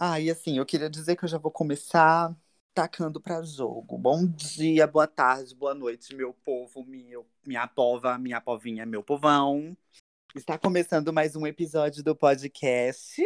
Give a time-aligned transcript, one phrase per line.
[0.00, 2.32] Ah, e assim, eu queria dizer que eu já vou começar
[2.72, 3.98] tacando para jogo.
[3.98, 9.76] Bom dia, boa tarde, boa noite, meu povo, meu, minha pova, minha povinha, meu povão.
[10.36, 13.20] Está começando mais um episódio do podcast.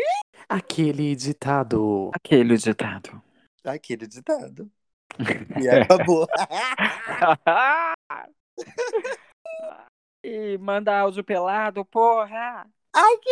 [0.48, 2.10] Aquele ditado.
[2.14, 3.22] Aquele ditado.
[3.62, 4.72] Aquele ditado.
[5.62, 6.26] E acabou.
[10.24, 12.66] e manda áudio pelado, porra!
[12.94, 13.30] Ai, que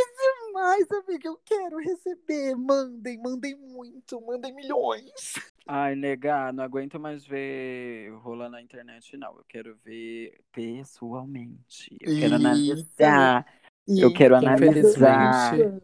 [0.48, 1.28] demais, amiga.
[1.28, 2.54] Eu quero receber.
[2.54, 5.34] Mandem, mandem muito, mandem milhões.
[5.66, 9.36] Ai, negar, não aguento mais ver rolando na internet, não.
[9.36, 11.94] Eu quero ver pessoalmente.
[12.00, 13.46] Eu quero analisar.
[13.86, 15.54] Eu quero analisar.
[15.54, 15.82] Infelizmente,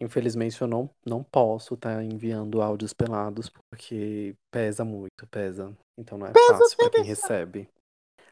[0.00, 5.74] infelizmente eu não, não posso estar tá enviando áudios pelados porque pesa muito, pesa.
[5.98, 7.68] Então não é pesa, fácil para quem recebe.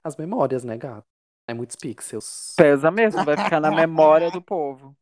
[0.02, 1.13] As memórias, né, gato?
[1.46, 2.54] É muitos pixels.
[2.56, 4.96] Pesa mesmo, vai ficar na memória do povo.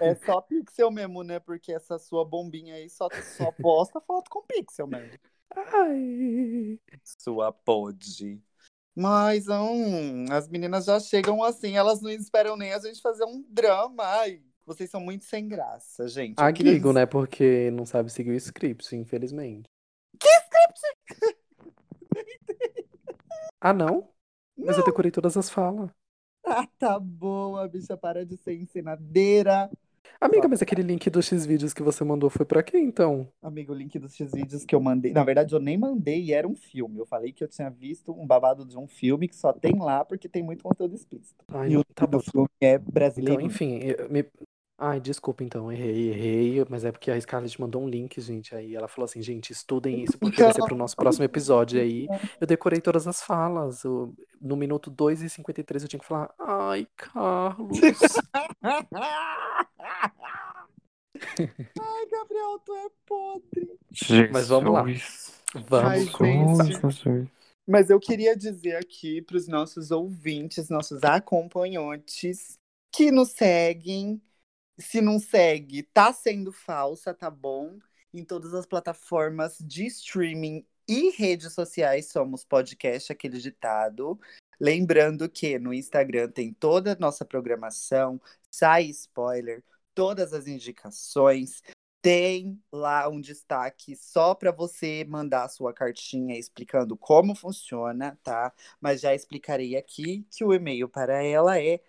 [0.00, 1.38] É só pixel mesmo, né?
[1.38, 5.18] Porque essa sua bombinha aí só, só posta foto com pixel mesmo.
[5.54, 6.78] Ai.
[7.02, 8.42] Sua pode.
[8.96, 13.44] Mas um, as meninas já chegam assim, elas não esperam nem a gente fazer um
[13.48, 14.04] drama.
[14.04, 16.36] Ai, vocês são muito sem graça, gente.
[16.38, 17.04] Ah, digo, né?
[17.04, 19.68] Porque não sabe seguir o script, infelizmente.
[20.18, 21.36] Que script?
[23.60, 24.13] ah, não?
[24.56, 25.90] Mas eu decorei todas as falas.
[26.46, 29.70] Ah, tá boa, bicha, para de ser ensinadeira.
[30.20, 33.28] Amiga, mas aquele link dos X-Vídeos que você mandou foi pra quê, então?
[33.42, 35.12] Amigo, o link dos X-Vídeos que eu mandei.
[35.12, 36.98] Na verdade, eu nem mandei e era um filme.
[36.98, 40.04] Eu falei que eu tinha visto um babado de um filme que só tem lá
[40.04, 41.44] porque tem muito conteúdo explícito.
[41.48, 42.20] Ai, e o tá bom.
[42.20, 43.40] filme é brasileiro.
[43.40, 43.80] Então, enfim,
[44.10, 44.24] me,
[44.86, 48.76] Ai, desculpa então, errei, errei, mas é porque a Scarlett mandou um link, gente, aí
[48.76, 52.06] ela falou assim, gente, estudem isso porque vai ser pro nosso próximo episódio, aí
[52.38, 56.34] eu decorei todas as falas, eu, no minuto 2 e 53 eu tinha que falar,
[56.38, 57.78] ai, Carlos.
[58.62, 58.86] ai,
[62.10, 63.78] Gabriel, tu é podre.
[63.90, 64.30] Jesus.
[64.32, 64.84] Mas vamos lá.
[65.66, 66.58] Vamos com
[67.66, 72.58] Mas eu queria dizer aqui para os nossos ouvintes, nossos acompanhantes
[72.92, 74.20] que nos seguem,
[74.78, 77.78] se não segue, tá sendo falsa, tá bom?
[78.12, 84.18] Em todas as plataformas de streaming e redes sociais somos podcast aquele ditado.
[84.60, 88.20] Lembrando que no Instagram tem toda a nossa programação,
[88.50, 89.62] sai spoiler,
[89.94, 91.62] todas as indicações.
[92.02, 98.52] Tem lá um destaque só para você mandar a sua cartinha explicando como funciona, tá?
[98.78, 101.80] Mas já explicarei aqui que o e-mail para ela é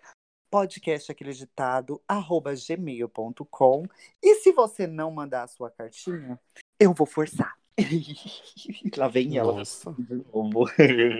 [0.56, 3.84] podcast acreditado arroba gmail.com
[4.22, 6.40] e se você não mandar a sua cartinha,
[6.80, 7.58] eu vou forçar.
[8.96, 9.94] Lá vem ela Nossa.
[9.98, 10.64] de novo.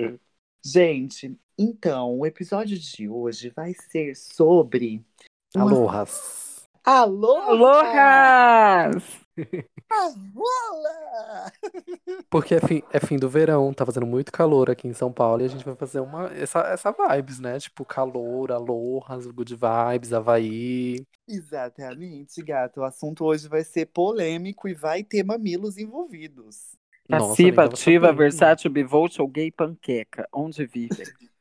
[0.64, 5.04] Gente, então, o episódio de hoje vai ser sobre.
[5.54, 5.70] Uma...
[5.70, 6.55] Alohas.
[6.86, 7.50] Aloha!
[7.50, 9.26] Alohas!
[9.90, 11.52] Aloha!
[12.30, 15.42] Porque é fim, é fim do verão, tá fazendo muito calor aqui em São Paulo
[15.42, 17.58] e a gente vai fazer uma essa, essa vibes, né?
[17.58, 21.04] Tipo, calor, alohas, good vibes, Havaí.
[21.26, 22.78] Exatamente, gato.
[22.78, 26.76] O assunto hoje vai ser polêmico e vai ter mamilos envolvidos.
[27.08, 30.28] Passiva, ativa, versátil, bivolt ou gay panqueca.
[30.32, 31.02] Onde vive?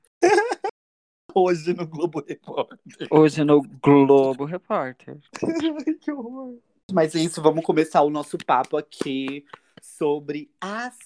[1.37, 3.07] Hoje no Globo Repórter.
[3.11, 5.17] Hoje no Globo Repórter.
[5.99, 6.57] que horror.
[6.93, 9.45] Mas é isso, vamos começar o nosso papo aqui
[9.81, 10.97] sobre as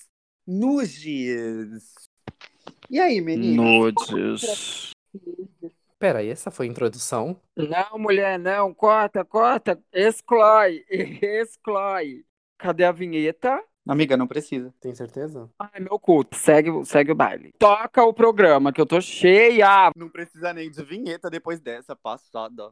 [0.46, 1.96] nudes.
[2.92, 3.64] E aí, menina?
[3.64, 4.94] Nudes.
[5.98, 7.42] Pera, e essa foi a introdução?
[7.58, 8.72] Não, mulher, não.
[8.72, 9.82] Corta, corta.
[9.92, 10.86] Exclói.
[11.24, 12.24] Exclói.
[12.60, 13.64] Cadê a vinheta?
[13.90, 14.72] Amiga, não precisa.
[14.80, 15.50] Tem certeza?
[15.58, 16.38] Ai, meu culto.
[16.38, 17.52] Segue, segue o baile.
[17.58, 19.92] Toca o programa, que eu tô cheia.
[19.96, 22.72] Não precisa nem de vinheta depois dessa passada.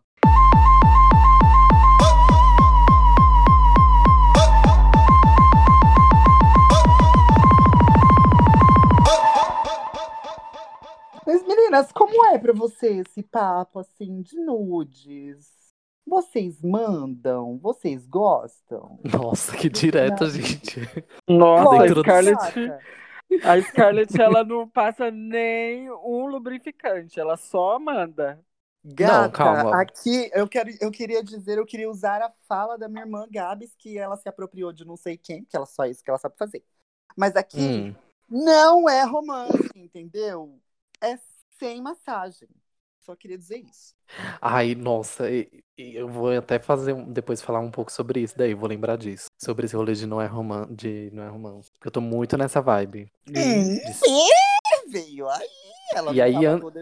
[11.25, 15.56] Mas, meninas, como é pra você esse papo, assim, de nudes?
[16.07, 17.57] Vocês mandam?
[17.57, 18.99] Vocês gostam?
[19.03, 20.79] Nossa, que direta, gente.
[21.27, 22.81] Nossa, a Scarlett,
[23.43, 28.39] a Scarlett, ela não passa nem um lubrificante, ela só manda.
[28.83, 29.81] Gata, não, calma.
[29.81, 33.75] aqui eu, quero, eu queria dizer, eu queria usar a fala da minha irmã Gabs,
[33.75, 36.19] que ela se apropriou de não sei quem, que ela só é isso que ela
[36.19, 36.63] sabe fazer.
[37.17, 37.95] Mas aqui hum.
[38.29, 40.57] não é romance, entendeu?
[41.01, 41.17] é
[41.59, 42.47] sem massagem.
[43.07, 43.95] Só queria dizer isso.
[44.41, 45.23] Ai, nossa,
[45.77, 49.27] eu vou até fazer depois falar um pouco sobre isso, daí vou lembrar disso.
[49.41, 51.71] Sobre esse rolê de não é romance, de não é romance.
[51.85, 53.09] Eu tô muito nessa vibe.
[53.29, 53.77] Hum,
[54.89, 55.47] veio aí.
[55.93, 56.33] Ela e aí,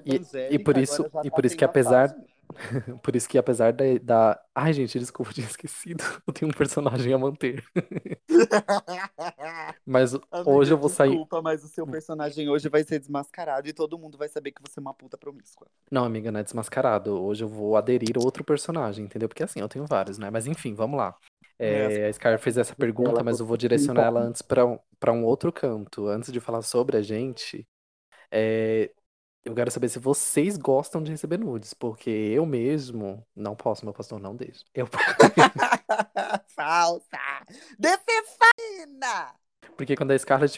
[0.03, 2.15] e, e, por isso, e por isso que apesar
[3.03, 4.41] Por isso que apesar da, da...
[4.53, 6.03] Ai, gente, desculpa, tinha esquecido.
[6.27, 7.63] Eu tenho um personagem a manter.
[9.85, 11.09] mas Amiga, hoje eu vou sair.
[11.09, 14.61] Desculpa, mas o seu personagem hoje vai ser desmascarado e todo mundo vai saber que
[14.61, 15.67] você é uma puta promíscua.
[15.91, 17.23] Não, amiga, não é desmascarado.
[17.23, 19.27] Hoje eu vou aderir a outro personagem, entendeu?
[19.27, 20.29] Porque assim, eu tenho vários, né?
[20.29, 21.15] Mas enfim, vamos lá.
[21.57, 25.13] É, a Scar fez essa pergunta, mas eu vou direcionar ela antes para um, pra
[25.13, 26.07] um outro canto.
[26.07, 27.65] Antes de falar sobre a gente,
[28.31, 28.91] é,
[29.45, 33.93] eu quero saber se vocês gostam de receber nudes, porque eu mesmo não posso, meu
[33.93, 34.65] pastor não deixa.
[34.73, 34.87] Eu...
[36.55, 37.45] Falsa!
[37.77, 39.35] Defefina!
[39.77, 40.57] Porque quando a Scarlett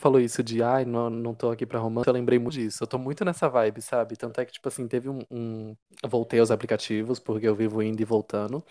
[0.00, 2.82] falou isso de ai, não, não tô aqui pra romance, eu lembrei muito disso.
[2.82, 4.16] Eu tô muito nessa vibe, sabe?
[4.16, 5.20] Tanto é que, tipo assim, teve um.
[5.30, 5.76] um...
[6.04, 8.64] Voltei aos aplicativos, porque eu vivo indo e voltando.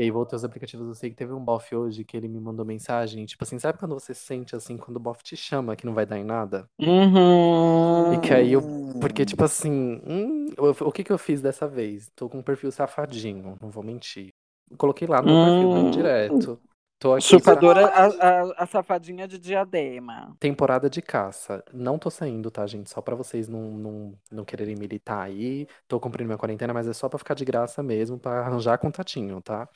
[0.00, 2.40] E aí voltei aos aplicativos, eu sei que teve um bof hoje que ele me
[2.40, 5.84] mandou mensagem, tipo assim, sabe quando você sente assim, quando o bof te chama que
[5.84, 6.66] não vai dar em nada?
[6.78, 8.14] Uhum.
[8.14, 8.62] E que aí eu,
[8.98, 12.10] porque tipo assim, hum, o que que eu fiz dessa vez?
[12.16, 14.30] Tô com um perfil safadinho, não vou mentir.
[14.78, 15.90] Coloquei lá no meu perfil hum.
[15.90, 16.58] direto.
[17.00, 17.96] Tô aqui Chupadora, pra...
[17.96, 20.36] a, a, a, safadinha de diadema.
[20.38, 21.64] Temporada de caça.
[21.72, 22.90] Não tô saindo, tá, gente?
[22.90, 25.66] Só pra vocês não, não, não quererem militar aí.
[25.88, 29.40] Tô cumprindo minha quarentena, mas é só pra ficar de graça mesmo, pra arranjar contatinho,
[29.40, 29.66] tá?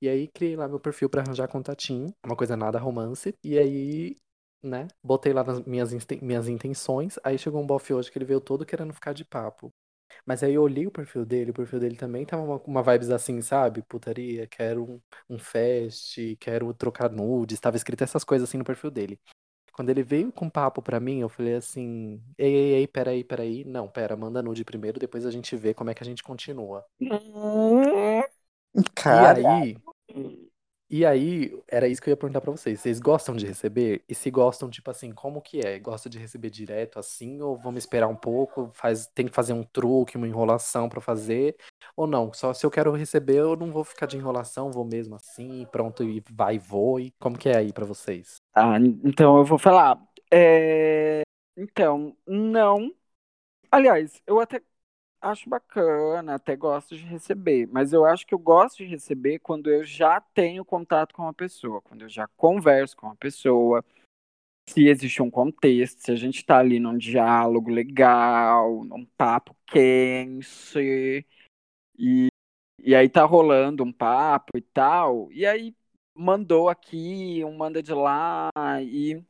[0.00, 3.34] E aí criei lá meu perfil para arranjar contatinho, uma coisa nada romance.
[3.42, 4.16] E aí,
[4.62, 5.90] né, botei lá nas minhas,
[6.22, 7.18] minhas intenções.
[7.24, 9.72] Aí chegou um bofe hoje que ele veio todo querendo ficar de papo.
[10.26, 13.10] Mas aí eu olhei o perfil dele, o perfil dele também tava uma, uma vibes
[13.10, 13.82] assim, sabe?
[13.82, 15.00] Putaria, quero um,
[15.30, 19.20] um fest, quero trocar nudes, tava escrito essas coisas assim no perfil dele.
[19.72, 23.64] Quando ele veio com papo pra mim, eu falei assim: ei, ei, ei, peraí, peraí.
[23.64, 26.84] Não, pera, manda nude primeiro, depois a gente vê como é que a gente continua.
[28.94, 29.40] Cara.
[29.40, 29.76] E aí,
[30.90, 32.80] e aí, era isso que eu ia perguntar pra vocês.
[32.80, 34.02] Vocês gostam de receber?
[34.08, 35.78] E se gostam, tipo assim, como que é?
[35.78, 37.42] Gosta de receber direto assim?
[37.42, 38.70] Ou vamos esperar um pouco?
[38.72, 41.56] Faz, tem que fazer um truque, uma enrolação para fazer?
[41.94, 42.32] Ou não?
[42.32, 46.02] Só se eu quero receber, eu não vou ficar de enrolação, vou mesmo assim, pronto,
[46.02, 46.98] e vai e vou.
[46.98, 48.36] E como que é aí para vocês?
[48.54, 50.00] Ah, então eu vou falar.
[50.32, 51.20] É...
[51.54, 52.90] Então, não.
[53.70, 54.62] Aliás, eu até
[55.20, 59.68] Acho bacana, até gosto de receber, mas eu acho que eu gosto de receber quando
[59.68, 63.84] eu já tenho contato com a pessoa, quando eu já converso com a pessoa,
[64.68, 71.26] se existe um contexto, se a gente tá ali num diálogo legal, num papo quente,
[71.98, 72.28] e,
[72.80, 75.74] e aí tá rolando um papo e tal, e aí
[76.14, 78.50] mandou aqui, um manda de lá,
[78.82, 79.20] e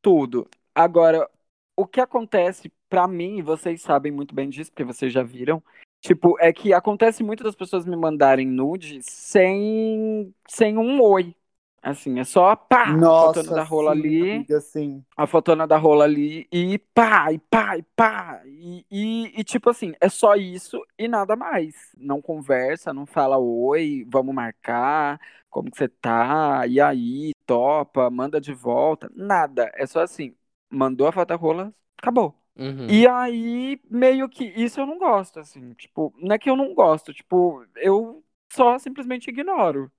[0.00, 0.48] tudo.
[0.74, 1.28] Agora,
[1.76, 5.62] o que acontece para mim, vocês sabem muito bem disso, porque vocês já viram,
[6.00, 11.34] tipo, é que acontece muito das pessoas me mandarem nude sem, sem um oi.
[11.82, 14.32] Assim, é só pá, Nossa, a fotona da rola sim, ali.
[14.32, 15.04] Amiga, sim.
[15.16, 18.42] A fotona da rola ali e pá, e pá, e pá.
[18.44, 21.74] E, e, e, tipo assim, é só isso e nada mais.
[21.96, 28.40] Não conversa, não fala oi, vamos marcar, como que você tá, e aí, topa, manda
[28.40, 29.08] de volta.
[29.14, 29.70] Nada.
[29.74, 30.34] É só assim,
[30.70, 32.34] mandou a foto da rola, acabou.
[32.56, 32.88] Uhum.
[32.88, 36.74] E aí, meio que isso eu não gosto, assim, tipo, não é que eu não
[36.74, 39.92] gosto, tipo, eu só simplesmente ignoro.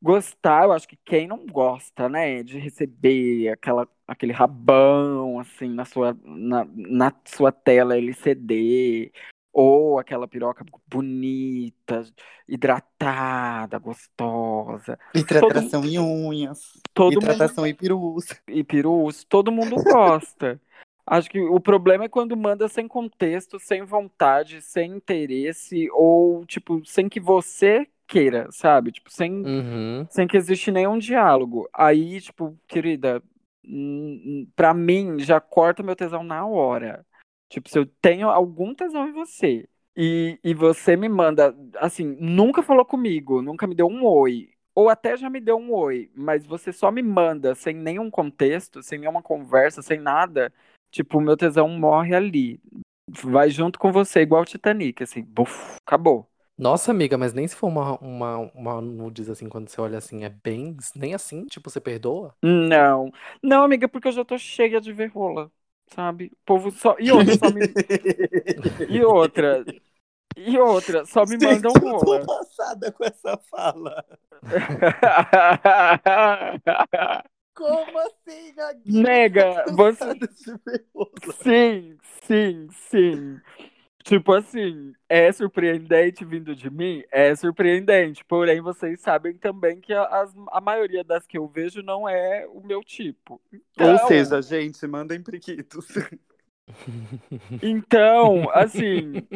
[0.00, 5.84] Gostar, eu acho que quem não gosta, né, de receber aquela, aquele rabão, assim, na
[5.84, 9.12] sua, na, na sua tela LCD,
[9.60, 12.04] ou aquela piroca bonita,
[12.46, 14.96] hidratada, gostosa.
[15.12, 15.90] Hidratação todo...
[15.90, 16.60] em unhas.
[16.94, 17.72] Todo hidratação mundo...
[17.72, 18.26] em perus.
[18.46, 20.60] E perus, todo mundo gosta.
[21.04, 26.80] Acho que o problema é quando manda sem contexto, sem vontade, sem interesse, ou, tipo,
[26.84, 28.92] sem que você queira, sabe?
[28.92, 30.06] Tipo, sem, uhum.
[30.08, 31.68] sem que existe nenhum diálogo.
[31.74, 33.20] Aí, tipo, querida,
[34.54, 37.04] pra mim, já corta meu tesão na hora.
[37.48, 42.62] Tipo, se eu tenho algum tesão em você e, e você me manda, assim, nunca
[42.62, 46.46] falou comigo, nunca me deu um oi, ou até já me deu um oi, mas
[46.46, 50.52] você só me manda sem nenhum contexto, sem nenhuma conversa, sem nada,
[50.90, 52.60] Tipo, o meu tesão morre ali.
[53.22, 56.28] Vai junto com você, igual o Titanic, assim, buf, acabou.
[56.58, 60.24] Nossa, amiga, mas nem se for uma, uma, uma nudes assim, quando você olha assim,
[60.24, 60.76] é bem.
[60.94, 62.34] Nem assim, tipo, você perdoa?
[62.42, 63.12] Não.
[63.42, 65.50] Não, amiga, porque eu já tô cheia de ver rola,
[65.94, 66.30] sabe?
[66.32, 66.96] O povo só.
[66.98, 67.62] E outra, só me.
[68.88, 69.64] e outra.
[70.36, 72.18] E outra, só me mandam rola.
[72.18, 74.04] Eu tô passada com essa fala.
[77.54, 78.92] Como assim, Gagui?
[78.92, 80.16] Nega, você.
[81.42, 83.40] Sim, sim, sim.
[84.04, 87.02] Tipo assim, é surpreendente vindo de mim?
[87.10, 88.24] É surpreendente.
[88.24, 92.60] Porém, vocês sabem também que a, a maioria das que eu vejo não é o
[92.60, 93.40] meu tipo.
[93.52, 93.92] Então...
[93.92, 95.86] Ou seja, gente, mandem priquitos.
[97.62, 99.26] Então, assim,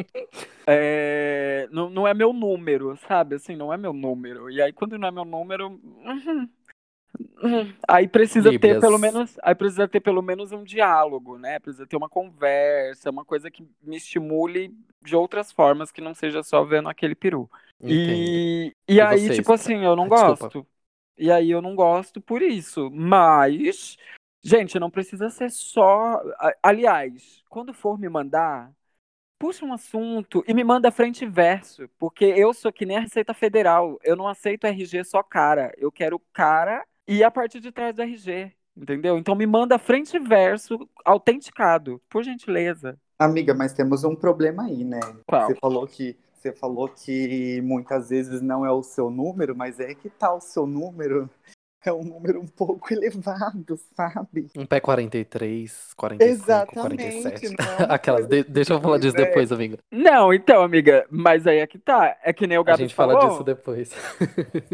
[0.67, 3.35] é, não, não é meu número, sabe?
[3.35, 4.49] Assim, não é meu número.
[4.49, 5.67] E aí, quando não é meu número.
[5.69, 6.49] uhum.
[7.87, 9.37] Aí precisa ter pelo menos.
[9.43, 11.59] Aí precisa ter pelo menos um diálogo, né?
[11.59, 16.41] Precisa ter uma conversa, uma coisa que me estimule de outras formas que não seja
[16.41, 17.49] só vendo aquele peru.
[17.81, 17.91] Entendo.
[17.91, 19.37] E, e E aí, vocês?
[19.37, 20.45] tipo assim, eu não desculpa.
[20.45, 20.67] gosto.
[21.17, 22.89] E aí eu não gosto por isso.
[22.91, 23.97] Mas,
[24.41, 26.21] gente, não precisa ser só.
[26.61, 28.71] Aliás, quando for me mandar,
[29.37, 31.89] puxa um assunto e me manda frente e verso.
[31.99, 33.99] Porque eu sou que nem a Receita Federal.
[34.03, 35.73] Eu não aceito RG só cara.
[35.77, 38.51] Eu quero cara e a parte de trás do RG.
[38.75, 39.17] Entendeu?
[39.19, 42.97] Então me manda frente e verso autenticado, por gentileza.
[43.19, 44.99] Amiga, mas temos um problema aí, né?
[45.27, 45.45] Qual?
[45.47, 49.93] Você falou que você falou que muitas vezes não é o seu número, mas é
[49.93, 51.29] que tá o seu número.
[51.85, 54.47] É um número um pouco elevado, sabe?
[54.57, 57.55] Um pé 43, 45, Exatamente, 47.
[57.57, 59.25] não é uma Aquelas, de- deixa eu falar disso é.
[59.25, 59.77] depois, amiga.
[59.91, 62.17] Não, então, amiga, mas aí é que tá.
[62.23, 63.29] É que nem o A Gabs gente fala falou.
[63.29, 63.91] disso depois.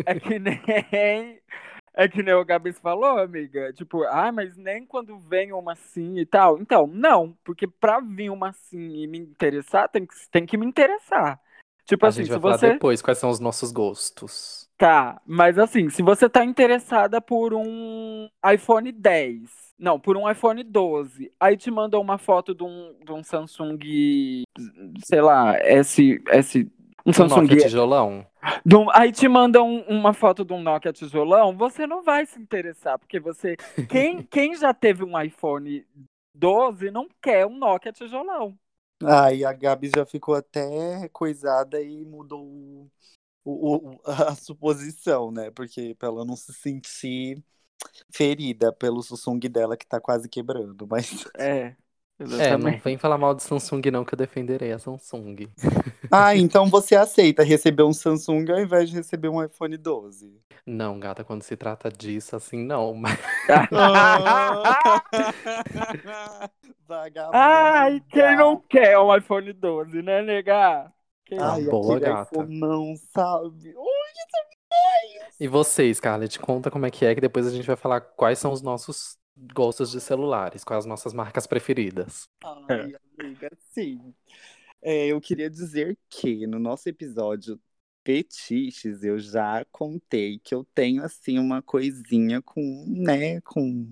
[0.06, 0.60] É que nem.
[1.94, 3.74] É que nem o Gabs falou, amiga.
[3.74, 6.60] Tipo, ah, mas nem quando vem uma assim e tal.
[6.60, 10.66] Então, não, porque pra vir uma assim e me interessar, tem que, tem que me
[10.66, 11.40] interessar.
[11.86, 12.74] Tipo A assim, gente se vai falar você.
[12.74, 14.70] depois quais são os nossos gostos.
[14.78, 20.64] Tá, mas assim, se você tá interessada por um iPhone 10, não, por um iPhone
[20.64, 23.80] 12, aí te manda uma foto de um, de um Samsung,
[25.04, 26.72] sei lá, S, S,
[27.10, 28.26] um Um Samsung Nokia tijolão.
[28.74, 32.40] um- aí te mandam um- uma foto de um Nokia tijolão, você não vai se
[32.40, 33.56] interessar, porque você.
[33.90, 35.86] Quem, quem já teve um iPhone
[36.34, 38.58] 12 não quer um Nokia tijolão.
[39.04, 42.90] Ai, a Gabi já ficou até coisada e mudou o,
[43.46, 45.50] o- o- a suposição, né?
[45.52, 47.42] Porque pra ela não se sentir
[48.14, 50.86] ferida pelo Samsung dela que tá quase quebrando.
[50.88, 51.26] Mas.
[51.38, 51.76] É,
[52.20, 52.22] É,
[52.58, 52.84] não exatamente.
[52.84, 55.48] vem falar mal de Samsung não, que eu defenderei a Samsung.
[56.12, 60.42] Ah, então você aceita receber um Samsung ao invés de receber um iPhone 12.
[60.66, 62.94] Não, gata, quando se trata disso, assim, não.
[62.96, 63.18] Mas.
[67.32, 70.92] Ai, quem não quer um iPhone 12, né, nega?
[71.26, 72.36] Quem Ah, Ai, boa, aquele gata.
[72.36, 73.76] iPhoneão, sabe?
[75.40, 78.40] E você, Scarlett, conta como é que é, que depois a gente vai falar quais
[78.40, 79.18] são os nossos
[79.54, 82.24] gostos de celulares, quais as nossas marcas preferidas.
[82.68, 84.14] Ai, amiga, sim.
[84.82, 87.60] É, eu queria dizer que no nosso episódio
[88.06, 93.88] Fetiches, eu já contei que eu tenho, assim, uma coisinha com, né, com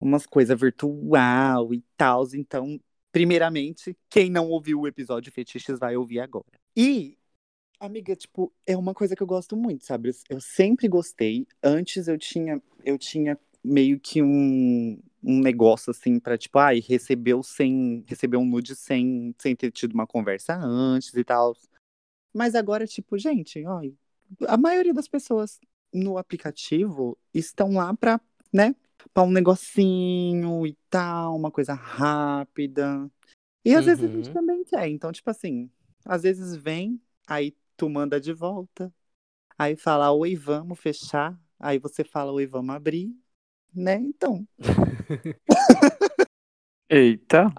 [0.00, 2.24] umas coisas virtual e tal.
[2.34, 6.58] Então, primeiramente, quem não ouviu o episódio Fetiches vai ouvir agora.
[6.76, 7.18] E,
[7.80, 10.10] amiga, tipo, é uma coisa que eu gosto muito, sabe?
[10.10, 11.46] Eu, eu sempre gostei.
[11.62, 17.42] Antes eu tinha, eu tinha meio que um, um negócio assim pra, tipo, ai, recebeu
[17.42, 18.04] sem.
[18.06, 21.56] Recebeu um nude sem, sem ter tido uma conversa antes e tal.
[22.32, 23.80] Mas agora, tipo, gente, ó,
[24.48, 25.60] a maioria das pessoas
[25.92, 28.20] no aplicativo estão lá pra,
[28.52, 28.74] né,
[29.12, 33.08] pra um negocinho e tal, uma coisa rápida.
[33.64, 34.34] E às vezes a gente Uhum.
[34.34, 34.88] também quer.
[34.88, 35.70] Então, tipo assim,
[36.04, 38.92] às vezes vem, aí tu manda de volta,
[39.58, 41.38] aí fala, oi, vamos fechar.
[41.58, 43.14] Aí você fala, oi, vamos abrir,
[43.74, 43.96] né?
[43.96, 44.46] Então,
[46.88, 47.52] Eita.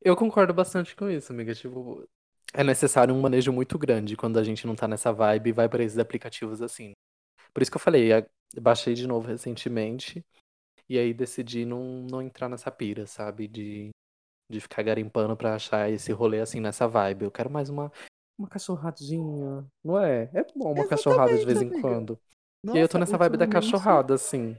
[0.00, 1.54] Eu concordo bastante com isso, amiga.
[1.54, 2.06] Tipo,
[2.54, 5.68] é necessário um manejo muito grande quando a gente não tá nessa vibe e vai
[5.68, 6.92] para esses aplicativos assim.
[7.52, 8.10] Por isso que eu falei,
[8.60, 10.24] baixei de novo recentemente
[10.88, 13.48] e aí decidi não, não entrar nessa pira, sabe?
[13.48, 13.90] De,
[14.50, 17.24] de ficar garimpando pra achar esse rolê assim nessa vibe.
[17.24, 17.90] Eu quero mais uma,
[18.38, 20.30] uma cachorradinha, não é?
[20.32, 21.88] É bom uma cachorrada de vez em Exatamente, amiga.
[21.88, 22.20] quando.
[22.66, 24.56] E aí eu tô nossa, nessa vibe da cachorrada, assim.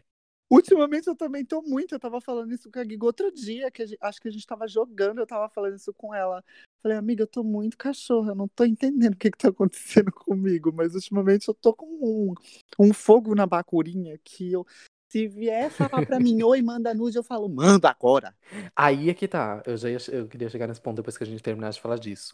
[0.49, 1.93] Ultimamente eu também tô muito.
[1.93, 4.45] Eu tava falando isso com a Giga outro dia, que gente- acho que a gente
[4.47, 6.43] tava jogando, eu tava falando isso com ela.
[6.81, 10.11] Falei, amiga, eu tô muito cachorra, eu não tô entendendo o que que tá acontecendo
[10.15, 12.33] comigo, mas ultimamente eu tô com um,
[12.79, 14.65] um fogo na bacurinha que eu.
[15.09, 18.35] Se vier falar pra mim, oi, manda nude, eu falo, manda agora.
[18.75, 19.63] Aí é que tá.
[19.65, 21.97] Eu já ia, eu queria chegar nesse ponto depois que a gente terminar de falar
[21.97, 22.31] disso.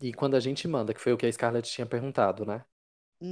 [0.00, 2.64] E quando a gente manda, que foi o que a Scarlett tinha perguntado, né?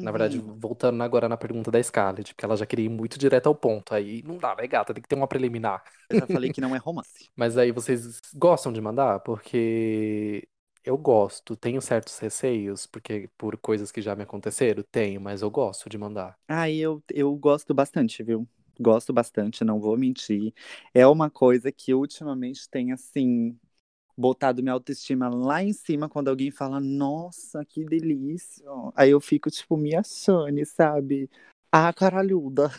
[0.00, 0.56] Na verdade, Uhum.
[0.58, 3.94] voltando agora na pergunta da Scarlett, porque ela já queria ir muito direto ao ponto.
[3.94, 4.92] Aí não dá, né, gata?
[4.94, 5.82] Tem que ter uma preliminar.
[6.08, 7.30] Eu já falei que não é romance.
[7.36, 9.20] Mas aí vocês gostam de mandar?
[9.20, 10.48] Porque
[10.84, 11.56] eu gosto.
[11.56, 15.98] Tenho certos receios, porque por coisas que já me aconteceram, tenho, mas eu gosto de
[15.98, 16.38] mandar.
[16.48, 18.48] Ah, eu, eu gosto bastante, viu?
[18.80, 20.52] Gosto bastante, não vou mentir.
[20.92, 23.58] É uma coisa que ultimamente tem, assim,
[24.16, 28.64] botado minha autoestima lá em cima quando alguém fala, nossa, que delícia.
[28.94, 31.30] Aí eu fico, tipo, me achando, sabe?
[31.70, 32.70] Ah, caralhuda.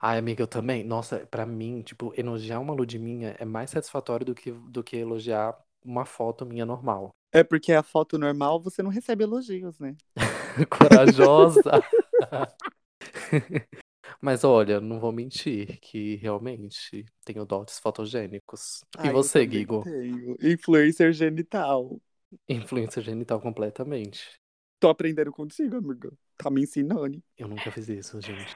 [0.00, 0.84] Ai, amiga, eu também.
[0.84, 4.82] Nossa, pra mim, tipo, elogiar uma lua de minha é mais satisfatório do que, do
[4.82, 7.10] que elogiar uma foto minha normal.
[7.32, 9.96] É porque a foto normal você não recebe elogios, né?
[10.70, 11.82] Corajosa.
[14.20, 18.84] Mas olha, não vou mentir que realmente tenho dotes fotogênicos.
[19.02, 19.82] E Ai, eu você, também Gigo?
[19.82, 20.36] tenho.
[20.42, 22.00] Influencer genital.
[22.46, 24.38] Influência genital completamente.
[24.80, 26.10] Tô aprendendo contigo, amiga.
[26.36, 27.22] Tá me ensinando.
[27.38, 28.54] Eu nunca fiz isso, gente.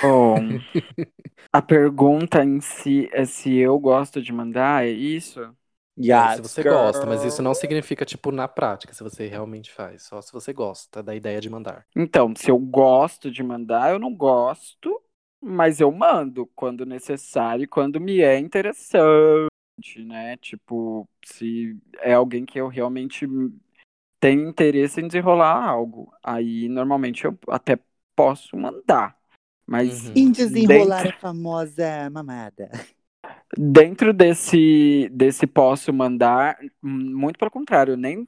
[0.00, 0.60] Bom,
[1.52, 5.56] a pergunta em si é se eu gosto de mandar, é isso?
[5.98, 10.02] É, se você gosta, mas isso não significa, tipo, na prática, se você realmente faz.
[10.04, 11.86] Só se você gosta da ideia de mandar.
[11.96, 15.00] Então, se eu gosto de mandar, eu não gosto,
[15.40, 19.48] mas eu mando quando necessário, e quando me é interessante,
[20.04, 20.36] né?
[20.36, 23.26] Tipo, se é alguém que eu realmente
[24.20, 27.78] tenho interesse em desenrolar algo, aí normalmente eu até
[28.14, 29.16] posso mandar.
[29.66, 30.12] Mas Uhum.
[30.16, 32.70] Em desenrolar dentro, a famosa mamada.
[33.56, 38.26] Dentro desse, desse posso mandar, muito pelo contrário, nem,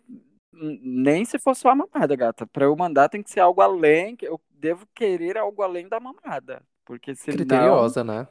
[0.53, 2.47] nem se for só a mamada, gata.
[2.47, 6.01] Pra eu mandar tem que ser algo além, que eu devo querer algo além da
[6.01, 6.63] mamada.
[6.85, 7.37] Porque senão.
[7.37, 8.27] Criteriosa, né?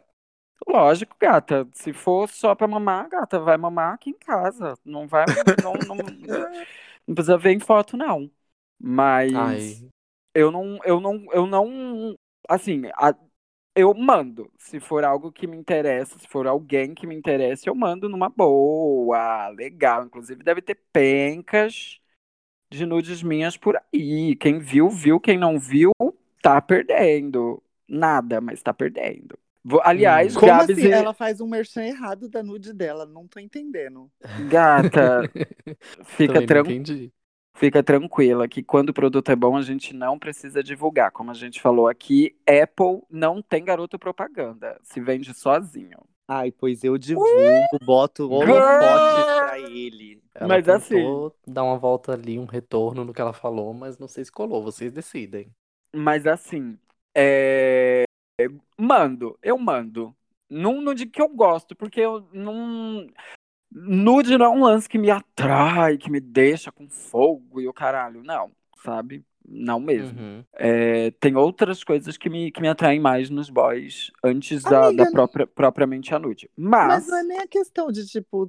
[0.67, 1.67] Lógico, gata.
[1.73, 4.77] Se for só pra mamar, gata, vai mamar aqui em casa.
[4.83, 5.25] Não vai.
[5.63, 5.95] Não, não,
[7.07, 8.29] não precisa ver em foto, não.
[8.79, 9.89] Mas Ai,
[10.33, 10.79] eu não.
[10.83, 11.25] Eu não.
[11.31, 12.15] Eu não.
[12.47, 13.15] Assim, a-
[13.79, 14.51] eu mando.
[14.57, 18.29] Se for algo que me interessa, se for alguém que me interessa, eu mando numa
[18.29, 19.49] boa.
[19.49, 20.05] Legal.
[20.05, 21.99] Inclusive, deve ter pencas
[22.71, 24.35] de nudes minhas por aí.
[24.35, 25.19] Quem viu, viu.
[25.19, 25.91] Quem não viu,
[26.41, 27.61] tá perdendo.
[27.87, 29.37] Nada, mas tá perdendo.
[29.83, 30.35] Aliás.
[30.35, 30.87] Como Gabs assim?
[30.87, 33.05] e- Ela faz um merchan errado da nude dela.
[33.05, 34.11] Não tô entendendo.
[34.49, 35.29] Gata,
[36.05, 37.11] fica, também não tran entendi.
[37.59, 41.11] Fica tranquila que quando o produto é bom, a gente não precisa divulgar.
[41.11, 44.79] Como a gente falou aqui, Apple não tem garoto propaganda.
[44.81, 45.99] Se vende sozinho.
[46.25, 47.27] Ai, pois eu divulgo,
[47.83, 50.23] boto holofotes pra ele.
[50.33, 54.07] Ela Mas tentou dar uma volta ali, um retorno no que ela falou, mas não
[54.07, 55.51] sei se colou, vocês decidem.
[55.93, 56.77] Mas assim,
[57.17, 58.03] é...
[58.77, 60.15] mando, eu mando.
[60.49, 63.07] Num nude que eu gosto, porque eu não.
[63.71, 67.73] Nude não é um lance que me atrai, que me deixa com fogo e o
[67.73, 68.23] caralho.
[68.23, 68.51] Não,
[68.83, 69.23] sabe?
[69.47, 70.19] Não mesmo.
[70.19, 70.43] Uhum.
[70.53, 75.05] É, tem outras coisas que me, que me atraem mais nos boys antes da, Amiga,
[75.05, 76.49] da própria, propriamente a nude.
[76.55, 78.47] Mas, Mas não é nem a questão de, tipo,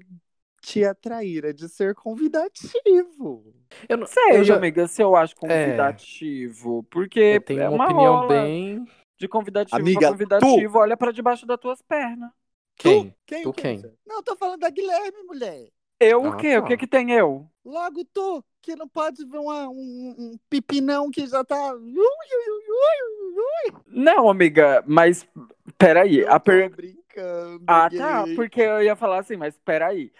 [0.60, 3.54] te atrair, é de ser convidativo.
[3.88, 5.64] Eu não sei, eu já- amiga, se eu acho É.
[5.64, 6.82] convidativo.
[6.90, 8.84] Porque eu tenho é uma uma opinião rola bem.
[9.18, 10.78] de convidativo Amiga, pra convidativo.
[10.78, 12.30] Olha pra debaixo das tuas pernas.
[12.80, 13.10] Quem?
[13.10, 13.14] Tu?
[13.26, 13.42] Quem?
[13.42, 13.76] Tu o quê, quem?
[13.76, 13.92] Zé?
[14.06, 15.70] Não, eu tô falando da Guilherme, mulher.
[15.98, 16.58] Eu o Ah, quê?
[16.58, 16.64] O tá.
[16.64, 17.50] que que tem eu?
[17.64, 21.74] Logo tu, que não pode ver uma- um, um pipinão que já tá.
[21.74, 23.82] Ui, ui, ui, ui, ui.
[23.86, 25.26] Não, amiga, mas
[25.78, 26.20] peraí.
[26.20, 26.70] Eu A tô per...
[26.70, 27.66] brincando.
[27.66, 30.12] Ah, tá, porque eu ia falar assim, mas peraí.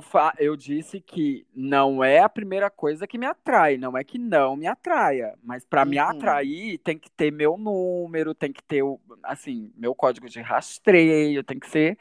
[0.00, 0.32] Fa...
[0.38, 4.56] Eu disse que não é a primeira coisa que me atrai, não é que não
[4.56, 6.04] me atraia, mas me Uhum.
[6.04, 11.44] atrair tem que ter meu número, tem que ter o, assim, meu código de rastreio,
[11.44, 11.98] tem que ser,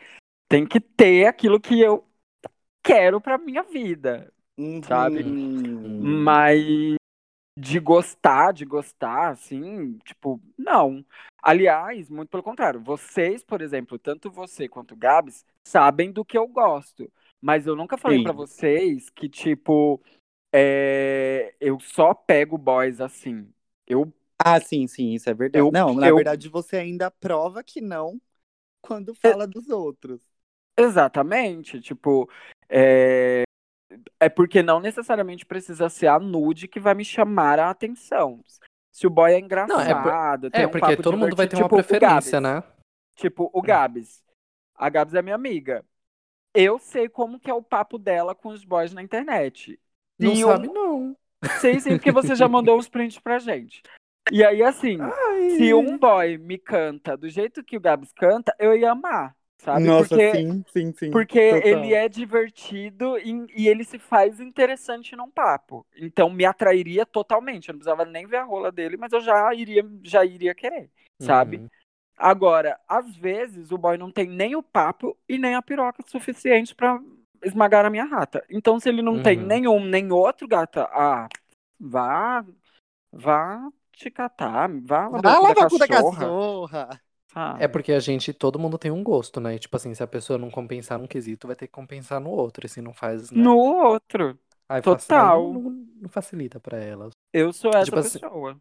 [0.48, 2.08] tem que ter aquilo que eu
[2.84, 4.82] quero pra minha vida, Uhum.
[4.84, 5.24] sabe?
[6.00, 6.96] Mas
[7.58, 11.06] de gostar, de gostar, assim, tipo, não.
[11.41, 16.38] Aliás, muito pelo contrário, vocês, por exemplo, tanto você quanto o Gabs, sabem do que
[16.38, 17.12] eu gosto.
[17.41, 19.99] Mas eu nunca falei pra vocês que, tipo,
[20.54, 23.51] é, eu só pego boys assim.
[23.88, 25.65] Eu, Ah, sim, sim, isso é verdade.
[25.65, 28.21] Eu- não, na eu- verdade você ainda prova que não
[28.82, 30.21] quando fala dos outros.
[30.77, 32.30] exatamente, tipo,
[32.69, 33.43] é,
[34.19, 38.43] é porque não necessariamente precisa ser a nude que vai me chamar a atenção.
[38.91, 41.63] Se o boy é engraçado, tem É, um porque papo todo mundo vai ter uma
[41.63, 42.63] tipo, o preferência, né?
[43.15, 44.23] Tipo, o Gabs.
[44.75, 45.86] A Gabs é minha amiga.
[46.54, 49.80] Eu sei como que é o papo dela com os boys na internet.
[50.20, 51.18] Não E sabe, eu não.
[51.60, 53.82] sei sim, porque você já mandou os prints pra gente.
[54.32, 54.98] E aí, assim,
[55.58, 59.86] se um boy me canta do jeito que o Gabs canta, eu ia amar, sabe?
[59.86, 61.12] Nossa, porque sim, sim, sim.
[61.12, 61.68] porque total.
[61.68, 65.86] ele é divertido e, e ele se faz interessante num papo.
[65.98, 67.70] Então me atrairia totalmente.
[67.70, 70.90] Eu não precisava nem ver a rola dele, mas eu já iria, já iria querer,
[71.20, 71.58] sabe?
[71.58, 71.70] Uhum.
[72.21, 76.75] Agora, às vezes o boy não tem nem o papo e nem a piroca suficiente
[76.75, 76.99] pra
[77.43, 78.45] esmagar a minha rata.
[78.47, 79.45] Então, se ele não tem Uhum.
[79.47, 81.27] nenhum nem outro, gata, ah,
[81.79, 82.45] vá,
[83.12, 86.17] vá te catar, vá Vai lavar lá a pra puta cachorra.
[86.19, 87.01] cachorra.
[87.34, 87.63] sabe?
[87.63, 89.57] É porque a gente, todo mundo tem um gosto, né?
[89.57, 92.65] Tipo assim, se a pessoa não compensar num quesito, vai ter que compensar no outro.
[92.65, 93.41] E se não faz, né?
[93.41, 94.38] No outro.
[94.69, 95.51] Aí total.
[95.53, 97.12] Não, não- não facilita pra elas.
[97.34, 98.60] Eu sou essa Tipo assim, pessoa.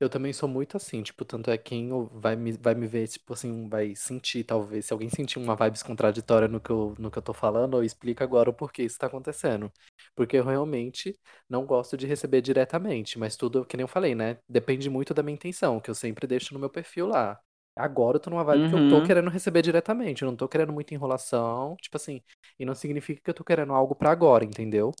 [0.00, 3.34] Eu também sou muito assim, tipo, tanto é quem vai me, vai me ver, tipo
[3.34, 4.86] assim, vai sentir, talvez.
[4.86, 7.84] Se alguém sentir uma vibes contraditória no que eu, no que eu tô falando, eu
[7.84, 9.70] explico agora o porquê isso tá acontecendo.
[10.14, 14.38] Porque eu realmente não gosto de receber diretamente, mas tudo, que nem eu falei, né?
[14.48, 17.38] Depende muito da minha intenção, que eu sempre deixo no meu perfil lá.
[17.76, 19.02] Agora eu tô numa vibe que eu tô Uhum.
[19.02, 22.22] querendo receber diretamente, eu não tô querendo muita enrolação, tipo assim,
[22.58, 24.92] e não significa que eu tô querendo algo pra agora, entendeu?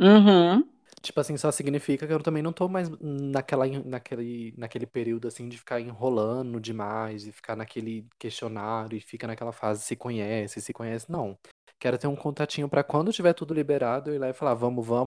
[0.00, 0.70] Uhum.
[1.02, 5.48] Tipo assim, só significa que eu também não tô mais naquela, naquele, naquele período assim
[5.48, 10.72] de ficar enrolando demais e ficar naquele questionário e fica naquela fase se conhece, se
[10.72, 11.10] conhece.
[11.10, 11.38] Não.
[11.78, 14.84] Quero ter um contatinho pra quando tiver tudo liberado eu ir lá e falar, vamos,
[14.86, 15.06] vamos,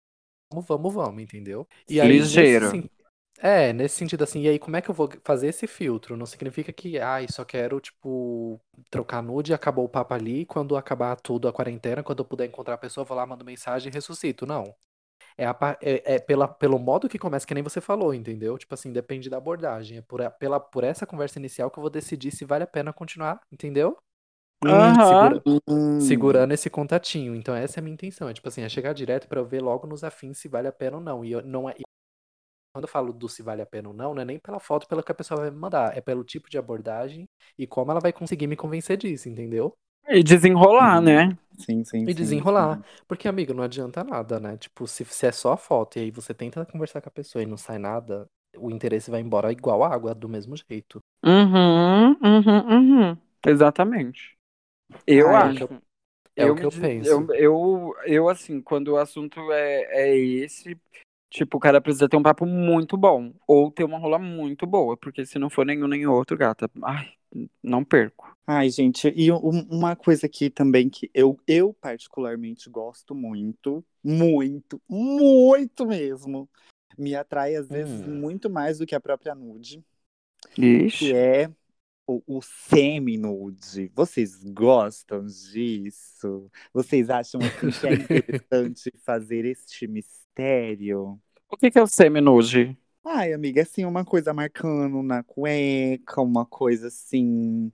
[0.66, 1.66] vamos, vamos, entendeu?
[1.88, 2.70] E aí, Ligeiro.
[3.40, 6.16] É, nesse sentido assim, e aí como é que eu vou fazer esse filtro?
[6.16, 10.76] Não significa que, ai, só quero, tipo, trocar nude e acabou o papo ali, quando
[10.76, 13.90] acabar tudo a quarentena, quando eu puder encontrar a pessoa, eu vou lá, mando mensagem
[13.90, 14.44] e ressuscito.
[14.44, 14.74] Não.
[15.38, 18.58] É, a é- é pela, pelo modo que começa, que nem você falou, entendeu?
[18.58, 19.98] Tipo assim, depende da abordagem.
[19.98, 22.68] É por, a- pela, por essa conversa inicial que eu vou decidir se vale a
[22.68, 23.96] pena continuar, entendeu?
[24.64, 25.02] Aham.
[25.08, 25.60] Segura- Hum.
[25.98, 27.34] segurando esse contatinho.
[27.36, 28.28] Então essa é a minha intenção.
[28.28, 30.72] É tipo assim, é chegar direto pra eu ver logo nos afins se vale a
[30.72, 31.24] pena ou não.
[31.24, 31.74] E eu, não é.
[32.72, 34.86] Quando eu falo do se vale a pena ou não, não é nem pela foto
[34.88, 35.96] pela que a pessoa vai me mandar.
[35.96, 39.76] É pelo tipo de abordagem e como ela vai conseguir me convencer disso, entendeu?
[40.08, 41.04] E desenrolar, Uhum.
[41.04, 41.38] né?
[41.58, 42.76] Sim, sim, E sim, desenrolar.
[42.76, 42.84] sim.
[43.06, 44.56] Porque, amigo, não adianta nada, né?
[44.56, 47.42] Tipo, se, se é só a foto e aí você tenta conversar com a pessoa
[47.42, 51.00] e não sai nada, o interesse vai embora igual a água, do mesmo jeito.
[51.24, 53.16] Uhum, uhum, uhum.
[53.44, 54.36] Exatamente.
[55.06, 55.56] Eu Ah, é o acho.
[55.56, 55.82] que eu-
[56.36, 57.10] é o que eu diz- penso.
[57.10, 60.78] Eu, eu, eu, assim, quando o assunto é, é esse,
[61.30, 63.32] tipo, o cara precisa ter um papo muito bom.
[63.46, 64.96] Ou ter uma rola muito boa.
[64.96, 67.12] Porque se não for nenhum nem outro, gata, ai,
[67.62, 68.34] não perco.
[68.46, 74.80] Ai, gente, e um- uma coisa aqui também que eu, eu particularmente gosto muito, muito,
[74.88, 76.48] muito mesmo,
[76.98, 78.20] me atrai às vezes Hum.
[78.20, 79.84] muito mais do que a própria nude,
[80.56, 80.98] Ixi.
[80.98, 81.50] que é
[82.06, 83.92] o, o semi-nude.
[83.94, 86.50] Vocês gostam disso?
[86.72, 90.27] Vocês acham assim que é interessante fazer este mistério?
[91.50, 92.76] O que, que é o semi-nude?
[93.04, 97.72] Ai, amiga, assim, uma coisa marcando na cueca, uma coisa assim.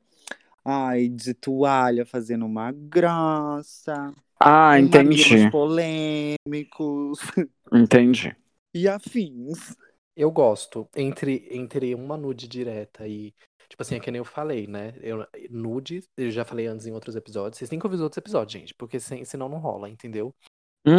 [0.65, 4.15] Ai, de toalha fazendo uma graça.
[4.41, 5.51] Ah, entendi.
[5.51, 7.19] polêmicos
[7.73, 8.35] Entendi.
[8.75, 9.77] e afins.
[10.17, 10.89] Eu gosto.
[10.95, 13.35] Entre, entre uma nude direta e.
[13.69, 14.95] Tipo assim, é que nem eu falei, né?
[15.01, 17.59] Eu, nude, eu já falei antes em outros episódios.
[17.59, 18.75] Vocês têm que ouvir os outros episódios, gente.
[18.75, 20.33] Porque sem, senão não rola, entendeu?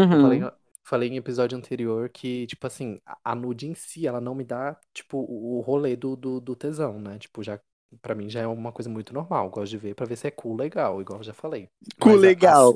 [0.09, 0.51] Eu falei, Uhum.
[0.85, 4.43] Falei em episódio anterior que, tipo assim, a, a nude em si, ela não me
[4.43, 7.17] dá, tipo, o rolê do, do, do tesão, né?
[7.19, 7.59] Tipo, já.
[8.01, 9.49] Pra mim já é uma coisa muito normal.
[9.49, 11.67] Gosto de ver pra ver se é cool legal, igual eu já falei.
[11.99, 12.73] Com Mas a- legal.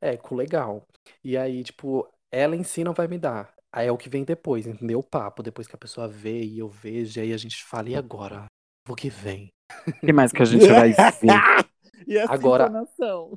[0.00, 0.82] É, com legal.
[1.24, 3.52] E aí, tipo, ela em si não vai me dar.
[3.72, 5.00] Aí é o que vem depois, entendeu?
[5.00, 7.96] O papo, depois que a pessoa vê e eu vejo, aí a gente fala, e
[7.96, 8.46] agora?
[8.88, 9.48] O que vem?
[9.86, 11.68] O que mais que a gente vai ver?
[12.06, 13.36] e essa Agora- entonação.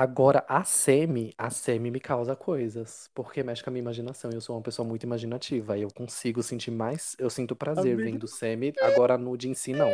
[0.00, 4.30] Agora, a semi, a semi me causa coisas, porque mexe com a minha imaginação.
[4.30, 8.00] Eu sou uma pessoa muito imaginativa, eu consigo sentir mais, eu sinto prazer Amiga.
[8.00, 9.90] vendo semi, agora a nude em si não.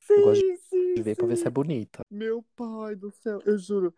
[0.00, 1.54] Sim, gosto sim, De ver pra ver se é sim.
[1.58, 2.02] bonita.
[2.10, 3.94] Meu pai do céu, eu juro.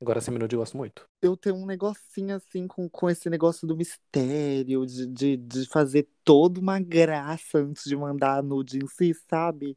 [0.00, 1.00] Agora a semi nude eu gosto muito.
[1.22, 6.06] eu tenho um negocinho assim com, com esse negócio do mistério, de, de, de fazer
[6.22, 9.76] toda uma graça antes de mandar a nude em si, sabe?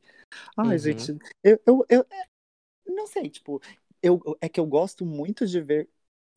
[0.57, 0.79] Ai, Uhum.
[0.79, 2.25] gente, eu, eu, eu é,
[2.93, 3.61] não sei, tipo,
[4.01, 5.89] eu, é que eu gosto muito de ver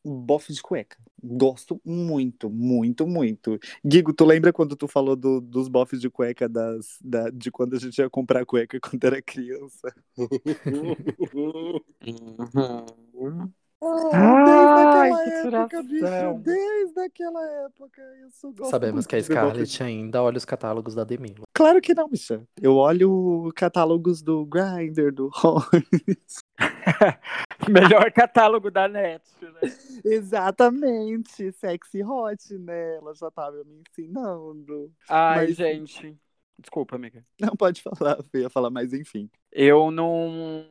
[0.04, 0.96] bofe de cueca.
[1.22, 3.58] Gosto muito, muito, muito.
[3.84, 7.76] Gigo, tu lembra quando tu falou do- dos bofes de cueca das, da, de quando
[7.76, 9.94] a gente ia comprar cueca quando era criança?
[12.06, 13.54] Uhum.
[13.82, 18.02] Ah, Ai, desde que aquela época, bicho, desde aquela época.
[18.42, 21.34] Gosto Sabemos que a Scarlett ainda olha os catálogos da Demi.
[21.54, 22.46] Claro que não, bicha.
[22.60, 26.44] Eu olho catálogos do Grindr, do Horns.
[27.70, 29.60] Melhor catálogo da net, né?
[30.04, 31.50] Exatamente.
[31.52, 32.96] Sexy hot, né?
[32.96, 34.92] Ela já tava me ensinando.
[35.08, 36.18] Ai, Mas- gente.
[36.58, 37.24] Desculpa, amiga.
[37.40, 39.30] Não pode falar, eu ia falar, mas enfim.
[39.50, 40.66] Eu não.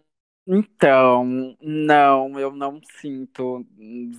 [0.51, 3.63] Então, não, eu não sinto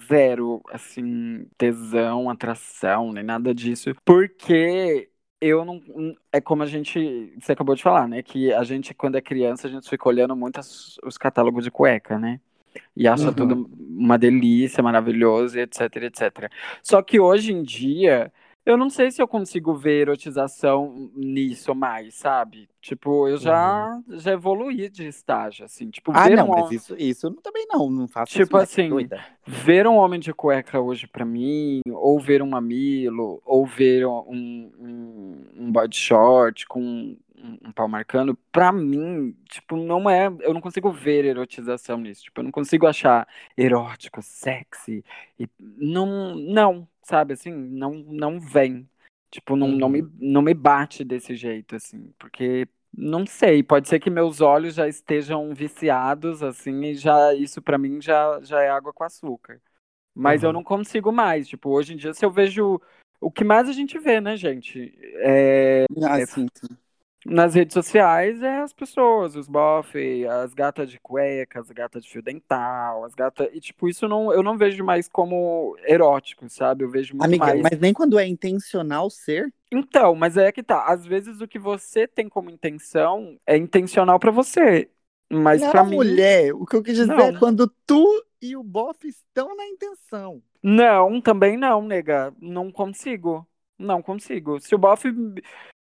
[0.07, 5.81] zero, assim, tesão, atração, nem nada disso, porque eu não.
[6.33, 7.35] É como a gente.
[7.41, 8.23] Você acabou de falar, né?
[8.23, 11.71] Que a gente, quando é criança, a gente fica olhando muito as- os catálogos de
[11.71, 12.41] cueca, né?
[12.97, 13.33] E acha Uhum.
[13.33, 16.51] tudo uma delícia, maravilhoso, etc, etc.
[16.83, 18.33] Só que hoje em dia,
[18.71, 22.69] Eu não sei se eu consigo ver erotização nisso mais, sabe?
[22.81, 24.19] Tipo, eu já, Uhum.
[24.19, 25.91] já evoluí de estágio, assim.
[25.91, 28.57] Tipo, Ah, ver não, um mas homem- isso, isso eu também não, não faço Tipo
[28.57, 29.21] isso, assim, doida.
[29.47, 34.71] ver um homem de cueca hoje pra mim, ou ver um mamilo, ou ver um,
[34.79, 40.27] um, um body short com um, um pau marcando, pra mim, tipo, não é.
[40.41, 42.25] Eu não consigo ver erotização nisso.
[42.25, 45.03] Tipo, eu não consigo achar erótico, sexy.
[45.39, 48.89] E não, não, sabe assim, não, não vem.
[49.31, 54.01] Tipo, não, não, me, não me bate desse jeito, assim, porque não sei, pode ser
[54.01, 58.69] que meus olhos já estejam viciados, assim, e já isso pra mim já, já é
[58.71, 59.61] água com açúcar.
[60.15, 60.55] Mas eu Uhum.
[60.55, 61.49] não consigo mais.
[61.49, 62.81] Tipo, hoje em dia, se eu vejo.
[63.21, 64.93] O que mais a gente vê, né, gente?
[65.23, 66.77] É, Ah, é- sim, sim.
[67.25, 72.11] Nas redes sociais é as pessoas, os bofe, as gatas de cueca, as gatas de
[72.11, 73.49] fio dental, as gatas.
[73.53, 76.85] E, tipo, isso não, eu não vejo mais como erótico, sabe?
[76.85, 77.63] Eu vejo muito Amiga, mais.
[77.63, 79.53] mas nem quando é intencional ser.
[79.71, 80.87] Então, mas é que tá.
[80.87, 84.89] Às vezes o que você tem como intenção é intencional pra você.
[85.33, 85.95] Mas pra mim.
[85.95, 87.21] mulher, o que eu quis dizer Não.
[87.21, 90.43] é quando tu e o bofe estão na intenção.
[90.63, 92.35] Não, também não, nega.
[92.41, 93.47] Não consigo.
[93.79, 94.59] Não consigo.
[94.59, 95.09] Se o bofe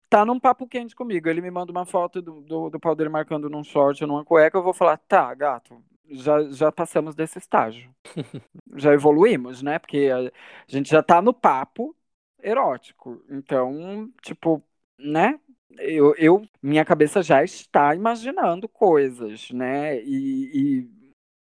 [0.10, 3.10] tá num papo quente comigo, ele me manda uma foto do, do, do pau dele
[3.10, 7.38] marcando num short ou numa cueca, eu vou falar, tá, gato, já, já passamos desse
[7.39, 7.94] estágio.
[8.78, 9.80] já evoluímos, né?
[9.80, 10.32] Porque a
[10.68, 11.96] gente já tá no papo
[12.41, 13.24] erótico.
[13.30, 14.62] Então, tipo,
[15.00, 15.39] né?
[15.80, 20.02] Eu, eu, minha cabeça já está imaginando coisas, né?
[20.04, 20.89] E, e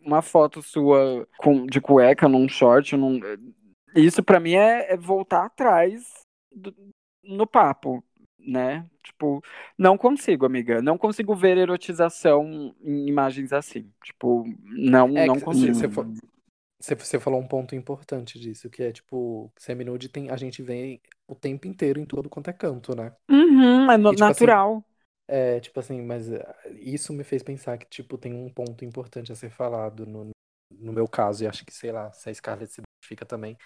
[0.00, 3.20] uma foto sua com, de cueca num short, num,
[3.94, 6.74] isso pra mim é, é voltar atrás do-
[7.22, 8.02] no papo,
[8.46, 8.88] né?
[9.04, 9.42] Tipo,
[9.78, 10.80] não consigo, amiga.
[10.82, 13.92] Não consigo ver erotização em imagens assim.
[14.04, 15.80] Tipo, não, É não consigo.
[16.80, 21.00] você, você- falou um ponto importante disso, que é tipo, seminude tem, a gente vê
[21.26, 23.14] o tempo inteiro em todo quanto é canto, né?
[23.28, 24.84] Uhum, é E, tipo assim, natural.
[25.28, 26.44] É, tipo assim, mas eh,
[26.80, 30.30] isso me fez pensar que, tipo, tem um ponto importante a ser falado no,
[30.72, 33.56] no meu caso, e acho que, sei lá, se a Scarlett se identifica também,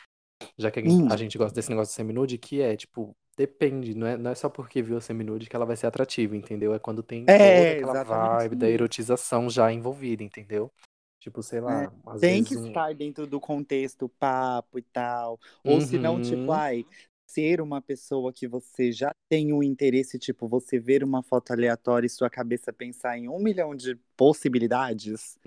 [0.59, 1.09] já que a, Hum.
[1.15, 4.35] a gente gosta desse negócio de seminude, que é, tipo, depende, não é, não é
[4.35, 6.75] só porque viu a seminude que ela vai ser atrativa, entendeu?
[6.75, 10.73] É quando tem É, toda aquela exatamente vibe da erotização já envolvida, entendeu?
[11.21, 12.55] Tipo, sei lá, às Tem que um...
[12.55, 15.39] estar dentro do contexto, papo e tal.
[15.65, 16.53] Ou se não, tipo, Uhum.
[16.53, 16.87] ai,
[17.27, 22.07] ser uma pessoa que você já tem um interesse, tipo, você ver uma foto aleatória
[22.07, 25.39] e sua cabeça pensar em um milhão de possibilidades.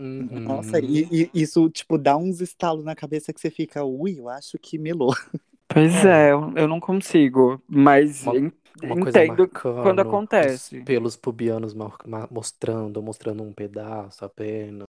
[0.45, 0.79] Nossa, Uhum.
[0.79, 4.57] e, e isso, tipo, dá uns estalos na cabeça que você fica, ui, eu acho
[4.59, 5.13] que melou.
[5.71, 6.29] Pois É.
[6.29, 7.61] é, eu, eu não consigo.
[7.67, 8.51] Mas Uma- en-
[8.83, 10.81] Uma coisa entendo marcando, quando os acontece.
[10.83, 14.83] pelos pubianos mar- ma- mostrando, mostrando um pedaço apenas.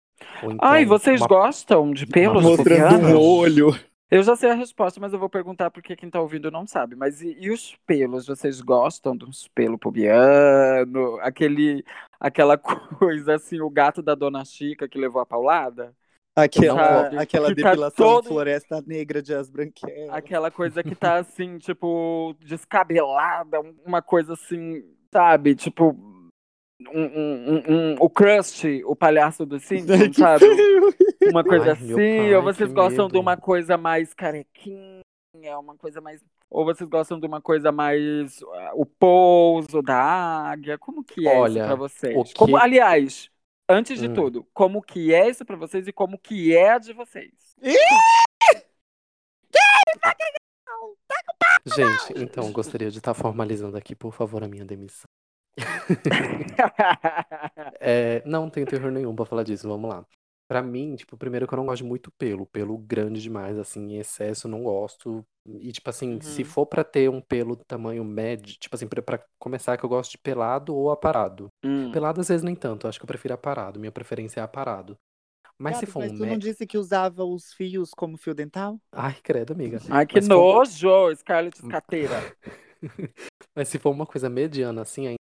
[0.44, 3.20] Ou Ai, então vocês uma- gostam de pelos Mostrando Mostrando pubianos?
[3.20, 3.80] um olho.
[4.12, 6.96] Eu já sei a resposta, mas eu vou perguntar porque quem tá ouvindo não sabe.
[6.96, 8.26] Mas e, e os pelos?
[8.26, 11.20] Vocês gostam dos pelos pubiano?
[11.22, 11.84] Aquele,
[12.20, 12.58] aquela
[13.00, 15.94] coisa assim, o gato da Dona Chica que levou a paulada?
[16.44, 17.18] Aquela, Sabe?
[17.18, 20.10] aquela Que tá depilação todo- floresta negra de as branquelas.
[20.10, 25.56] Aquela coisa que tá assim, tipo, descabelada, uma coisa assim, sabe?
[25.56, 25.96] Tipo,
[26.94, 30.46] um, um- um- o Krusty, o palhaço do Simpsons, sabe?
[31.30, 33.22] Uma coisa Ai, assim, pai, ou vocês gostam de medo.
[33.22, 35.02] uma coisa mais carequinha,
[35.60, 36.24] uma coisa mais.
[36.50, 38.40] Ou vocês gostam de uma coisa mais.
[38.56, 39.96] ah, o pouso da
[40.50, 40.78] águia?
[40.78, 42.34] Como que é Olha, isso pra vocês?
[42.34, 43.30] que- Como, aliás,
[43.70, 44.14] antes de Hum.
[44.14, 47.56] tudo, como que é isso pra vocês e como que é a de vocês?
[51.66, 55.08] Gente, então, gostaria de estar formalizando aqui, por favor, a minha demissão.
[57.82, 60.06] É, não tenho terror nenhum pra falar disso, vamos lá.
[60.50, 63.94] Pra mim, tipo, primeiro que eu não gosto de muito pelo, pelo grande demais, assim,
[63.94, 65.24] em excesso, não gosto.
[65.46, 66.50] E, tipo assim, se Uhum.
[66.50, 70.12] for pra ter um pelo tamanho médio, tipo assim, pra, pra começar que eu gosto
[70.12, 71.50] de pelado ou aparado.
[71.64, 71.92] Hum.
[71.92, 74.98] Pelado às vezes nem tanto, acho que eu prefiro aparado, minha preferência é aparado.
[75.60, 76.40] Mas se Gato, for mas um tu não médio.
[76.40, 78.80] disse que usava os fios como fio dental?
[78.92, 79.80] Ai, credo, amiga.
[79.92, 82.26] Ai, que Mas se for- nojo, Scarlett Escateira.
[83.56, 85.20] Mas se for uma coisa mediana, assim, ainda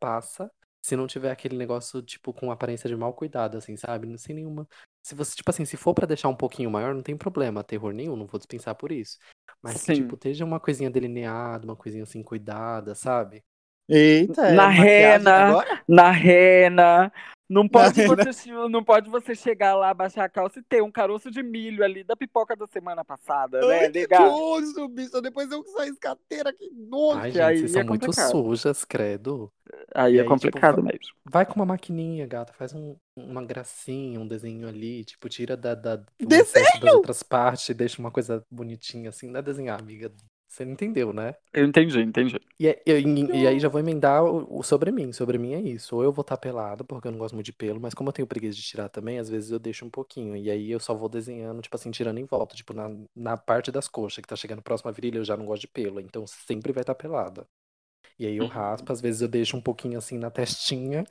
[0.00, 0.50] passa.
[0.82, 4.16] Se não tiver aquele negócio, tipo, com aparência de mal cuidado, assim, sabe?
[4.18, 4.66] Sem nenhuma.
[5.02, 7.92] Se você, tipo assim, se for pra deixar um pouquinho maior, não tem problema, terror
[7.92, 9.18] nenhum, não vou dispensar por isso.
[9.62, 9.94] Mas Sim.
[9.94, 13.44] tipo, esteja uma coisinha delineada, uma coisinha assim, cuidada, sabe?
[13.88, 15.36] Eita, é Na maquiagem rena.
[15.36, 15.84] agora?
[15.88, 17.12] Na rena.
[17.50, 18.14] Não pode, rena.
[18.32, 21.82] você, não pode você chegar lá, baixar a calça e ter um caroço de milho
[21.82, 23.80] ali da pipoca da semana passada, né?
[23.80, 24.30] Ai, que Legal.
[24.30, 25.20] nojo, bicho.
[25.20, 27.18] Depois eu saio escateira, que nojo.
[27.18, 28.30] Ai, que gente, aí vocês é são muito complicado.
[28.30, 29.52] sujas, credo.
[29.92, 31.14] Aí é aí, tipo, complicado fa- mesmo.
[31.24, 35.74] Vai com uma maquininha, gata, faz um- uma gracinha, um desenho ali, tipo, tira da,
[35.74, 36.52] da, das
[36.94, 40.12] outras partes e deixa uma coisa bonitinha, assim, não é desenhar, amiga.
[40.50, 41.34] Você não entendeu, né?
[41.52, 42.40] Eu entendi, entendi.
[42.58, 45.12] E, é- eu- e- e aí já vou emendar o, o sobre mim.
[45.12, 45.94] Sobre mim é isso.
[45.96, 48.12] Ou eu vou estar pelado, porque eu não gosto muito de pelo, mas como eu
[48.12, 50.36] tenho preguiça de tirar também, às vezes eu deixo um pouquinho.
[50.36, 52.54] E aí eu só vou desenhando, tipo assim, tirando em volta.
[52.56, 55.46] Tipo, na, na parte das coxas, que tá chegando próximo à virilha, eu já não
[55.46, 56.00] gosto de pelo.
[56.00, 57.46] Então sempre vai estar pelada.
[58.18, 61.04] E aí eu raspo, às vezes eu deixo um pouquinho assim na testinha,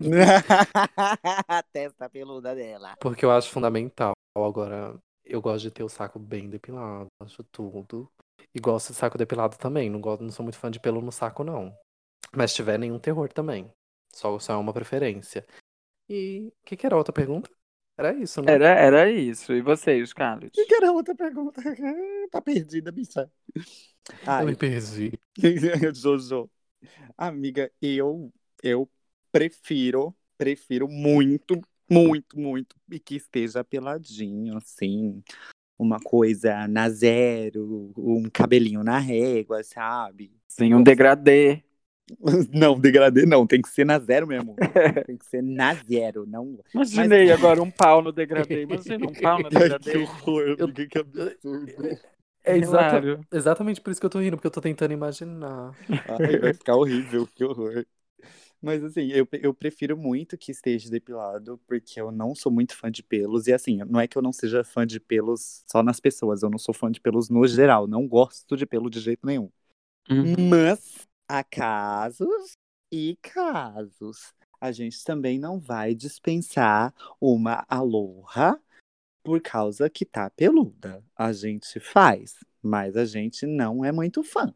[1.48, 2.96] a testa peluda dela.
[3.00, 4.12] porque eu acho fundamental.
[4.36, 8.10] Agora, eu gosto de ter o saco bem depilado, acho tudo.
[8.54, 9.90] E gosto de saco depilado também.
[9.90, 11.76] Não, gosto, não sou muito fã de pelo no saco, não.
[12.34, 13.70] Mas se tiver nenhum terror também.
[14.12, 15.46] Só, só é uma preferência.
[16.08, 17.50] E o que, que era a outra pergunta?
[17.96, 18.52] Era isso, né?
[18.52, 19.52] Era, era isso.
[19.52, 20.50] E vocês, Carlos?
[20.52, 21.60] Que era outra pergunta?
[22.30, 23.30] tá perdida, bicha.
[23.54, 23.62] Eu
[24.26, 25.12] Ai, me perdi.
[25.94, 26.48] Jojo.
[27.16, 28.88] Amiga, eu eu
[29.30, 35.22] prefiro, prefiro muito, muito, muito e que esteja peladinho, assim,
[35.78, 40.32] uma coisa na zero, um cabelinho na régua, sabe?
[40.48, 41.62] Sim, um degradê.
[42.54, 44.56] Não, degradê não, tem que ser na zero mesmo.
[45.06, 46.58] Tem que ser na zero, não.
[46.72, 48.62] Imaginei agora um pau no degradê.
[48.62, 49.92] Imagina um pau no degradê.
[49.92, 51.98] que horror, Eu- que absurdo.
[52.44, 55.74] É exata- exatamente por isso que eu tô rindo, porque eu tô tentando imaginar.
[55.90, 57.84] Ai, vai ficar horrível, que horror.
[58.60, 62.90] Mas assim, eu, eu prefiro muito que esteja depilado, porque eu não sou muito fã
[62.90, 63.46] de pelos.
[63.46, 66.50] E assim, não é que eu não seja fã de pelos só nas pessoas, eu
[66.50, 67.86] não sou fã de pelos no geral.
[67.86, 69.50] Não gosto de pelo de jeito nenhum.
[70.10, 70.48] Uhum.
[70.48, 72.52] Mas há casos
[72.92, 74.32] e casos.
[74.60, 78.60] A gente também não vai dispensar uma aloha
[79.22, 81.04] por causa que tá peluda.
[81.14, 84.52] A gente faz, mas a gente não é muito fã.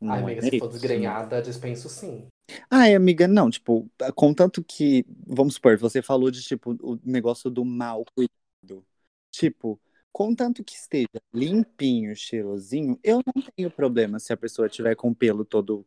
[0.00, 2.28] Não Ai, é amiga, se for desgrenhada, dispenso sim.
[2.70, 7.64] Ai, amiga, não, tipo, contanto que, vamos supor, você falou de, tipo, o negócio do
[7.64, 8.86] mal cuidado.
[9.30, 9.80] Tipo,
[10.12, 15.14] contanto que esteja limpinho, cheirosinho, eu não tenho problema se a pessoa tiver com o
[15.14, 15.84] pelo todo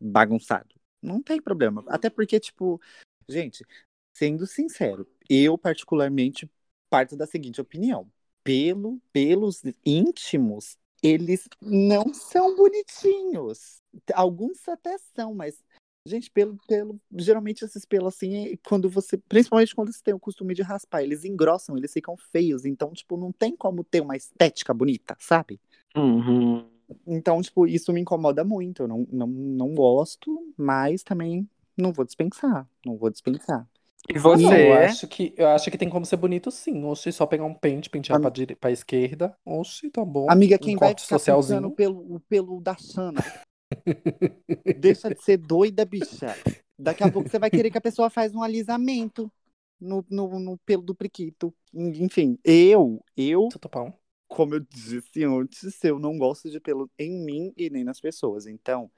[0.00, 0.74] bagunçado.
[1.00, 1.82] Não tem problema.
[1.88, 2.80] Até porque, tipo,
[3.28, 3.64] gente,
[4.12, 6.50] sendo sincero, eu particularmente
[6.88, 8.10] parto da seguinte opinião.
[8.42, 13.80] Pelo, pelos íntimos, eles não são bonitinhos.
[14.14, 15.62] Alguns até são, mas
[16.06, 20.20] Gente, pelo, pelo, geralmente esses pelos assim, é quando você, principalmente quando você tem o
[20.20, 24.14] costume de raspar, eles engrossam, eles ficam feios, então, tipo, não tem como ter uma
[24.14, 25.58] estética bonita, sabe?
[25.96, 26.68] Uhum.
[27.06, 32.04] Então, tipo, isso me incomoda muito, eu não, não, não gosto, mas também não vou
[32.04, 33.66] dispensar, não vou dispensar.
[34.06, 34.68] E Não, você?
[34.68, 36.84] eu acho que eu acho que tem como ser bonito sim.
[36.84, 38.54] Oxi, só pegar um pente, pentear Am- pra, dire...
[38.54, 39.34] pra esquerda.
[39.46, 40.30] Oxi, tá bom.
[40.30, 41.70] Amiga, um quem vai corte ficar socialzinho.
[41.70, 43.22] pelo, o pelo da Xana?
[44.80, 46.34] Deixa de ser doida, bicha.
[46.78, 49.30] Daqui a pouco você vai querer que a pessoa faz um alisamento
[49.80, 51.54] no, no, no pelo do priquito.
[51.72, 53.92] Enfim, eu, eu Tô topão.
[54.28, 58.46] como eu disse antes, eu não gosto de pelo em mim e nem nas pessoas.
[58.46, 58.90] Então,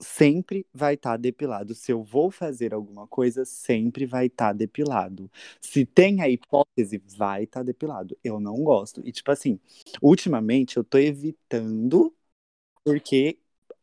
[0.00, 1.74] sempre vai estar depilado.
[1.74, 5.30] Se eu vou fazer alguma coisa, sempre vai estar depilado.
[5.60, 8.16] Se tem a hipótese, vai estar depilado.
[8.22, 9.00] Eu não gosto.
[9.06, 9.58] E, tipo assim,
[10.02, 12.14] ultimamente eu tô evitando,
[12.84, 13.38] porque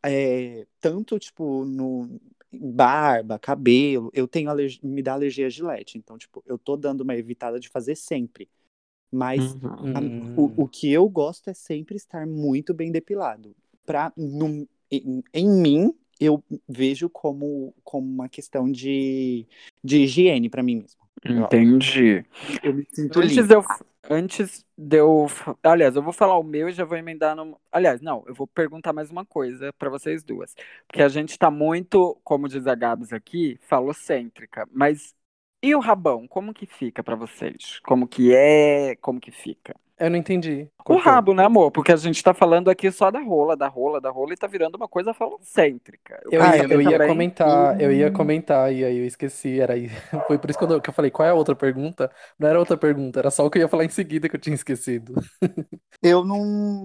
[0.05, 2.19] é, tanto, tipo, no
[2.51, 5.97] barba, cabelo, eu tenho alergia, me dá alergia a gilete.
[5.97, 8.49] Então, tipo, eu tô dando uma evitada de fazer sempre.
[9.11, 9.93] Mas Uhum.
[9.95, 10.01] a-
[10.35, 13.55] o, o que eu gosto é sempre estar muito bem depilado.
[13.85, 14.67] Pra, em,
[15.33, 19.45] em mim, eu vejo como, como uma questão de,
[19.83, 21.01] de higiene pra mim mesmo.
[21.25, 22.25] Entendi.
[22.63, 23.53] Eu me sinto Antes limpo.
[23.53, 23.63] eu,
[24.09, 25.27] antes de eu.
[25.63, 27.59] Aliás, eu vou falar o meu e já vou emendar no.
[27.71, 30.53] Aliás, não, eu vou perguntar mais uma coisa pra vocês duas.
[30.87, 34.67] Porque a gente tá muito, como diz a Gabs aqui, falocêntrica.
[34.71, 35.15] Mas
[35.61, 36.27] e o rabão?
[36.27, 37.79] Como que fica pra vocês?
[37.81, 38.95] Como que é?
[38.97, 39.75] Como que fica?
[39.99, 40.69] Eu não entendi.
[40.86, 41.71] O rabo, né, amor?
[41.71, 44.47] Porque a gente tá falando aqui só da rola, da rola, da rola e tá
[44.47, 46.21] virando uma coisa falocêntrica.
[46.29, 46.99] Eu, Ah, ia, eu eu ia também.
[46.99, 49.60] comentar, eu ia comentar, e aí eu esqueci.
[49.60, 49.88] Era aí.
[50.27, 52.12] Foi por isso que eu, que eu falei, qual é a outra pergunta?
[52.39, 54.39] Não era outra pergunta, era só o que eu ia falar em seguida que eu
[54.39, 55.13] tinha esquecido.
[56.01, 56.43] Eu não,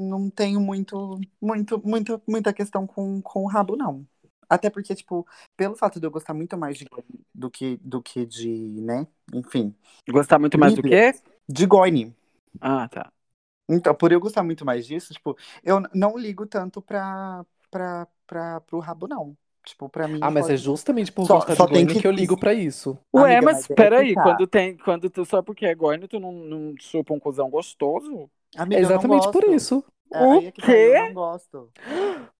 [0.09, 4.07] não tenho muito, muito, muita, muita questão com, com o rabo, não.
[4.49, 6.87] Até porque, tipo, pelo fato de eu gostar muito mais de
[7.35, 8.49] do que, do que de,
[8.81, 9.07] né?
[9.35, 9.75] Enfim,
[10.11, 11.13] Gostar muito mais do quê?
[11.49, 12.15] de goine.
[12.61, 13.13] Ah, tá.
[13.69, 18.61] Então, por eu gostar muito mais disso, tipo, eu não ligo tanto pra, pra, pra,
[18.63, 19.37] pro rabo, não.
[19.65, 20.19] Tipo, pra mim.
[20.23, 22.39] Ah, mas é pode- justamente por Só- gostar só de tem que- que eu ligo
[22.39, 22.99] pra isso.
[23.15, 24.23] Ué, Amiga, mas mas é peraí, tá.
[24.23, 28.31] quando tem, quando tu, só porque é gônio, tu não, não chupa um cuzão gostoso?
[28.57, 29.85] Amiga, É eu não exatamente por isso.
[30.11, 30.99] É, aí é que tá, eu quê?
[31.09, 31.71] não gosto.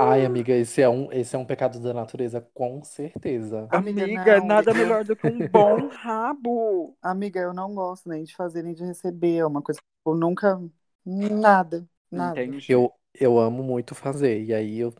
[0.00, 3.68] Ai, amiga, esse é um, esse é um pecado da natureza, com certeza.
[3.70, 6.96] Amiga, Amiga, não, nada eu- melhor do que um bom rabo.
[7.02, 9.36] Amiga, eu não gosto nem de fazer nem de receber.
[9.38, 10.58] É uma coisa que eu nunca.
[11.04, 11.86] Nada.
[12.10, 12.42] Nada.
[12.42, 12.64] Entendi.
[12.68, 14.42] Eu, eu amo muito fazer.
[14.44, 14.94] E aí eu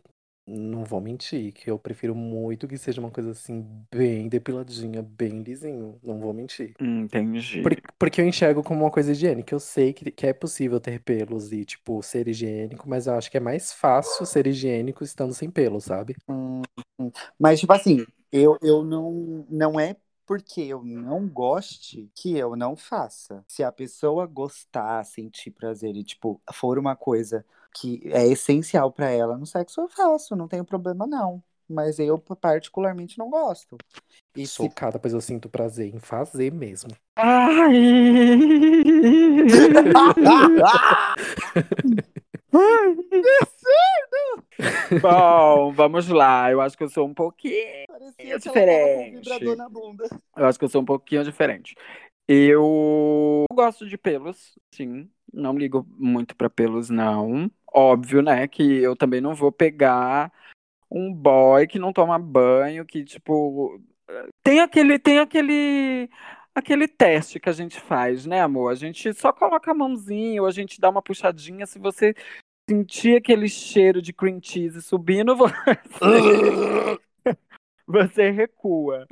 [0.49, 5.41] não vou mentir, que eu prefiro muito que seja uma coisa assim, bem depiladinha, bem
[5.43, 5.99] lisinho.
[6.03, 6.77] Não vou mentir.
[6.79, 7.61] Entendi.
[7.61, 9.53] Por- porque eu enxergo como uma coisa higiênica.
[9.55, 13.31] Eu sei que, que é possível ter pelos e, tipo, ser higiênico, mas eu acho
[13.31, 16.15] que é mais fácil ser higiênico estando sem pelo, sabe?
[16.27, 16.61] Hum,
[16.99, 17.11] hum.
[17.39, 19.45] Mas, tipo assim, eu, eu não.
[19.49, 19.95] Não é
[20.25, 23.43] porque eu não goste que eu não faça.
[23.47, 27.43] Se a pessoa gostar, sentir prazer e, tipo, for uma coisa
[27.73, 31.41] que é essencial pra ela no sexo, eu faço, não tenho problema não.
[31.67, 33.77] Mas eu particularmente não gosto.
[34.35, 36.89] E se Socada, pois eu sinto prazer em fazer mesmo.
[37.15, 37.75] Ai!
[45.01, 46.51] Bom, vamos lá.
[46.51, 47.85] Eu acho que eu sou um pouquinho.
[47.87, 49.19] Parecia que ela tava com diferente.
[49.19, 50.09] vibrador na bunda.
[50.35, 51.75] Eu acho que eu sou um pouquinho diferente.
[52.31, 55.09] Eu gosto de pelos, sim.
[55.33, 57.49] Não ligo muito pra pelos, não.
[57.73, 58.47] Óbvio, né?
[58.47, 60.31] Que eu também não vou pegar
[60.91, 63.81] um boy que não toma banho, que, tipo.
[64.43, 66.07] Tem aquele, tem aquele,
[66.53, 68.71] aquele teste que a gente faz, né, amor?
[68.71, 71.65] A gente só coloca a mãozinha ou a gente dá uma puxadinha.
[71.65, 72.13] Se você
[72.69, 75.49] sentir aquele cheiro de cream cheese subindo, você,
[77.89, 79.07] você recua.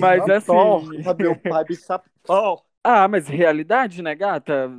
[0.00, 0.50] Mas assim.
[0.50, 2.62] Adoro, meu pai bichapão.
[2.84, 4.70] Ah, mas realidade, né, gata?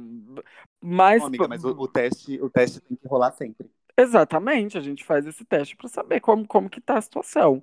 [0.82, 3.70] Mas, Não, amiga, mas o, o teste, o teste tem que rolar sempre.
[3.98, 7.62] exatamente, a gente faz esse teste pra saber como, como que tá a situação.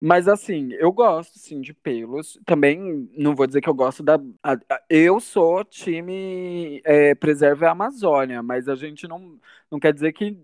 [0.00, 2.38] Mas assim, eu gosto sim de pelos.
[2.46, 4.14] Também não vou dizer que eu gosto da.
[4.42, 9.92] a- a- eu sou time é, Preserve a Amazônia, mas a gente não, não quer
[9.92, 10.38] dizer que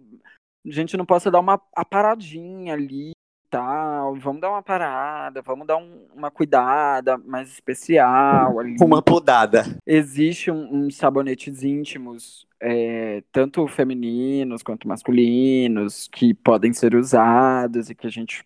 [0.66, 3.12] a gente não possa dar uma a paradinha ali
[3.54, 4.16] tal.
[4.16, 8.76] Vamos dar uma parada, vamos dar um- uma cuidada mais especial ali.
[8.80, 9.64] Uma podada.
[9.86, 17.94] Existe um, uns sabonetes íntimos, é, tanto femininos quanto masculinos, que podem ser usados e
[17.94, 18.44] que a gente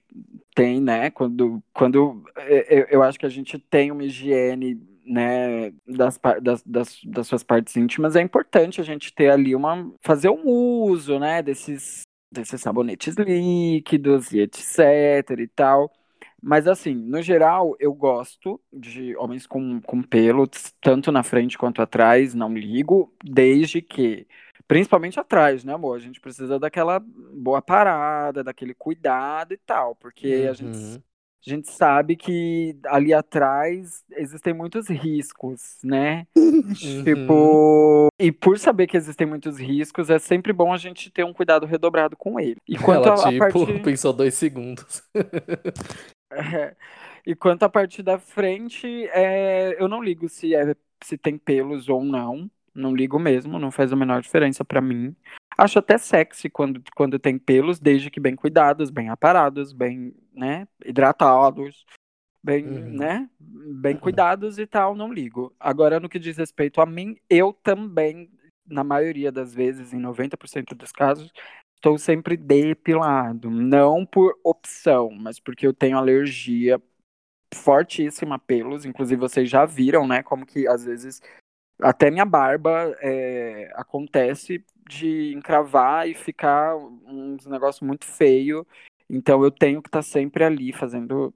[0.55, 1.11] tem, né?
[1.11, 6.63] Quando, quando é, é, eu acho que a gente tem uma higiene, né, das, das,
[6.65, 9.91] das, das suas partes íntimas, é importante a gente ter ali uma.
[10.03, 15.93] fazer um uso, né, desses, desses sabonetes líquidos e etc e tal.
[16.41, 20.47] Mas assim, no geral, eu gosto de homens com, com pelo,
[20.81, 24.27] tanto na frente quanto atrás, não ligo, desde que,
[24.69, 25.97] principalmente atrás, né, amor?
[25.97, 31.03] A gente precisa daquela boa parada, daquele cuidado e tal, porque a gente, Uhum.
[31.47, 36.27] A gente sabe que ali atrás existem muitos riscos, né?
[36.37, 37.05] Uhum.
[37.05, 41.33] Tipo, e por saber que existem muitos riscos, é sempre bom a gente ter um
[41.33, 42.57] cuidado redobrado com ele.
[42.69, 43.79] E quanto Ela, a, a tipo, parte.
[43.83, 45.03] pensou dois segundos.
[46.33, 46.75] É,
[47.29, 50.75] E quanto à parte da frente, é, eu não ligo se, é,
[51.05, 52.51] se tem pelos ou não.
[52.75, 55.15] Não ligo mesmo, não faz a menor diferença pra mim.
[55.57, 60.69] Acho até sexy quando, quando tem pelos, desde que bem cuidados, bem aparados, bem, né,
[60.85, 61.85] hidratados,
[62.43, 62.97] bem, Uhum.
[62.97, 65.55] né, bem cuidados e tal, não ligo.
[65.59, 68.31] Agora, no que diz respeito a mim, eu também,
[68.67, 71.33] na maioria das vezes, em 90% dos casos,
[71.75, 73.51] estou sempre depilado.
[73.51, 76.81] Não por opção, mas porque eu tenho alergia
[77.55, 78.85] fortíssima a pelos.
[78.85, 80.23] Inclusive, vocês já viram, né?
[80.23, 81.21] Como que às vezes
[81.81, 88.67] até minha barba é, acontece de encravar e ficar uns negócio muito feio.
[89.09, 91.33] Então eu tenho que estar sempre ali fazendo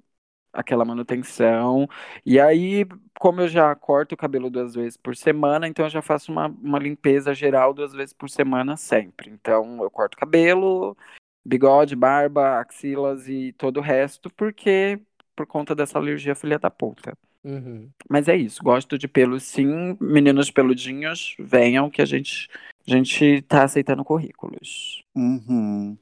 [0.52, 1.88] aquela manutenção.
[2.26, 2.86] E aí,
[3.18, 6.46] como eu já corto o cabelo duas vezes por semana, então eu já faço uma,
[6.46, 9.30] uma limpeza geral duas vezes por semana sempre.
[9.30, 10.96] Então eu corto cabelo,
[11.44, 15.00] bigode, barba, axilas e todo o resto, porque
[15.34, 17.16] por conta dessa alergia filha da puta.
[17.44, 17.90] Uhum.
[18.08, 22.48] Mas é isso, gosto de pelos sim, meninos peludinhos, venham que a gente,
[22.88, 25.02] a gente tá aceitando currículos.
[25.14, 25.96] Uhum.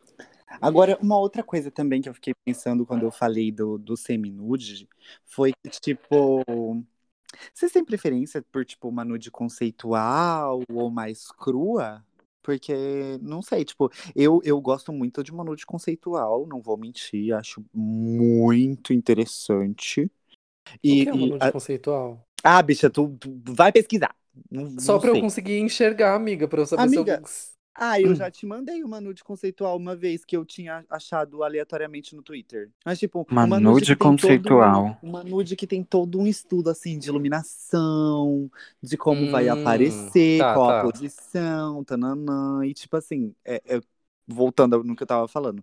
[0.61, 4.89] Agora, uma outra coisa também que eu fiquei pensando quando eu falei do, do semi-nude
[5.27, 6.43] foi que, tipo,
[7.55, 12.05] vocês têm preferência por, tipo, uma nude conceitual ou mais crua?
[12.43, 12.73] Porque,
[13.21, 17.65] não sei, tipo, eu, eu gosto muito de uma nude conceitual, não vou mentir, acho
[17.75, 20.11] muito interessante.
[20.87, 22.23] O E, que é uma nude a- conceitual?
[22.45, 24.15] ah, bicha, tu, tu vai pesquisar.
[24.51, 25.19] Não, Só não pra eu sei.
[25.19, 27.23] conseguir enxergar, amiga, pra eu saber Amiga, se eu.
[27.75, 32.15] Ah, eu já te mandei uma nude conceitual uma vez que eu tinha achado aleatoriamente
[32.17, 32.71] no Twitter.
[32.85, 34.93] Mas, tipo, Uma nude nude tem conceitual.
[34.93, 38.51] Todo, uma nude que tem todo um estudo, assim, de iluminação,
[38.83, 40.75] de como vai Hum, aparecer, tá, qual a tá.
[40.75, 42.65] posição, tananã.
[42.67, 43.81] E, tipo assim, é- é-
[44.27, 45.63] voltando no que eu tava falando,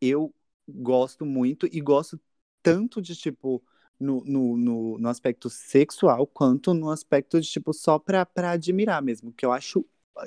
[0.00, 0.34] eu
[0.68, 2.20] gosto muito e gosto
[2.62, 3.62] tanto de, tipo,
[3.98, 9.02] no, no, no, no aspecto sexual, quanto no aspecto de, tipo, só pra, pra admirar
[9.02, 9.84] mesmo, que eu acho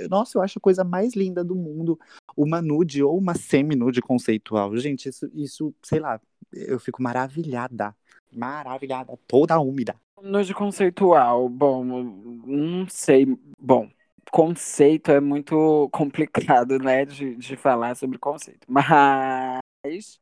[0.10, 2.00] Nossa, eu acho a coisa mais linda do mundo.
[2.36, 4.76] Uma nude ou uma semi-nude conceitual.
[4.78, 6.20] Gente, isso, isso, sei lá,
[6.52, 7.96] eu fico maravilhada.
[8.32, 9.18] Maravilhada.
[9.28, 9.96] Toda úmida.
[10.22, 13.28] Nude conceitual, bom, não sei.
[13.60, 13.90] Bom,
[14.32, 18.66] conceito é muito complicado, né, de, de falar sobre conceito.
[18.68, 18.86] Mas,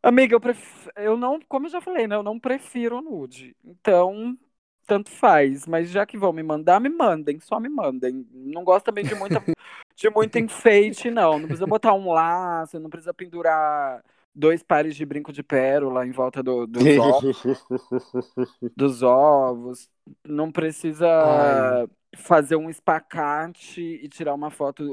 [0.02, 0.88] amiga, eu, pref...
[0.96, 3.56] eu não, como eu já falei, né, eu não prefiro nude.
[3.64, 4.38] Então,
[4.86, 5.66] tanto faz.
[5.66, 8.26] Mas já que vão me mandar, me mandem, só me mandem.
[8.32, 9.42] Não gosto também de muita,
[9.96, 11.40] de muito enfeite, não.
[11.40, 14.04] Não precisa botar um laço, não precisa pendurar
[14.34, 17.44] dois pares de brinco de pérola em volta do, dos, ovos,
[18.76, 19.90] dos ovos.
[20.24, 21.88] Não precisa Ai.
[22.18, 24.86] fazer um espacate e tirar uma foto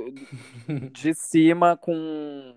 [0.93, 2.55] de cima com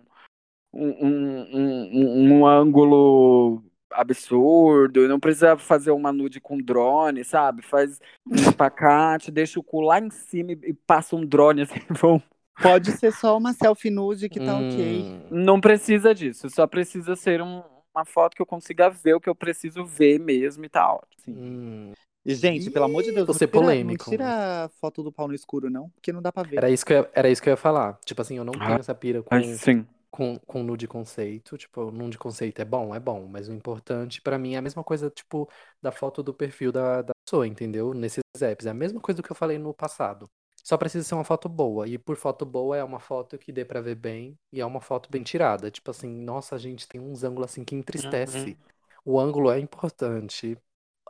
[0.76, 7.62] um, um, um, um ângulo absurdo, não precisa fazer uma nude com drone, sabe?
[7.62, 8.00] Faz
[8.30, 12.22] um espacate, deixa o cu lá em cima e, passa um drone assim, vão.
[12.62, 14.70] Pode ser só uma selfie nude que tá hum.
[14.70, 15.28] ok.
[15.32, 17.64] Não precisa disso, só precisa ser um,
[17.94, 21.02] uma foto que eu consiga ver o que eu preciso ver mesmo e tal.
[21.18, 21.32] Assim.
[21.32, 21.94] Hum.
[22.26, 24.06] E, gente, pelo amor de Deus, você polêmico.
[24.06, 26.58] Não tira a foto do pau no escuro, não, porque não dá pra ver.
[26.58, 28.00] Era isso que eu ia, era isso que eu ia falar.
[28.04, 29.86] Tipo assim, eu não tenho ah, essa pira com, sim
[30.16, 31.58] com, com nude conceito.
[31.58, 34.84] Tipo, nude conceito é bom, é bom, mas o importante para mim é a mesma
[34.84, 35.50] coisa, tipo,
[35.82, 37.94] da foto do perfil da, da pessoa, entendeu?
[37.94, 38.66] Nesses apps.
[38.66, 40.30] É a mesma coisa do que eu falei no passado.
[40.64, 41.88] Só precisa ser uma foto boa.
[41.88, 44.80] E por foto boa é uma foto que dê pra ver bem e é uma
[44.80, 45.70] foto bem tirada.
[45.70, 48.58] Tipo assim, nossa, a gente tem uns ângulos assim que entristece.
[49.06, 49.14] Uhum.
[49.14, 50.58] O ângulo é importante.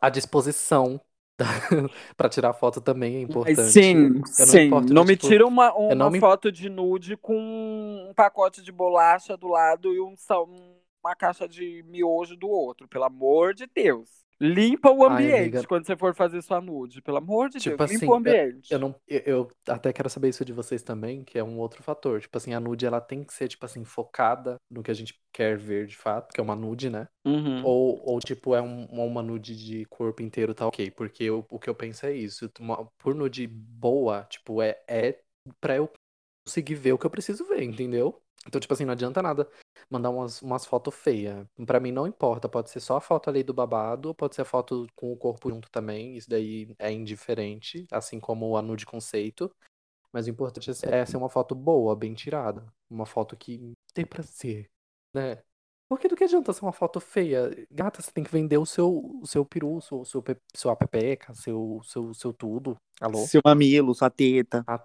[0.01, 0.99] A disposição
[2.16, 3.72] para tirar foto também é importante.
[3.72, 4.70] Sim, eu sim.
[4.70, 6.20] Não, não me tipo, tira uma, uma me...
[6.20, 10.16] foto de nude com um pacote de bolacha do lado e um,
[11.04, 14.25] uma caixa de miojo do outro, pelo amor de Deus.
[14.40, 17.90] Limpa o ambiente Ai, quando você for fazer sua nude, pelo amor de tipo Deus.
[17.90, 18.72] Assim, limpa o ambiente.
[18.72, 21.58] Eu, eu não, eu, eu, até quero saber isso de vocês também, que é um
[21.58, 22.20] outro fator.
[22.20, 25.18] Tipo assim, a nude ela tem que ser tipo assim focada no que a gente
[25.32, 27.08] quer ver de fato, que é uma nude, né?
[27.26, 27.64] Uhum.
[27.64, 31.60] Ou, ou tipo é um, uma nude de corpo inteiro tá ok, porque eu, o
[31.60, 32.50] que eu penso é isso.
[32.60, 35.20] Uma, por nude boa, tipo é é
[35.62, 35.90] para eu
[36.46, 38.22] conseguir ver o que eu preciso ver, entendeu?
[38.48, 39.50] Então, tipo assim, não adianta nada
[39.89, 41.46] mandar umas, umas fotos feias.
[41.66, 44.46] Pra mim não importa, pode ser só a foto ali do babado, pode ser a
[44.46, 49.52] foto com o corpo junto também, isso daí é indiferente, assim como a nude conceito.
[50.12, 52.66] Mas o importante é ser uma foto boa, bem tirada.
[52.89, 54.70] Uma foto que tem pra ser,
[55.14, 55.41] né?
[55.89, 57.52] Porque do que adianta ser uma foto feia?
[57.70, 60.24] Gata, você tem que vender o seu, o seu peru, o seu, seu,
[60.56, 62.76] sua pepeca, seu, seu, seu tudo.
[63.00, 63.18] Alô?
[63.28, 64.64] Seu mamilo, sua teta.
[64.66, 64.80] A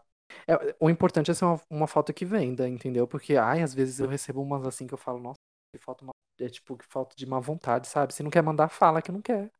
[0.47, 3.07] é, o importante é ser uma, uma foto que venda, entendeu?
[3.07, 5.39] Porque, ai, às vezes eu recebo umas assim que eu falo, nossa,
[5.75, 8.15] que falta uma, é tipo, que falta de má vontade, sabe?
[8.15, 9.51] Se não quer mandar, fala que não quer.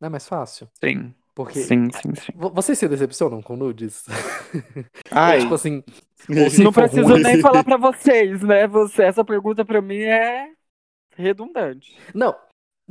[0.00, 0.68] Não é mais fácil?
[0.82, 1.14] Sim.
[1.34, 2.32] Porque sim, sim, sim.
[2.34, 4.04] Vocês se decepcionam com nudes?
[5.10, 5.40] Ai.
[5.40, 5.82] tipo assim.
[6.62, 8.66] não preciso nem falar para vocês, né?
[8.66, 10.52] Você, essa pergunta para mim é
[11.16, 11.96] redundante.
[12.14, 12.34] Não,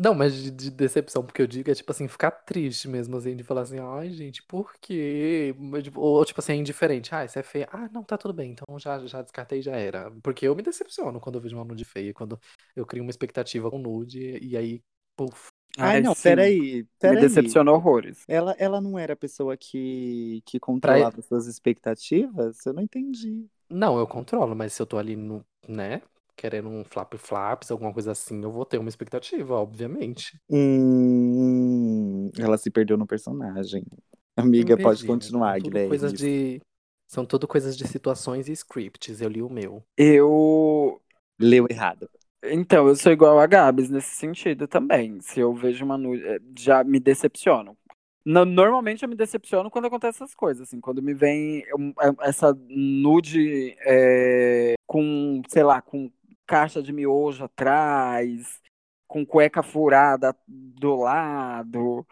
[0.01, 3.35] não, mas de, de decepção, porque eu digo é tipo assim, ficar triste mesmo, assim,
[3.35, 5.53] de falar assim, ai, gente, por quê?
[5.83, 7.13] Tipo, ou tipo assim, é indiferente.
[7.13, 7.67] Ah, isso é feio.
[7.69, 10.09] Ah, não, tá tudo bem, então já, já descartei já era.
[10.23, 12.39] Porque eu me decepciono quando eu vejo uma nude feia, quando
[12.73, 14.81] eu crio uma expectativa com nude, e aí,
[15.17, 15.49] puf.
[15.77, 16.23] Ai, não, sim.
[16.23, 17.15] peraí, peraí.
[17.15, 18.23] Me decepcionou horrores.
[18.25, 21.21] Ela, ela não era a pessoa que, que controlava pra...
[21.21, 22.65] suas expectativas?
[22.65, 23.45] Eu não entendi.
[23.69, 26.01] Não, eu controlo, mas se eu tô ali no, né,
[26.39, 30.39] querendo um flap flaps, alguma coisa assim, eu vou ter uma expectativa, obviamente.
[30.49, 33.83] Hum, ela se perdeu no personagem.
[34.37, 35.89] Amiga, pode continuar, Guilherme.
[35.89, 36.61] Coisas de...
[37.11, 39.19] São tudo coisas de situações e scripts.
[39.19, 39.83] Eu li o meu.
[39.97, 41.01] Eu.
[41.37, 42.09] Leu errado.
[42.43, 45.19] Então, eu sou igual a Gabs nesse sentido também.
[45.19, 47.75] Se eu vejo uma nude, eh, já me decepciono.
[48.25, 53.75] Normalmente eu me decepciono quando acontecem essas coisas, assim, quando me vem é, essa nude
[53.79, 56.11] é, com, sei lá, com
[56.49, 58.59] caixa de miojo atrás,
[59.07, 62.03] com cueca furada do lado,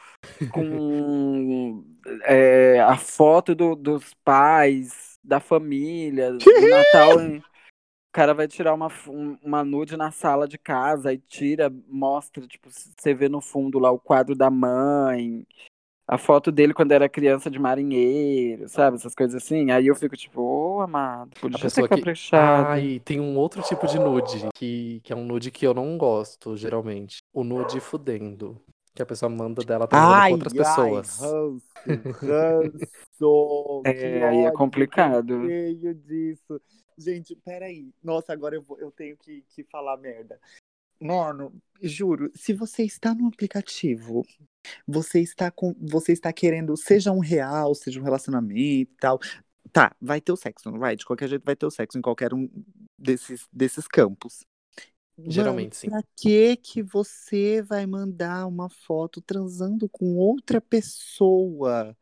[0.51, 1.83] com
[2.23, 7.17] é, a foto do, dos pais, da família, do Natal.
[7.17, 7.41] o
[8.13, 8.89] cara vai tirar uma,
[9.41, 13.89] uma nude na sala de casa e tira, mostra, tipo, você vê no fundo lá
[13.89, 15.47] o quadro da mãe
[16.07, 18.95] a foto dele quando era criança de marinheiro, sabe?
[18.95, 19.71] Essas coisas assim.
[19.71, 22.69] Aí eu fico tipo, ô, oh, amado, podia ser caprichado.
[22.69, 25.73] Ah, e tem um outro tipo de nude, que, que é um nude que eu
[25.73, 27.17] não gosto, geralmente.
[27.33, 28.61] O nude fudendo.
[28.95, 31.19] Que a pessoa manda dela transando com outras ai, pessoas.
[31.19, 31.63] Ranço,
[32.25, 35.45] ranço, é, aí é complicado.
[35.45, 36.59] Cheio disso.
[36.97, 37.91] Gente, peraí.
[38.03, 40.39] Nossa, agora eu, vou, eu tenho que, que falar merda.
[40.99, 44.25] Mano, juro, se você está no aplicativo,
[44.87, 49.19] você está com, você está querendo, seja um real, seja um relacionamento e tal,
[49.71, 50.95] Tá, vai ter o sexo, não vai?
[50.95, 52.49] De qualquer jeito vai ter o sexo em qualquer um
[52.97, 54.45] desses, desses campos.
[55.27, 55.89] Geralmente, sim.
[55.89, 61.95] Pra que que você vai mandar uma foto transando com outra pessoa?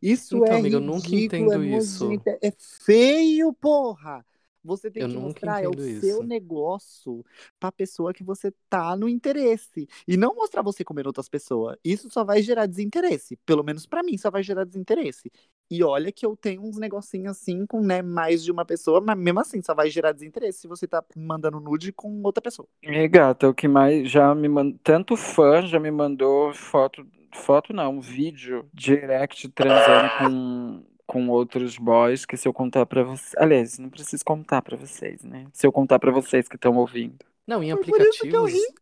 [0.00, 2.22] Isso Então, é amiga, eu nunca ridículo, é entendo isso.
[2.26, 2.52] é- é
[2.84, 4.24] feio, porra!
[4.68, 6.22] Você tem Eu que mostrar é o entendo seu isso.
[6.22, 7.24] negócio
[7.58, 9.88] pra pessoa que você tá no interesse.
[10.06, 11.76] E não mostrar você comendo outras pessoas.
[11.84, 13.36] Isso só vai gerar desinteresse.
[13.46, 15.30] Pelo menos pra mim, só vai gerar desinteresse.
[15.70, 19.18] E olha que eu tenho uns negocinhos assim com né, mais de uma pessoa, mas
[19.18, 22.68] mesmo assim só vai gerar desinteresse se você tá mandando nude com outra pessoa.
[22.82, 24.78] E gata, o que mais já me mandou.
[24.82, 27.06] Tanto fã já me mandou foto.
[27.34, 33.34] Foto não, vídeo direct transando com, com outros boys que se eu contar pra vocês.
[33.38, 35.46] Aliás, não preciso contar pra vocês, né?
[35.52, 37.18] Se eu contar pra vocês que estão ouvindo.
[37.46, 38.52] Não, em Foi por isso que eu aplicativos.
[38.52, 38.74] ri.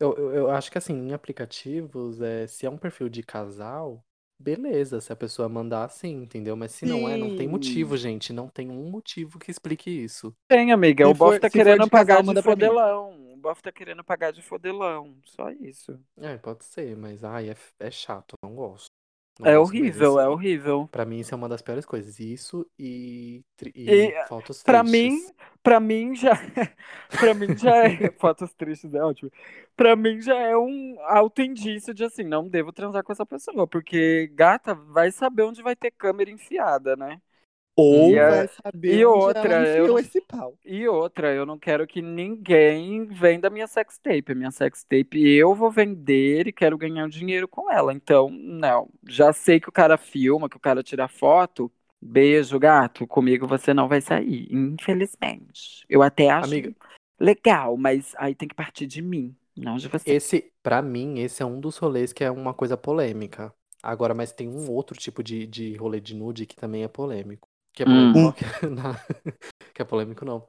[0.00, 4.02] Eu, eu, eu acho que assim, em aplicativos, é, se é um perfil de casal,
[4.40, 6.56] beleza, se a pessoa mandar assim, entendeu?
[6.56, 7.48] Mas se não é, não tem Sim.
[7.48, 8.32] motivo, gente.
[8.32, 10.34] Não tem um motivo que explique isso.
[10.48, 11.04] Tem, amiga.
[11.04, 13.32] Se o Boff for- tá for querendo de pagar casal, de fodelão.
[13.34, 15.16] O Boff tá querendo pagar de fodelão.
[15.24, 15.98] Só isso.
[16.16, 18.88] É, pode ser, mas ai, é, é chato, não gosto.
[19.44, 20.88] É horrível, Isso- é horrível.
[20.88, 22.18] Pra mim, isso é uma das piores coisas.
[22.18, 24.92] Isso e, e E, fotos Pra tristes.
[24.92, 25.32] mim,
[25.62, 26.32] pra mim já,
[27.10, 29.30] pra mim já é fotos tristes é ótimo.
[29.76, 33.66] Pra mim já é um alto indício de assim, não devo transar com essa pessoa,
[33.66, 37.20] porque gata vai saber onde vai ter câmera enfiada, né?
[37.80, 40.58] Ou E a- vai saber e onde outra, ela enfiou eu- esse pau.
[40.64, 44.32] E outra, eu não quero que ninguém venda minha sextape.
[44.32, 47.92] A minha sextape eu vou vender e quero ganhar dinheiro com ela.
[47.92, 48.88] Então, não.
[49.08, 51.70] Já sei que o cara filma, que o cara tira foto.
[52.00, 53.06] Beijo, gato.
[53.06, 55.84] Comigo você não vai sair, infelizmente.
[55.88, 56.74] Eu até acho Amiga.
[57.18, 60.10] legal, mas aí tem que partir de mim, não de você.
[60.12, 63.52] Esse, pra mim, esse é um dos rolês que é uma coisa polêmica.
[63.82, 67.47] Agora, mas tem um outro tipo de, de rolê de nude que também é polêmico.
[67.72, 68.32] Que é Hum.
[68.34, 68.38] polêmico,
[68.70, 68.92] não,
[69.74, 70.48] que, é polêmico não.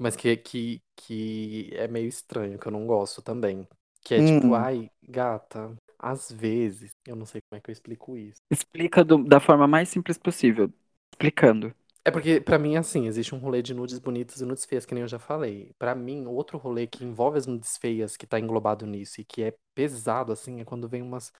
[0.00, 3.68] Mas que, que, que é meio estranho, que eu não gosto também.
[4.04, 4.54] Que é tipo, Hum.
[4.54, 8.40] ai, gata, às vezes, eu não sei como é que eu explico isso.
[8.50, 10.72] Explica do- da forma mais simples possível.
[11.12, 11.74] Explicando.
[12.04, 14.94] É porque, pra mim, assim, existe um rolê de nudes bonitas e nudes feias, que
[14.94, 15.72] nem eu já falei.
[15.78, 19.42] Pra mim, outro rolê que envolve as nudes feias, que tá englobado nisso e que
[19.42, 21.30] é pesado, assim, é quando vem umas,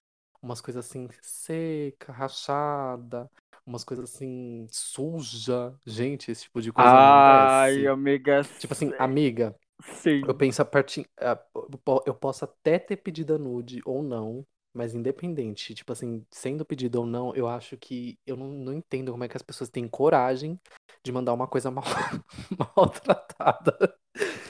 [0.41, 3.29] umas coisas assim, seca, rachada,
[3.65, 5.73] umas coisas assim, suja.
[5.85, 7.87] Gente, esse tipo de coisa não Ai, desce.
[7.87, 8.41] amiga.
[8.59, 10.21] Tipo assim, amiga, Sim.
[10.27, 11.07] eu penso a partir.
[11.19, 15.91] a- Eu po- eu posso até ter pedido a nude ou não, mas independente, tipo
[15.91, 19.37] assim, sendo pedido ou não, eu acho que eu não, não entendo como é que
[19.37, 20.59] as pessoas têm coragem
[21.03, 21.83] de mandar uma coisa mal,
[22.75, 23.95] maltratada.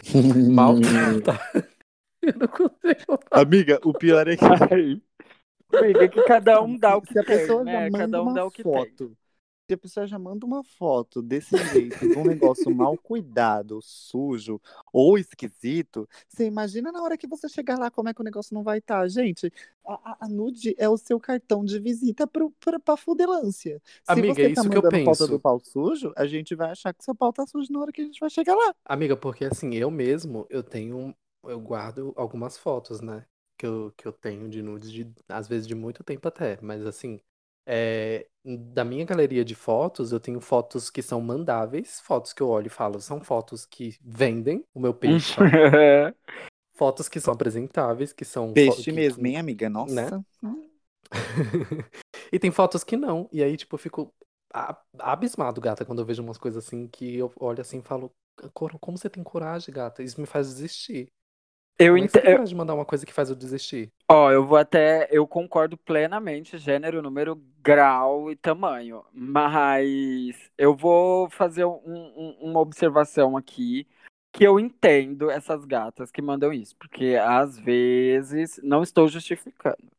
[0.52, 1.42] Maltratada.
[2.22, 3.20] Eu não consigo.
[3.32, 5.02] Amiga, o pior é que.
[5.74, 7.68] Amiga, que cada um dá o que se a tem, pessoa né?
[7.68, 8.94] já manda Cada um uma dá o que tem.
[8.94, 9.18] foto,
[9.70, 14.62] se a pessoa já manda uma foto desse jeito, de um negócio mal cuidado, sujo
[14.94, 18.54] ou esquisito, você imagina na hora que você chegar lá como é que o negócio
[18.56, 19.08] não vai estar.
[19.10, 19.52] Gente,
[19.86, 23.82] a, a- a nude é o seu cartão de visita pro, pra, pra fudelância.
[24.04, 25.28] Se Amiga, você é tá isso que eu mandando foto penso.
[25.28, 28.02] do pau sujo, a gente vai achar que seu pau tá sujo na hora que
[28.02, 28.76] a gente vai chegar lá.
[28.86, 31.16] Amiga, porque assim, eu mesmo, eu tenho.
[31.44, 33.26] Eu guardo algumas fotos, né?
[33.62, 36.58] Que eu, que eu tenho de nudes, de, às vezes de muito tempo até.
[36.64, 37.20] Mas assim,
[37.64, 42.50] é, da minha galeria de fotos, eu tenho fotos que são mandáveis, fotos que eu
[42.50, 45.36] olho e falo, são fotos que vendem o meu peixe.
[46.74, 48.54] Fotos que são apresentáveis, que são.
[48.56, 49.70] Peixe que- mesmo, hein, amiga?
[49.70, 50.24] Nossa.
[52.32, 53.30] e tem fotos que não.
[53.32, 54.14] E aí, tipo, eu fico
[55.00, 58.12] abismado, gata, quando eu vejo umas coisas assim que eu olho assim e falo,
[58.54, 60.04] "Cor- como você tem coragem, gata?
[60.04, 61.12] Isso me faz desistir.
[61.82, 62.26] Eu Como que você ente...
[62.26, 63.92] tem coragem de mandar uma coisa que faz eu desistir?
[64.10, 65.08] Ó, eu vou até.
[65.10, 69.04] Eu concordo plenamente, gênero, número, grau e tamanho.
[69.12, 73.88] Mas eu vou fazer um- um- uma observação aqui.
[74.34, 76.76] Que eu entendo essas gatas que mandam isso.
[76.78, 78.60] Porque às vezes.
[78.64, 79.92] Não estou justificando.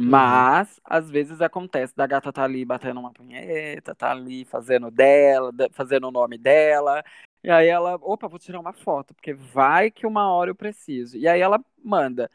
[0.00, 5.50] Mas, às vezes acontece da gata tá ali batendo uma punheta, tá ali fazendo dela,
[5.72, 7.02] fazendo o nome dela.
[7.42, 11.16] E aí ela, opa, vou tirar uma foto, porque vai que uma hora eu preciso.
[11.16, 12.30] E aí ela manda.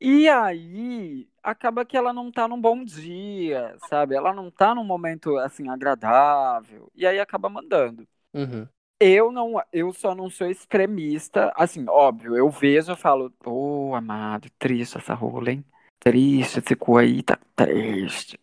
[0.00, 4.14] E aí, acaba que ela não tá num bom dia, sabe?
[4.14, 6.90] Ela não tá num momento, assim, agradável.
[6.94, 8.06] E aí acaba mandando.
[8.34, 8.68] Uhum.
[9.00, 11.52] Eu não, eu só não sou extremista.
[11.56, 15.64] Assim, óbvio, eu vejo e falo, ô, amado, triste essa rola, hein?
[15.98, 18.38] Triste, esse cu aí tá triste.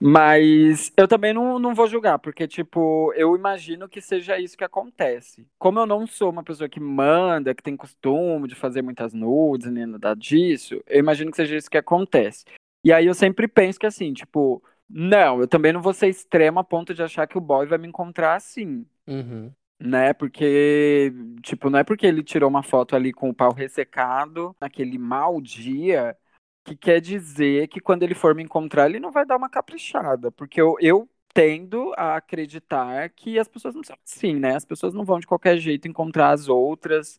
[0.00, 4.64] Mas eu também não, não vou julgar, porque, tipo, eu imagino que seja isso que
[4.64, 5.46] acontece.
[5.58, 9.70] Como eu não sou uma pessoa que manda, que tem costume de fazer muitas nudes,
[9.70, 12.44] nem nada disso, eu imagino que seja isso que acontece.
[12.84, 16.58] E aí eu sempre penso que, assim, tipo, Não, eu também não vou ser extremo
[16.60, 18.86] a ponto de achar que o boy vai me encontrar assim.
[19.06, 19.50] Uhum.
[19.80, 20.12] Né?
[20.12, 21.12] Porque,
[21.42, 25.40] tipo, não é porque ele tirou uma foto ali com o pau ressecado naquele mau
[25.40, 26.16] dia
[26.64, 30.32] que quer dizer que quando ele for me encontrar, ele não vai dar uma caprichada.
[30.32, 34.56] Porque eu, eu tendo a acreditar que as pessoas não são assim, né?
[34.56, 37.18] As pessoas não vão de qualquer jeito encontrar as outras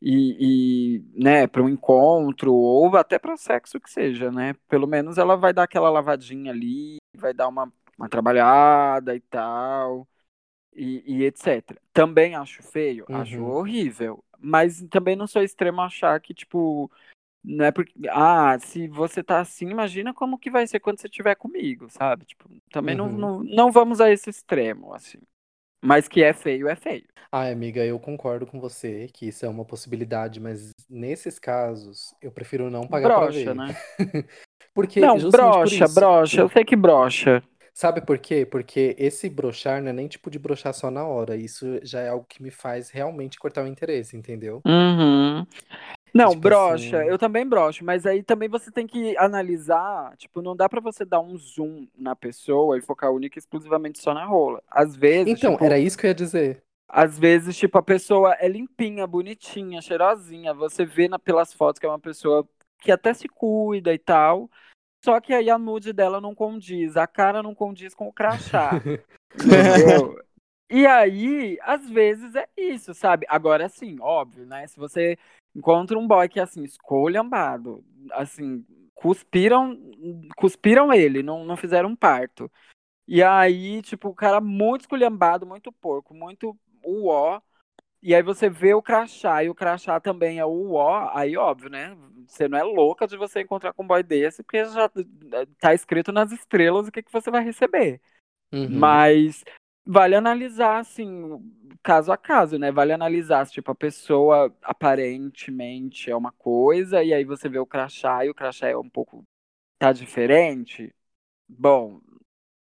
[0.00, 4.54] e, e né, para um encontro ou até para sexo que seja, né?
[4.68, 10.06] Pelo menos ela vai dar aquela lavadinha ali, vai dar uma, uma trabalhada e tal.
[10.74, 11.78] E, e, etc.
[11.92, 13.16] Também acho feio, uhum.
[13.16, 14.22] acho horrível.
[14.38, 16.90] Mas também não sou extremo achar que, tipo,
[17.46, 17.92] não é porque.
[18.10, 22.24] Ah, se você tá assim, imagina como que vai ser quando você estiver comigo, sabe?
[22.24, 23.12] Tipo, também uhum.
[23.12, 25.18] não, não, não vamos a esse extremo, assim.
[25.80, 27.04] Mas que é feio, é feio.
[27.30, 32.32] Ah, amiga, eu concordo com você que isso é uma possibilidade, mas nesses casos, eu
[32.32, 33.54] prefiro não pagar brocha, pra ver.
[33.54, 33.76] né?
[34.74, 37.42] porque Não, brocha, brocha, eu sei que brocha.
[37.72, 38.46] Sabe por quê?
[38.46, 41.36] Porque esse brochar não é nem tipo de brochar só na hora.
[41.36, 44.62] Isso já é algo que me faz realmente cortar o interesse, entendeu?
[44.64, 45.46] Uhum.
[46.16, 47.08] Não, tipo brocha, assim...
[47.08, 51.04] eu também brocho, mas aí também você tem que analisar, tipo, não dá para você
[51.04, 54.62] dar um zoom na pessoa e focar única e exclusivamente só na rola.
[54.70, 55.32] Às vezes.
[55.32, 56.62] Então, tipo, era isso que eu ia dizer.
[56.88, 60.54] Às vezes, tipo, a pessoa é limpinha, bonitinha, cheirosinha.
[60.54, 62.48] Você vê na, pelas fotos que é uma pessoa
[62.80, 64.48] que até se cuida e tal.
[65.04, 68.70] Só que aí a nude dela não condiz, a cara não condiz com o crachá.
[69.34, 70.18] entendeu?
[70.68, 73.24] E aí, às vezes é isso, sabe?
[73.28, 74.66] Agora, assim, óbvio, né?
[74.66, 75.16] Se você
[75.56, 77.82] encontra um boy que assim, escolhambado,
[78.12, 79.78] assim, cuspiram,
[80.36, 82.50] cuspiram ele, não, não fizeram um parto.
[83.08, 87.40] E aí, tipo, o cara muito esculhambado, muito porco, muito uó.
[88.02, 91.70] E aí você vê o crachá, e o crachá também é o uó, aí óbvio,
[91.70, 91.96] né?
[92.26, 94.90] Você não é louca de você encontrar com um boy desse, porque já
[95.58, 98.00] tá escrito nas estrelas o que, que você vai receber.
[98.52, 98.68] Uhum.
[98.78, 99.42] Mas
[99.86, 101.40] vale analisar, assim,
[101.82, 102.72] caso a caso, né?
[102.72, 107.66] Vale analisar se, tipo, a pessoa aparentemente é uma coisa, e aí você vê o
[107.66, 109.24] crachá e o crachá é um pouco.
[109.78, 110.94] tá diferente.
[111.48, 112.00] Bom,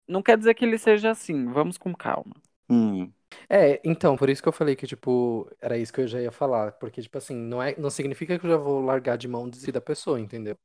[0.07, 2.35] não quer dizer que ele seja assim, vamos com calma.
[2.69, 3.11] Hum.
[3.49, 6.31] É, então, por isso que eu falei que, tipo, era isso que eu já ia
[6.31, 6.73] falar.
[6.73, 9.57] Porque, tipo assim, não, é, não significa que eu já vou largar de mão de
[9.57, 10.55] si da pessoa, entendeu?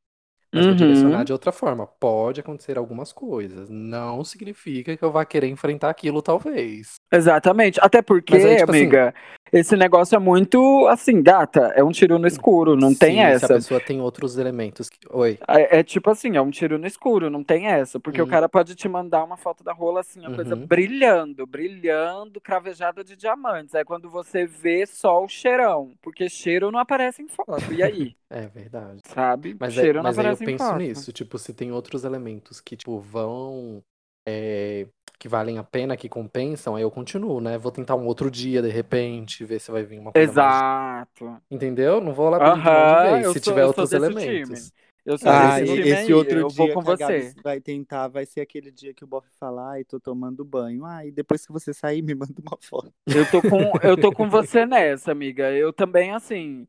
[0.53, 1.24] Mas vou direcionar uhum.
[1.24, 1.86] de outra forma.
[1.86, 3.70] Pode acontecer algumas coisas.
[3.70, 6.94] Não significa que eu vá querer enfrentar aquilo, talvez.
[7.12, 7.78] Exatamente.
[7.80, 9.16] Até porque, tipo assim amiga, assim,
[9.53, 13.46] esse negócio é muito assim, gata, é um tiro no escuro, não sim, tem essa.
[13.46, 14.88] Se a pessoa tem outros elementos.
[14.88, 14.98] Que...
[15.11, 15.38] Oi.
[15.48, 17.98] É, é, tipo assim, é um tiro no escuro, não tem essa.
[17.98, 18.26] Porque uhum.
[18.26, 20.34] o cara pode te mandar uma foto da rola assim, a uhum.
[20.36, 23.74] coisa brilhando, brilhando, cravejada de diamantes.
[23.74, 25.92] É quando você vê só o cheirão.
[26.01, 27.72] Porque cheiro não aparece em foto.
[27.72, 28.14] E aí?
[28.30, 29.01] é verdade.
[29.07, 29.57] Sabe?
[29.59, 32.61] Mas, é, cheiro é, mas não aparece eu penso nisso, tipo, se tem outros elementos
[32.61, 33.82] que, tipo, vão.
[34.26, 34.86] É,
[35.18, 37.58] que valem a pena, que compensam, aí eu continuo, né?
[37.58, 41.24] Vou tentar um outro dia, de repente, ver se vai vir uma coisa Exato.
[41.24, 41.42] Mais...
[41.50, 42.00] Entendeu?
[42.00, 44.68] Não vou lá uh -huh, de vez, se sou, tiver outros elementos.
[44.68, 44.80] Time.
[45.04, 47.34] Eu sou ah, esse, esse outro eu dia com você.
[47.42, 50.84] vai tentar, vai ser aquele dia que o Boff falar, e tô tomando banho.
[50.84, 52.92] Ah, e depois que você sair, me manda uma foto.
[53.06, 55.50] Eu tô com, eu tô com você nessa, amiga.
[55.52, 56.66] Eu também, assim,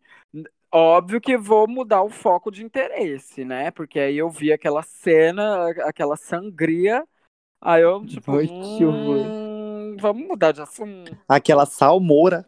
[0.73, 3.71] Óbvio que vou mudar o foco de interesse, né?
[3.71, 7.05] Porque aí eu vi aquela cena, aquela sangria.
[7.61, 11.15] Aí eu, tipo, Ai, que hum, vamos mudar de assunto.
[11.27, 12.45] Aquela salmoura.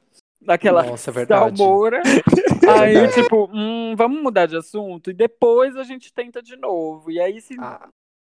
[0.47, 2.01] Aquela Nossa, é salmoura.
[2.67, 5.11] aí, tipo, hum, vamos mudar de assunto.
[5.11, 7.11] E depois a gente tenta de novo.
[7.11, 7.87] E aí, se ah.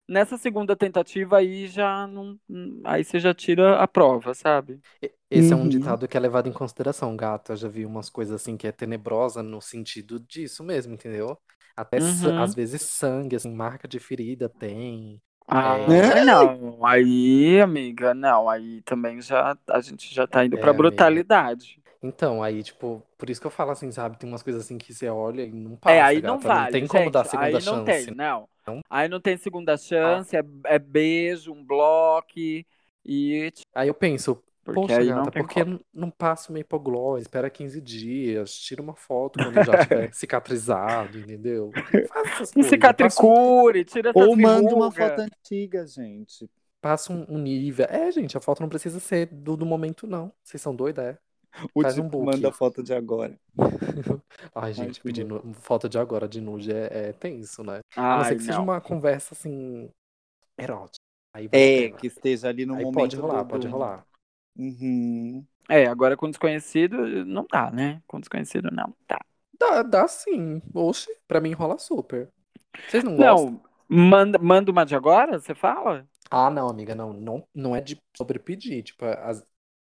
[0.10, 2.38] nessa segunda tentativa, aí já não.
[2.84, 4.80] Aí você já tira a prova, sabe?
[5.30, 5.60] Esse uhum.
[5.60, 5.70] é um uhum.
[5.70, 7.52] ditado que é levado em consideração, gato.
[7.52, 11.38] Eu já vi umas coisas assim que é tenebrosa no sentido disso mesmo, entendeu?
[11.78, 12.42] Até uhum.
[12.42, 15.22] às vezes sangue, assim, marca de ferida tem.
[15.48, 16.24] Ah, é...
[16.24, 16.86] não.
[16.86, 18.50] Aí, amiga, não.
[18.50, 21.74] Aí também já a gente já tá indo é, pra brutalidade.
[21.76, 21.82] Amiga.
[22.04, 24.18] Então, aí, tipo, por isso que eu falo assim, sabe?
[24.18, 25.96] Tem umas coisas assim que você olha e não passa.
[25.96, 26.34] É, aí gata.
[26.34, 26.64] não vale.
[26.64, 27.72] Não tem como gente, dar segunda aí chance.
[27.72, 28.50] Não tem, não.
[28.66, 28.82] não.
[28.90, 30.40] Aí não tem segunda chance, ah.
[30.40, 32.28] é, é beijo, um bloco.
[33.06, 33.54] E.
[33.76, 34.42] Aí eu penso,
[34.74, 35.80] porque Poxa, gata, porque como.
[35.94, 41.72] não passa uma hipoglose, espera 15 dias, tira uma foto quando já tiver cicatrizado, entendeu?
[42.56, 46.50] Um cicatricure, tira essa Ou manda uma foto antiga, gente.
[46.82, 47.86] Passa um, um, nível.
[47.90, 50.34] É, gente, a foto não precisa ser do, do momento, não.
[50.44, 51.18] Vocês são doidos, é?
[51.74, 53.38] O Faz tipo um manda a foto de agora.
[54.56, 57.82] Ai, gente, Ai, pedindo foto de agora de nude é, é tenso, né?
[57.96, 58.46] Ai, a não ser que não.
[58.46, 59.90] seja uma conversa, assim,
[60.58, 61.04] erótica.
[61.52, 63.00] é, que esteja ali no Aí momento.
[63.00, 63.50] Pode rolar, do...
[63.50, 64.06] pode rolar.
[64.56, 65.46] Uhum.
[65.70, 68.02] É, agora com desconhecido não dá, né?
[68.08, 69.20] Com desconhecido não dá.
[69.58, 70.62] Dá, dá sim.
[70.74, 72.30] Oxe, pra mim rola super.
[72.88, 73.52] Vocês não gostam?
[73.52, 76.08] Não, manda, manda uma de agora, você fala?
[76.30, 77.14] Ah, não, amiga, não.
[77.14, 78.84] Não, não é de sobre pedir.
[78.84, 79.44] Tipo, as,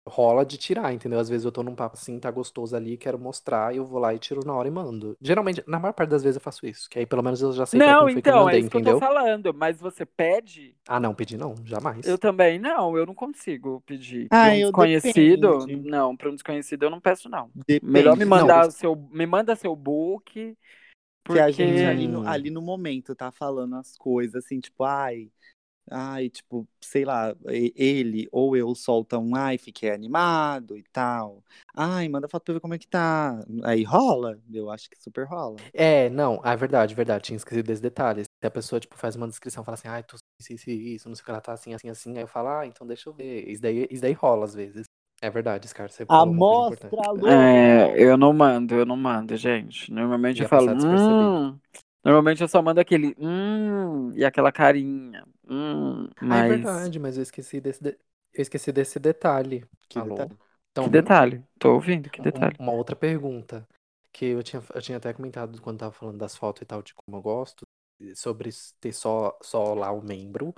[0.06, 1.18] rola de tirar, entendeu?
[1.18, 3.98] Às vezes eu tô num papo assim, tá gostoso ali, quero mostrar, e eu vou
[4.00, 5.16] lá e tiro na hora e mando.
[5.20, 7.66] Geralmente, na maior parte das vezes eu faço isso, que aí pelo menos eu já
[7.66, 8.94] sei Não, pra quem foi que eu então, é mandei, isso que eu entendeu?
[8.94, 9.54] tô falando.
[9.54, 10.74] Mas você pede?
[10.88, 12.06] Ah, não, pedir não, jamais.
[12.06, 14.28] Eu também não, eu não consigo pedir.
[14.28, 15.88] Pra Ah, um eu desconhecido, depende.
[15.88, 17.50] não, para um desconhecido eu não peço, não.
[17.54, 17.92] Depende.
[17.92, 18.96] Melhor me Não, mandar o seu.
[19.10, 20.56] Me manda seu book.
[21.24, 21.62] Porque a Porque.
[21.62, 25.30] gente ali no, ali no momento tá falando as coisas assim, tipo, ai,
[25.90, 31.42] ai, tipo, sei lá, ele ou eu soltam um ai, fiquei animado e tal.
[31.74, 33.44] Ai, manda foto pra ver como é que tá.
[33.64, 35.56] Aí rola, eu acho que super rola.
[35.72, 38.24] É, não, é verdade, verdade, tinha esquecido desse detalhe.
[38.24, 41.14] Se a pessoa, tipo, faz uma descrição, fala assim, ai, tu isso, isso, isso, não
[41.14, 43.12] sei o que, ela tá assim, assim, assim, aí eu falo, ah, então deixa eu
[43.12, 43.48] ver.
[43.48, 44.84] Isso daí, isso daí rola às vezes.
[45.20, 46.04] É verdade, Scar, você.
[46.08, 47.28] Amostra, Lu!
[47.28, 49.92] É, eu não mando, eu não mando, gente.
[49.92, 50.72] Normalmente Ia eu falo.
[50.72, 51.58] Hum.
[52.04, 53.14] Normalmente eu só mando aquele.
[53.18, 54.12] Hum.
[54.14, 55.24] E aquela carinha.
[55.48, 56.08] Hum.
[56.16, 56.48] Ah, é Mas.
[56.48, 57.98] verdade, mas eu esqueci desse, de-
[58.32, 59.64] eu esqueci desse detalhe.
[59.88, 60.14] Que Alô?
[60.16, 60.38] detalhe.
[60.70, 61.44] Então, Que detalhe.
[61.58, 62.56] Tô ouvindo, que detalhe.
[62.58, 63.66] uma outra pergunta,
[64.12, 66.94] que eu tinha, eu tinha até comentado quando tava falando das fotos e tal, de
[66.94, 67.66] como eu gosto,
[68.16, 68.50] sobre
[68.80, 70.54] ter só, só lá o membro,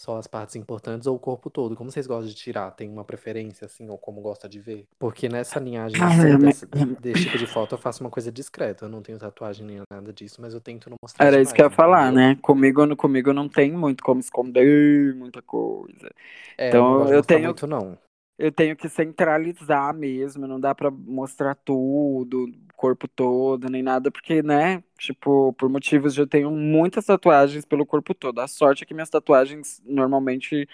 [0.00, 1.76] só as partes importantes ou o corpo todo.
[1.76, 2.70] Como vocês gostam de tirar?
[2.70, 4.86] Tem uma preferência, assim, ou como gosta de ver?
[4.98, 6.66] Porque nessa linhagem Ah, assim, me- dessa-
[6.98, 8.86] desse tipo de foto, eu faço uma coisa discreta.
[8.86, 11.52] Eu não tenho tatuagem nem nada disso, mas eu tento não mostrar Era isso demais,
[11.54, 12.28] que eu ia falar, entendeu?
[12.28, 12.38] né?
[12.40, 16.10] Comigo, comigo não tem muito como esconder muita coisa.
[16.56, 17.98] É, Então, eu eu tenho- muito, não.
[18.38, 24.42] Eu tenho que centralizar mesmo, não dá pra mostrar tudo, corpo todo, nem nada, porque,
[24.42, 28.38] né, tipo, por motivos de eu tenho muitas tatuagens pelo corpo todo.
[28.38, 30.66] A sorte é que minhas tatuagens normalmente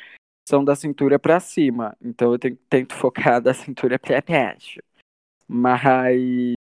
[0.48, 4.78] são da cintura pra cima, então eu tenho- tento focar da cintura pra baixo.
[5.48, 6.52] Mas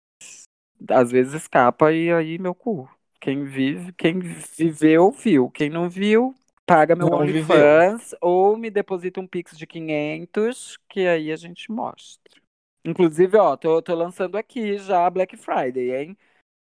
[0.88, 2.88] às vezes escapa e aí meu cu.
[3.20, 5.51] Quem vive, quem viveu, viu.
[5.51, 6.34] Quem não viu,
[6.64, 12.43] paga meu OnlyFans ou me deposita um Pix de 500, que aí a gente mostra.
[12.85, 16.18] Inclusive, ó, tô, tô lançando aqui já a Black Friday, hein?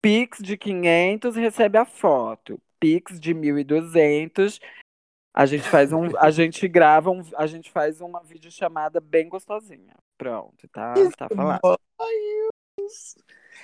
[0.01, 2.61] Pix de 500 recebe a foto.
[2.79, 4.61] Pix de 1.200
[5.37, 9.95] a gente faz um, a gente grava um, a gente faz uma videochamada bem gostosinha.
[10.17, 11.29] Pronto, tá, tá
[12.79, 13.17] Deus.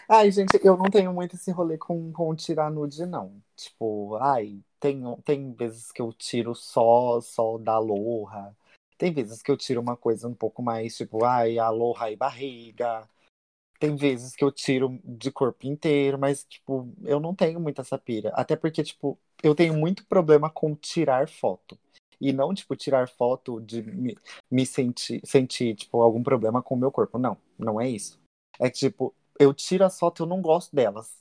[0.07, 3.43] Ai, gente, eu não tenho muito esse rolê com, com tirar nude, não.
[3.57, 8.55] Tipo, ai, tem, tem vezes que eu tiro só, só da Aloha.
[9.03, 13.03] Tem vezes que eu tiro uma coisa um pouco mais, tipo, ai, Aloha e barriga.
[13.81, 17.99] Tem vezes que eu tiro de corpo inteiro, mas, tipo, eu não tenho muito essa
[17.99, 18.29] pira.
[18.29, 21.77] Até porque, tipo, eu tenho muito problema com tirar foto.
[22.21, 24.17] E não, tipo, tirar foto de me,
[24.49, 27.19] me sentir, sentir, tipo, algum problema com o meu corpo.
[27.19, 28.21] Não, não é isso.
[28.61, 31.19] É tipo, eu tiro as fotos, eu não gosto delas.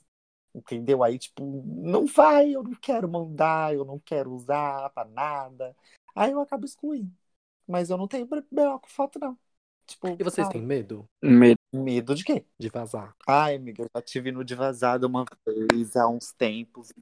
[0.54, 1.02] Entendeu?
[1.02, 5.74] Aí, tipo, não vai, eu não quero mandar, eu não quero usar pra nada.
[6.14, 7.21] Aí eu acabo excluindo.
[7.66, 9.38] Mas eu não tenho problema com foto, não.
[9.86, 11.58] Tipo, E vocês ah, têm medo Medo.
[11.72, 12.46] medo de quê?
[12.58, 13.16] de vazar?
[13.26, 16.92] Ai, amiga, eu já tive no de vazado uma vez, há uns tempos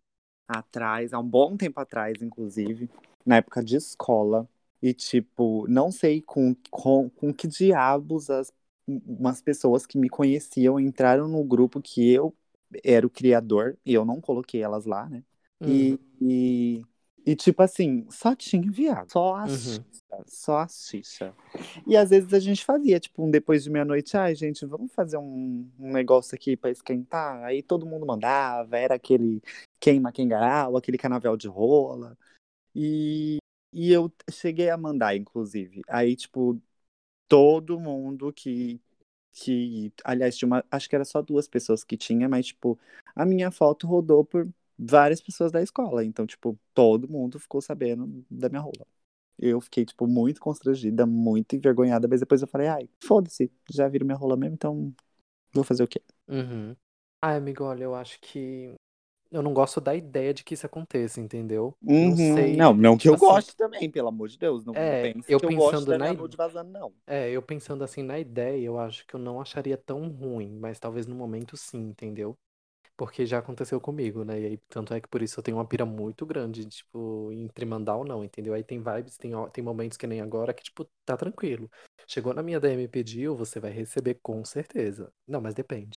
[0.49, 2.91] atrás, há um bom tempo atrás, inclusive,
[3.27, 4.49] na época de escola.
[4.83, 8.53] E, tipo, não sei com, com, com que diabos as,
[8.87, 12.37] umas pessoas que me conheciam entraram no grupo que eu
[12.85, 15.25] era o criador, e eu não coloquei elas lá, né?
[15.61, 16.83] Hum, E, e,
[17.25, 19.11] e, tipo assim, só tinha viado.
[19.13, 19.49] Só a Uhum.
[19.49, 20.25] xixa.
[20.27, 21.35] Só a xixa.
[21.87, 25.17] E às vezes a gente fazia, tipo, um depois de meia-noite, ai, gente, vamos fazer
[25.19, 27.43] um, um negócio aqui pra esquentar.
[27.45, 29.43] Aí todo mundo mandava, era aquele
[29.81, 32.17] queima quem garal, aquele canavial de rola.
[32.75, 33.39] E,
[33.73, 35.83] e eu cheguei a mandar, inclusive.
[35.89, 36.61] Aí, tipo,
[37.29, 38.81] todo mundo que.
[39.33, 42.79] que aliás, tinha uma, acho que era só duas pessoas que tinha, mas, tipo,
[43.15, 44.49] a minha foto rodou por
[44.81, 46.05] várias pessoas da escola.
[46.05, 48.87] Então, tipo, todo mundo ficou sabendo da minha rola.
[49.39, 54.07] Eu fiquei, tipo, muito constrangida, muito envergonhada, mas depois eu falei, ai, foda-se, já viram
[54.07, 54.95] minha rola mesmo, então
[55.53, 56.03] vou fazer o quê?
[56.29, 56.77] Uhum.
[57.23, 58.75] Ai, amigo, olha, eu acho que
[59.31, 61.77] eu não gosto da ideia de que isso aconteça, entendeu?
[62.01, 62.53] Não sei.
[62.53, 62.57] Uhum.
[62.57, 64.65] Não, não que eu tipo assim, goste também, pelo amor de Deus.
[64.65, 66.93] Não É, pense eu que eu gosto pensando da na nude vazando, não.
[67.07, 70.79] É, eu pensando assim na ideia, eu acho que eu não acharia tão ruim, mas
[70.79, 72.37] talvez no momento sim, entendeu?
[73.01, 74.39] Porque já aconteceu comigo, né?
[74.39, 77.65] E aí, tanto é que por isso eu tenho uma pira muito grande, tipo, entre
[77.65, 78.53] mandar ou não, entendeu?
[78.53, 81.71] Aí tem vibes, tem, tem momentos que nem agora que, tipo, tá tranquilo.
[82.07, 85.11] Chegou na minha DM e pediu, você vai receber com certeza.
[85.27, 85.97] Não, mas depende.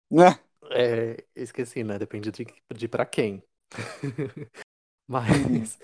[0.71, 1.99] É, esqueci, né?
[1.99, 2.47] Depende de,
[2.77, 3.43] de pra quem.
[5.09, 5.79] Mas,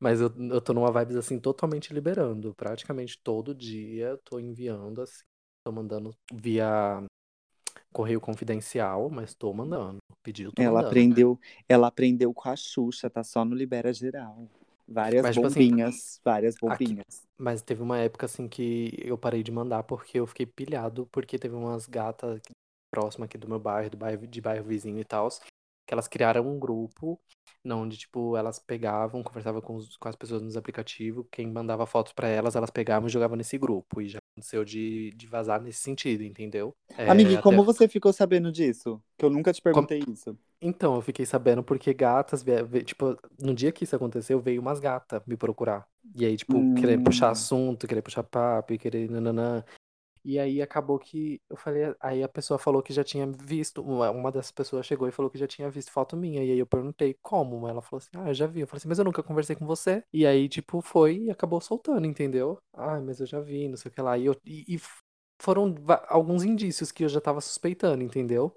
[0.00, 2.54] mas eu, eu tô numa vibes assim, totalmente liberando.
[2.54, 5.24] Praticamente todo dia tô enviando assim.
[5.64, 7.02] Tô mandando via
[7.92, 9.98] correio confidencial, mas tô mandando.
[10.22, 10.88] Pedido, tô Ela mandando.
[10.88, 14.48] aprendeu, ela aprendeu com a Xuxa, tá só no Libera Geral.
[14.86, 17.22] Várias Mas, tipo assim, bombinhas, várias aqui- bombinhas.
[17.38, 21.38] Mas teve uma época assim que eu parei de mandar porque eu fiquei pilhado, porque
[21.38, 22.40] teve umas gatas
[22.92, 26.46] próximas aqui do meu bairro, do bairro de bairro vizinho e tal, que elas criaram
[26.46, 27.18] um grupo
[27.64, 32.12] onde, tipo, elas pegavam, conversavam com, os- com as pessoas nos aplicativos, quem mandava fotos
[32.12, 34.00] pra elas, elas pegavam e jogavam nesse grupo.
[34.00, 36.74] E já aconteceu de, de vazar nesse sentido, entendeu?
[36.96, 39.02] É, Amiga, até- como você ficou sabendo disso?
[39.18, 40.36] Que eu nunca te perguntei isso.
[40.62, 42.44] Então, eu fiquei sabendo porque gatas,
[42.84, 45.86] tipo, no dia que isso aconteceu, veio umas gatas me procurar.
[46.14, 47.32] E aí, tipo, querer puxar Hum.
[47.32, 49.64] assunto, querer puxar papo, querer nananã.
[50.24, 54.10] E aí acabou que eu falei, aí a pessoa falou que já tinha visto, uma
[54.10, 56.44] uma dessas pessoas chegou e falou que já tinha visto foto minha.
[56.44, 57.66] E aí eu perguntei como?
[57.68, 58.60] Ela falou assim: "Ah, eu já vi".
[58.60, 60.02] Eu falei assim: "Mas eu nunca conversei com você".
[60.12, 62.58] E aí, tipo, foi e acabou soltando, entendeu?
[62.72, 64.18] Ah, mas eu já vi, não sei o que lá.
[64.18, 64.80] E, eu, e, e
[65.40, 65.74] foram
[66.08, 68.54] alguns indícios que eu já tava suspeitando, entendeu?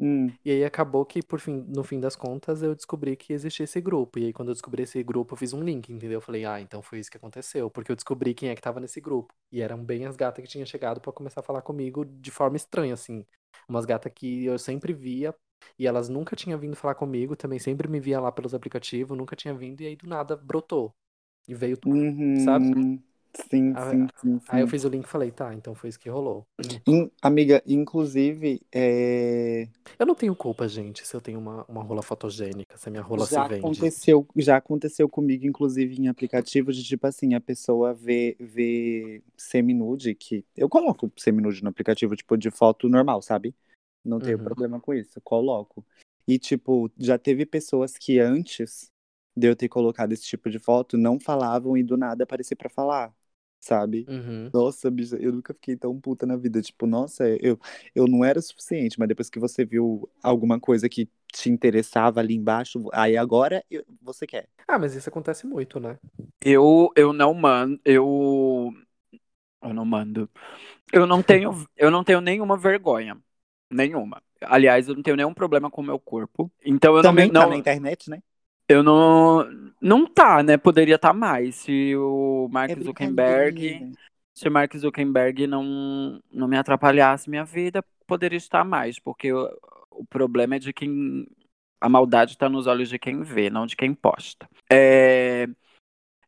[0.00, 3.64] Hum, E aí acabou que, por fim, no fim das contas, eu descobri que existia
[3.64, 4.18] esse grupo.
[4.18, 6.16] E aí, quando eu descobri esse grupo, eu fiz um link, entendeu?
[6.18, 7.70] Eu falei, ah, então foi isso que aconteceu.
[7.70, 9.34] Porque eu descobri quem é que tava nesse grupo.
[9.52, 12.56] E eram bem as gatas que tinham chegado pra começar a falar comigo de forma
[12.56, 13.26] estranha, assim.
[13.68, 15.34] Umas gatas que eu sempre via.
[15.78, 19.36] E elas nunca tinham vindo falar comigo, também sempre me via lá pelos aplicativos, nunca
[19.36, 20.94] tinha vindo, e aí do nada brotou.
[21.48, 22.02] E veio tudo.
[22.08, 22.76] uhum, Sabe?
[23.34, 24.68] Sim, Ah, sim, sim, Aí eu sim.
[24.68, 26.46] fiz o link e falei, tá, então foi isso que rolou.
[26.86, 29.68] In- amiga, inclusive, é,
[29.98, 33.02] Eu não tenho culpa, gente, se eu tenho uma, uma rola fotogênica, se a minha
[33.04, 33.94] rola já se vende.
[33.98, 40.14] aconteceu, já aconteceu comigo, inclusive, em aplicativo de tipo assim, a pessoa vê, vê semi-nude,
[40.14, 43.54] que eu coloco semi-nude no aplicativo, tipo, de foto normal, sabe?
[44.04, 44.44] Não tenho Uhum.
[44.44, 45.84] problema com isso, coloco.
[46.26, 48.90] E, tipo, já teve pessoas que antes
[49.36, 52.68] de eu ter colocado esse tipo de foto, não falavam e do nada aparecer pra
[52.70, 53.14] falar,
[53.60, 54.08] sabe?
[54.08, 54.52] Uhum.
[54.52, 56.60] Nossa, bicha, eu nunca fiquei tão puta na vida.
[56.62, 57.58] Tipo, nossa, eu,
[57.94, 62.20] eu não era o suficiente, mas depois que você viu alguma coisa que te interessava
[62.20, 64.48] ali embaixo, aí agora eu- você quer.
[64.68, 65.98] Ah, mas isso acontece muito, né?
[66.40, 68.72] Eu, eu não mando, eu,
[69.62, 70.30] eu não mando.
[70.92, 73.18] Eu não tenho, eu não tenho nenhuma vergonha,
[73.70, 74.22] nenhuma.
[74.42, 76.52] Aliás, eu não tenho nenhum problema com o meu corpo.
[76.64, 78.22] Então eu Também não, tá não na internet, né?
[78.70, 79.44] Eu não,
[79.80, 80.56] não tá, né?
[80.56, 83.92] Poderia estar mais se o Mark É Zuckerberg,
[84.32, 89.48] se o Mark Zuckerberg não, não me atrapalhasse minha vida, poderia estar mais, porque o,
[89.90, 91.26] o problema é de quem
[91.80, 94.48] a maldade está nos olhos de quem vê, não de quem posta.
[94.70, 95.48] É,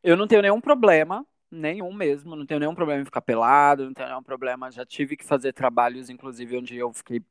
[0.03, 3.95] eu não tenho nenhum problema, nenhum mesmo, não tenho nenhum problema em ficar pelado, não
[3.95, 4.70] tenho nenhum problema.
[4.70, 7.22] Já tive que fazer trabalhos, inclusive, onde eu fiquei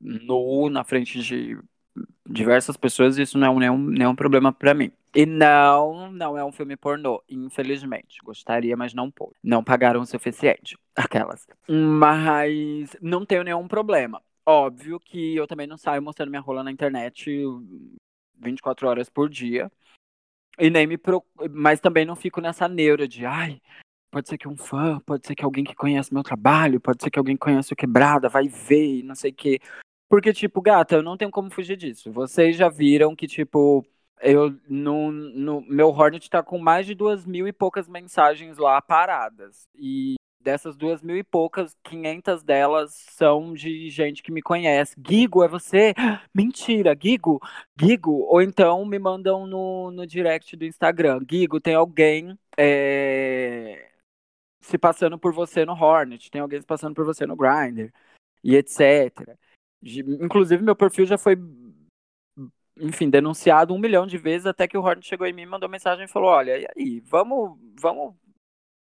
[0.00, 1.58] nu na frente de
[2.26, 4.92] diversas pessoas, isso não é um- nenhum, problema pra mim.
[5.14, 8.18] E não, não é um filme pornô, infelizmente.
[8.22, 9.34] Gostaria, mas não pôde.
[9.42, 10.76] Não pagaram o suficiente.
[10.94, 11.46] Aquelas.
[11.68, 14.22] Mas não tenho nenhum problema.
[14.44, 17.30] Óbvio que eu também não saio mostrando minha rola na internet
[18.38, 19.70] 24 horas por dia.
[20.58, 21.24] E nem me pro...
[21.50, 23.60] Mas também não fico nessa neura de ai,
[24.10, 27.10] pode ser que um fã, pode ser que alguém que conhece meu trabalho, pode ser
[27.10, 29.60] que alguém que conhece o quebrada vai ver e não sei o quê.
[30.08, 32.10] Porque, tipo, gata, eu não tenho como fugir disso.
[32.12, 33.84] Vocês já viram que, tipo,
[34.20, 38.80] eu no, no meu Hornet tá com mais de duas mil e poucas mensagens lá
[38.80, 39.68] paradas.
[39.74, 44.94] E dessas duas mil e poucas, 500 delas são de gente que me conhece.
[45.06, 45.92] Gigo, é você?
[46.34, 47.40] Mentira, Gigo,
[47.78, 48.24] Gigo.
[48.28, 51.20] Ou então me mandam no, no direct do Instagram.
[51.30, 53.90] Gigo, tem alguém é,
[54.60, 57.92] se passando por você no Hornet, tem alguém se passando por você no Grindr,
[58.44, 59.36] e etc.
[59.82, 61.36] Inclusive, meu perfil já foi,
[62.80, 66.04] enfim, denunciado um milhão de vezes, até que o Hornet chegou em mim mandou mensagem
[66.04, 68.14] e falou: Olha, e aí, vamos, vamos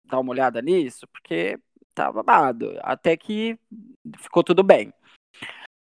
[0.06, 1.08] dar uma olhada nisso?
[1.10, 1.60] Porque
[1.96, 2.74] tá babado.
[2.82, 3.58] Até que
[4.20, 4.94] ficou tudo bem.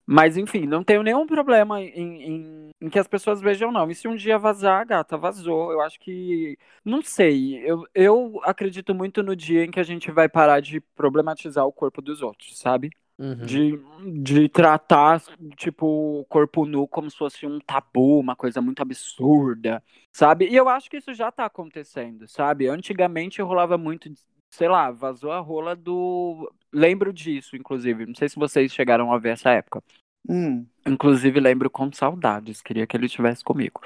[0.07, 3.91] Mas, enfim, não tenho nenhum problema em, em- em que as pessoas vejam, não.
[3.91, 5.73] E se um dia vazar, gata, vazou.
[5.73, 6.59] Eu acho que.
[6.85, 7.59] Não sei.
[7.65, 11.73] Eu, eu acredito muito no dia em que a gente vai parar de problematizar o
[11.73, 12.91] corpo dos outros, sabe?
[13.19, 13.37] Uhum.
[13.37, 13.79] De,
[14.23, 15.23] de tratar,
[15.57, 15.87] tipo,
[16.21, 20.49] o corpo nu como se fosse um tabu, uma coisa muito absurda, sabe?
[20.49, 22.67] E eu acho que isso já tá acontecendo, sabe?
[22.69, 24.13] Antigamente rolava muito,
[24.51, 26.51] sei lá, vazou a rola do.
[26.73, 28.07] Lembro disso, inclusive.
[28.07, 29.83] Não sei se vocês chegaram a ver essa época.
[30.29, 32.61] Hum, Inclusive, lembro com saudades.
[32.61, 33.81] Queria que ele estivesse comigo.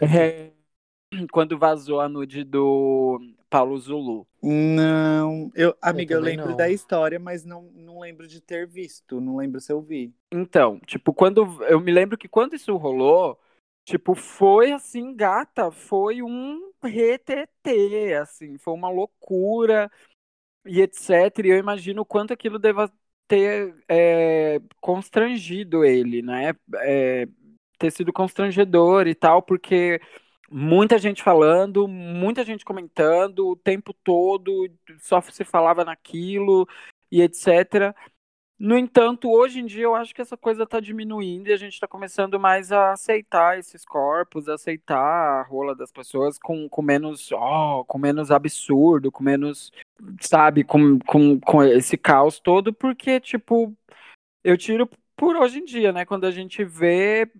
[0.00, 0.49] É,
[1.32, 4.26] Quando vazou a nude do Paulo Zulu.
[4.42, 6.56] não, eu, amiga, eu, também lembro não.
[6.56, 9.20] da história, mas não, não lembro de ter visto.
[9.20, 10.14] Não lembro se eu vi.
[10.30, 11.62] Então, tipo, quando.
[11.64, 13.38] Eu me lembro que quando isso rolou,
[13.84, 19.90] tipo, foi assim, gata, foi um retetê, assim, foi uma loucura
[20.64, 21.10] e etc.
[21.44, 22.90] E eu imagino o quanto aquilo deva
[23.26, 26.54] ter é, constrangido ele, né?
[26.76, 27.26] É,
[27.78, 30.00] ter sido constrangedor e tal, porque
[30.50, 36.66] muita gente falando, muita gente comentando o tempo todo, só se falava naquilo
[37.10, 37.94] e etc.
[38.58, 41.72] No entanto, hoje em dia eu acho que essa coisa está diminuindo e a gente
[41.72, 47.32] está começando mais a aceitar esses corpos, aceitar a rola das pessoas com, com menos,
[47.32, 49.72] oh, com menos absurdo, com menos,
[50.20, 53.74] sabe, com, com, com esse caos todo, porque, tipo,
[54.44, 54.86] eu tiro
[55.16, 56.04] por hoje em dia, né?
[56.04, 57.30] Quando a gente vê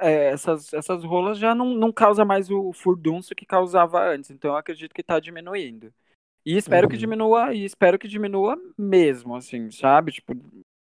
[0.00, 4.30] é, essas, essas rolas já não, não causa mais o furdunço que causava antes.
[4.30, 5.92] Então eu acredito que está diminuindo.
[6.44, 6.90] E espero uhum.
[6.90, 10.12] que diminua, e espero que diminua mesmo, assim, sabe?
[10.12, 10.34] Tipo,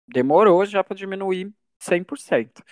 [0.07, 2.63] demorou já para diminuir 100%.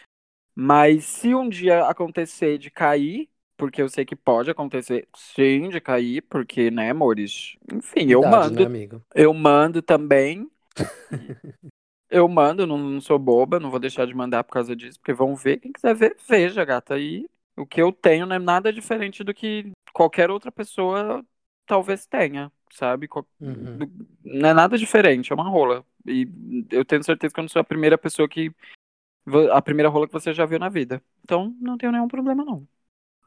[0.55, 5.81] Mas se um dia acontecer de cair, porque eu sei que pode acontecer, sim, de
[5.81, 7.57] cair, porque, né, amores?
[7.73, 8.61] Enfim, eu Verdade, mando.
[8.61, 9.03] Né, amigo?
[9.15, 10.49] Eu mando também.
[12.11, 15.13] Eu mando, não, não, sou boba, não vou deixar de mandar por causa disso, porque
[15.13, 15.59] vão ver.
[15.59, 16.99] Quem quiser ver, veja, gata.
[16.99, 21.25] E o que eu tenho não é nada diferente do que qualquer outra pessoa
[21.67, 23.09] talvez tenha, sabe?
[23.41, 23.79] Uhum.
[24.25, 25.85] Não é nada diferente, é uma rola.
[26.07, 26.29] E
[26.71, 28.53] eu tenho certeza que eu não sou a primeira pessoa que.
[29.53, 31.03] A primeira rola que você já viu na vida.
[31.23, 32.67] Então não tenho nenhum problema, não.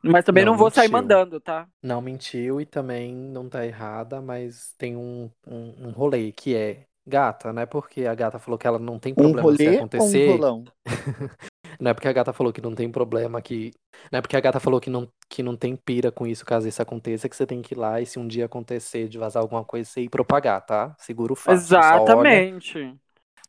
[0.03, 0.81] Mas também não, não vou mentiu.
[0.81, 1.67] sair mandando, tá?
[1.81, 6.86] Não mentiu e também não tá errada, mas tem um, um, um rolê que é
[7.07, 9.69] Gata, não é porque a gata falou que ela não tem problema um rolê se
[9.69, 10.27] acontecer.
[10.27, 10.65] Ou um rolão?
[11.79, 13.71] não é porque a gata falou que não tem problema que.
[14.11, 16.67] Não é porque a gata falou que não, que não tem pira com isso caso
[16.67, 19.41] isso aconteça, que você tem que ir lá e se um dia acontecer de vazar
[19.41, 20.95] alguma coisa, você ir propagar, tá?
[20.99, 21.53] Segura o fato.
[21.53, 22.77] Exatamente.
[22.79, 22.97] Olha,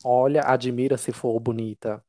[0.04, 2.02] olha, admira se for bonita,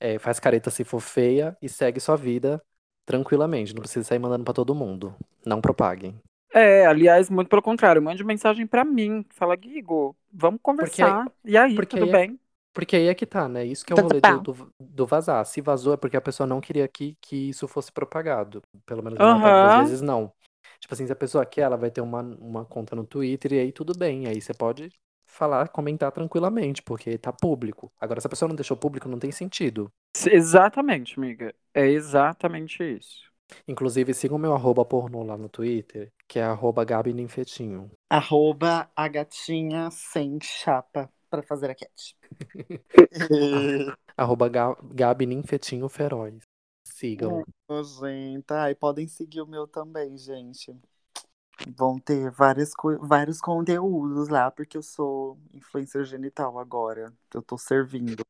[0.00, 2.62] é, faz careta se for feia e segue sua vida
[3.04, 3.74] tranquilamente.
[3.74, 5.14] Não precisa sair mandando para todo mundo.
[5.44, 6.20] Não propaguem.
[6.52, 9.24] É, aliás, muito pelo contrário, mande mensagem para mim.
[9.30, 11.22] Fala, Guigo, vamos conversar.
[11.22, 12.40] Aí, e aí, tudo aí é bem?
[12.76, 13.64] porque aí é que tá, né?
[13.64, 15.42] Isso que é o rolê do, do, do, vazar.
[15.46, 18.60] Se vazou é porque a pessoa não queria que, que isso fosse propagado.
[18.84, 19.46] Pelo menos uhum.
[19.46, 20.30] às vezes não.
[20.78, 23.60] Tipo assim, se a pessoa quer, ela vai ter uma, uma conta no Twitter e
[23.60, 24.26] aí tudo bem.
[24.26, 24.90] Aí você pode
[25.24, 27.90] falar, comentar tranquilamente, porque tá público.
[27.98, 29.90] Agora, se a pessoa não deixou público, não tem sentido.
[30.30, 31.54] Exatamente, amiga.
[31.72, 33.32] É exatamente isso.
[33.66, 37.90] Inclusive, sigam meu arroba pornô lá no Twitter, que é arroba Gabi Ninfetinho.
[38.10, 42.16] Arroba a gatinha sem chapa para fazer a cat.
[44.16, 46.40] arroba Gabi Ninfetinho Feroz.
[46.86, 47.44] Sigam.
[47.68, 50.74] Oh, gente, ai, podem seguir o meu também, gente.
[51.76, 52.70] Vão ter várias
[53.00, 57.12] vários conteúdos lá, porque eu sou influencer genital agora.
[57.34, 58.24] Eu tô servindo.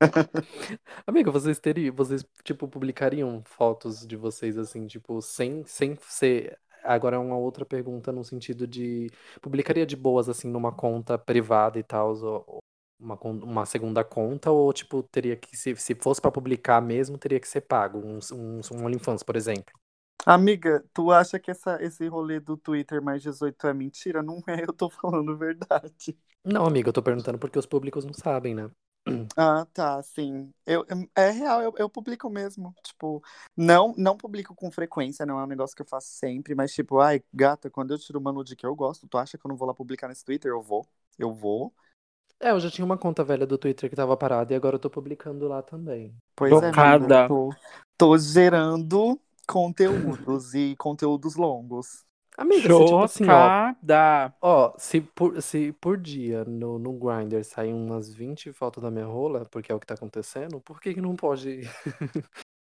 [1.06, 6.58] Amiga, vocês teriam, vocês, tipo, publicariam fotos de vocês, assim, tipo, sem, sem ser.
[6.82, 9.08] Agora é uma outra pergunta no sentido de.
[9.42, 12.58] Publicaria de boas, assim, numa conta privada e tal, ou
[12.98, 17.40] uma, uma segunda conta, ou, tipo, teria que, se, se fosse para publicar mesmo, teria
[17.40, 19.74] que ser pago, um, um, um OnlyFans, por exemplo?
[20.26, 24.22] Amiga, tu acha que essa, esse rolê do Twitter mais 18 é mentira?
[24.22, 26.16] Não é, eu tô falando verdade.
[26.44, 28.70] Não, amiga, eu tô perguntando porque os públicos não sabem, né?
[29.36, 30.52] Ah, tá, sim.
[30.66, 30.84] Eu,
[31.14, 32.74] é real, eu, eu publico mesmo.
[32.82, 33.22] Tipo,
[33.56, 36.98] não, não publico com frequência, não é um negócio que eu faço sempre, mas tipo,
[36.98, 39.56] ai, gata, quando eu tiro uma nude que eu gosto, tu acha que eu não
[39.56, 40.50] vou lá publicar nesse Twitter?
[40.50, 40.86] Eu vou,
[41.18, 41.72] eu vou.
[42.40, 44.80] É, eu já tinha uma conta velha do Twitter que tava parada e agora eu
[44.80, 46.14] tô publicando lá também.
[46.34, 47.50] Pois é, amiga, tô,
[47.98, 52.04] tô gerando conteúdos e conteúdos longos.
[52.36, 53.74] Amiga, se, tipo assim, ó,
[54.40, 59.06] ó, se por, se por dia no, no Grindr saem umas 20 fotos da minha
[59.06, 61.60] rola, porque é o que tá acontecendo, por que, que não pode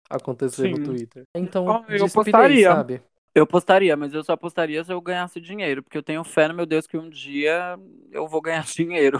[0.09, 0.71] acontecer Sim.
[0.71, 1.23] no Twitter?
[1.35, 2.71] Então, oh, eu postaria.
[2.71, 3.01] sabe?
[3.35, 6.55] Eu postaria, mas eu só postaria se eu ganhasse dinheiro, porque eu tenho fé no
[6.55, 7.77] meu Deus que um dia
[8.11, 9.19] eu vou ganhar dinheiro.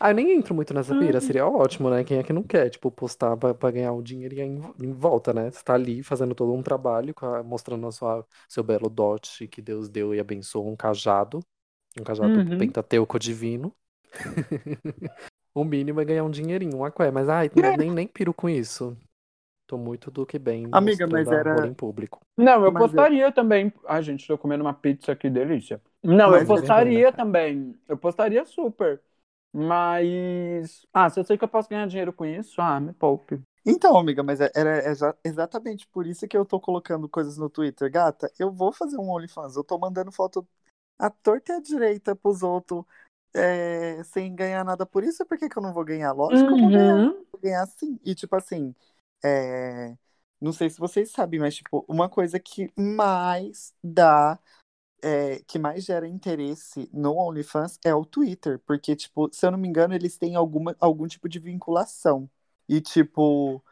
[0.00, 2.04] Ah, eu nem entro muito nessa pira, seria ótimo, né?
[2.04, 4.92] Quem é que não quer, tipo, postar pra, pra ganhar o dinheiro e em, em
[4.92, 5.50] volta, né?
[5.50, 9.88] Você tá ali fazendo todo um trabalho, mostrando a sua, seu belo dote que Deus
[9.88, 11.40] deu e abençoou, um cajado,
[11.98, 12.58] um cajado uhum.
[12.58, 13.72] pentateuco divino.
[15.54, 17.76] o mínimo é ganhar um dinheirinho, um aqué, mas ai, é.
[17.76, 18.96] nem, nem piro com isso.
[19.68, 20.66] Tô muito do que bem.
[20.72, 21.66] Amiga, mas era.
[21.66, 22.20] Em público.
[22.34, 23.32] Não, eu mas postaria eu...
[23.32, 23.70] também.
[23.86, 25.78] Ai, gente, tô comendo uma pizza aqui, delícia.
[26.02, 27.74] Não, mas eu postaria também.
[27.86, 28.98] Eu postaria super.
[29.52, 30.86] Mas.
[30.92, 33.40] Ah, se eu sei que eu posso ganhar dinheiro com isso, ah, me poupe.
[33.64, 37.90] Então, amiga, mas é, era exatamente por isso que eu tô colocando coisas no Twitter.
[37.90, 39.56] Gata, eu vou fazer um OnlyFans.
[39.56, 40.46] Eu tô mandando foto
[40.98, 42.84] à torta e à direita pros outros
[43.34, 45.24] é, sem ganhar nada por isso.
[45.26, 46.12] Por que, que eu não vou ganhar?
[46.12, 46.56] Lógico uhum.
[46.56, 46.96] que eu vou ganhar.
[46.96, 47.24] Uhum.
[47.32, 47.98] Vou ganhar sim.
[48.04, 48.74] E, tipo assim,
[49.24, 49.94] é,
[50.40, 54.38] não sei se vocês sabem, mas, tipo, uma coisa que mais dá
[55.02, 59.58] é, que mais gera interesse no OnlyFans é o Twitter, porque, tipo, se eu não
[59.58, 62.28] me engano, eles têm alguma, algum tipo de vinculação.
[62.68, 63.62] E, tipo,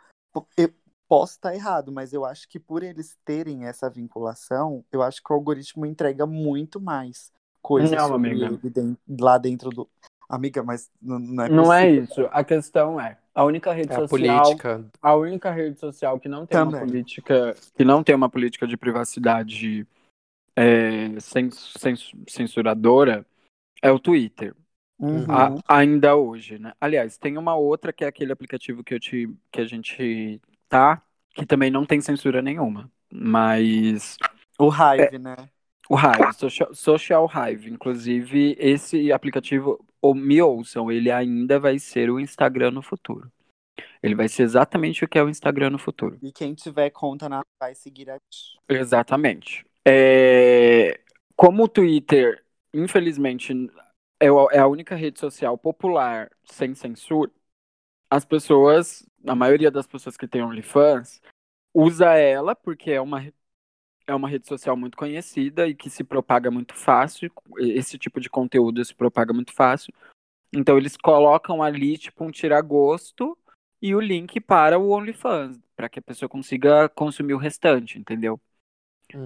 [0.56, 0.72] eu,
[1.08, 5.32] Posso estar errado, mas eu acho que por eles terem essa vinculação, eu acho que
[5.32, 7.30] o algoritmo entrega muito mais
[7.62, 8.46] coisas Não, amiga.
[8.46, 9.88] ele den- lá dentro do.
[10.28, 12.04] Amiga, mas não, não é Não é possível.
[12.04, 12.28] isso.
[12.32, 14.84] A questão é, a única rede É a social, política.
[15.00, 16.80] a única rede social que não tem uma Também.
[16.80, 19.86] política, que não tem uma política de privacidade
[20.56, 23.26] é, cens- cens- censuradora
[23.82, 24.54] é o Twitter.
[24.98, 25.26] Uhum.
[25.30, 26.72] A- ainda hoje, né?
[26.80, 31.02] Aliás, tem uma outra que é aquele aplicativo que eu te, que a gente tá,
[31.34, 32.90] que também não tem censura nenhuma.
[33.12, 34.16] Mas
[34.58, 35.36] O Hive, né?
[35.88, 42.10] o Hive, Social, Social Hive, inclusive esse aplicativo, ou me ouçam, ele ainda vai ser
[42.10, 43.30] o Instagram no futuro.
[44.02, 46.18] Ele vai ser exatamente o que é o Instagram no futuro.
[46.22, 48.18] E quem tiver conta na vai seguir a
[48.68, 49.64] Exatamente.
[49.88, 51.00] É,
[51.36, 52.44] Como o Twitter,
[52.74, 53.52] infelizmente,
[54.20, 57.30] é é a única rede social popular sem censura,
[58.10, 61.20] as pessoas, a maioria das pessoas que têm OnlyFans,
[61.74, 63.24] usa ela porque é uma,
[64.06, 67.30] é uma rede social muito conhecida e que se propaga muito fácil.
[67.58, 69.92] Esse tipo de conteúdo se propaga muito fácil.
[70.52, 73.38] Então eles colocam ali, tipo, um tiragosto
[73.82, 78.40] e o link para o OnlyFans, para que a pessoa consiga consumir o restante, entendeu?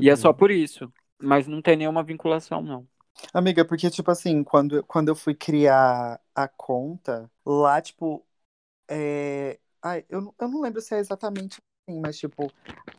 [0.01, 0.39] E é só Uhum.
[0.39, 0.93] por isso.
[1.23, 2.87] Mas não tem nenhuma vinculação, não.
[3.35, 8.25] Amiga, porque, tipo assim, quando, quando eu fui criar a conta, lá, tipo,
[8.89, 9.59] é...
[9.83, 11.59] Ai, eu, não- eu não lembro se é exatamente
[11.89, 12.53] assim, mas, tipo,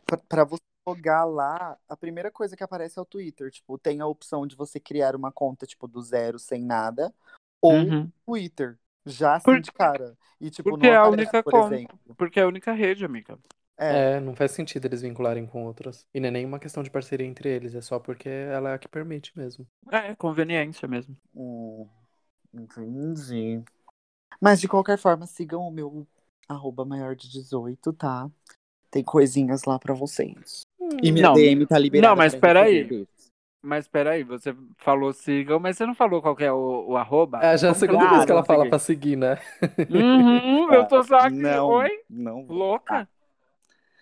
[0.06, 3.52] pra, pra você logar lá, a primeira coisa que aparece é o Twitter.
[3.52, 7.14] Tipo, tem a opção de você criar uma conta, tipo, do zero, sem nada,
[7.62, 8.12] ou Uhum.
[8.26, 10.18] Twitter, já assim Por- de cara.
[10.40, 11.76] E, tipo, Porque não é a aparece, única por conta.
[11.76, 12.00] exemplo.
[12.18, 13.38] Porque é a única rede, amiga.
[13.82, 16.06] É, É, não faz sentido eles vincularem com outras.
[16.14, 18.78] E não é nenhuma questão de parceria entre eles, é só porque ela é a
[18.80, 19.66] que permite mesmo.
[19.92, 21.16] É, conveniência mesmo.
[21.36, 21.88] hum,
[22.54, 23.64] entendi.
[24.40, 26.08] Mas, de qualquer forma, sigam o meu
[26.48, 28.30] arroba maior de 18, tá?
[28.90, 30.62] Tem coisinhas lá pra vocês.
[31.04, 32.12] E minha Não, DM tá liberada.
[32.12, 33.08] não, mas peraí.
[33.62, 37.40] Mas peraí, você falou sigam, mas você não falou qual que é o, o arroba?
[37.44, 38.70] É, já é a segunda eu vez que ela fala seguir?
[38.70, 39.38] pra seguir, né?
[39.90, 41.36] Uhum, eu tô só aqui.
[41.42, 41.90] Não, Oi?
[42.10, 42.46] não.
[42.46, 42.58] vou.
[42.58, 43.08] Louca?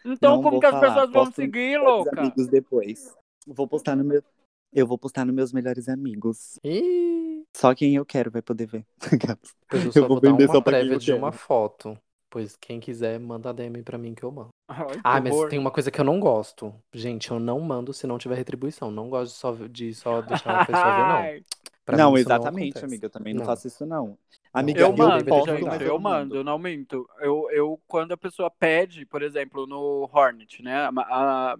[0.05, 0.87] Então Não como que as falar.
[0.87, 2.19] pessoas vão Posto seguir, louca?
[2.21, 3.15] amigos depois.
[3.45, 4.23] Vou postar no meu.
[4.71, 6.59] Eu vou postar nos meus melhores amigos.
[6.63, 8.85] Ih, Só quem eu quero vai poder ver.
[9.71, 11.99] eu Eu vou vender uma só pra quem prévia eu de uma foto.
[12.29, 14.49] Pois quem quiser, manda DM pra mim que eu mando.
[14.69, 15.45] Ai, Ah, mas horror.
[15.45, 16.73] tem uma coisa que eu não gosto.
[16.93, 18.91] Gente, eu não mando se não tiver retribuição.
[18.91, 21.31] Não gosto de só, de só deixar a pessoa ver, não.
[21.85, 22.85] Pra não, mim exatamente, acontece.
[22.85, 23.07] amiga.
[23.07, 23.43] Eu também não, Não.
[23.43, 24.17] faço isso, não.
[24.53, 25.81] Amiga, Eu Amiga, mando, deveria gente, mandar.
[25.83, 27.07] eu mando, eu não minto.
[27.19, 30.75] Eu, eu, quando a pessoa pede, por exemplo, no Hornet, né?
[30.97, 31.57] A, a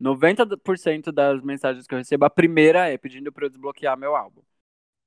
[0.00, 4.42] 90% das mensagens que eu recebo, a primeira é pedindo pra eu desbloquear meu álbum.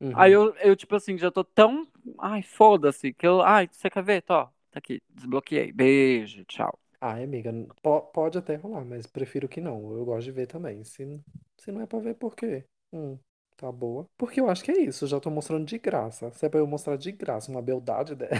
[0.01, 0.13] Uhum.
[0.13, 1.87] Aí eu, eu, tipo assim, já tô tão.
[2.19, 3.41] Ai, foda-se, que eu.
[3.41, 4.21] Ai, você quer ver?
[4.23, 5.71] Tó, tá aqui, desbloqueei.
[5.71, 6.79] Beijo, tchau.
[7.01, 7.51] Ai, amiga,
[7.81, 9.93] po- pode até rolar, mas prefiro que não.
[9.95, 10.83] Eu gosto de ver também.
[10.83, 11.21] Se,
[11.57, 12.65] se não é pra ver, por quê?
[12.91, 13.17] Hum,
[13.55, 14.05] tá boa.
[14.17, 16.29] Porque eu acho que é isso, já tô mostrando de graça.
[16.31, 18.31] Se é pra eu mostrar de graça uma beldade dela.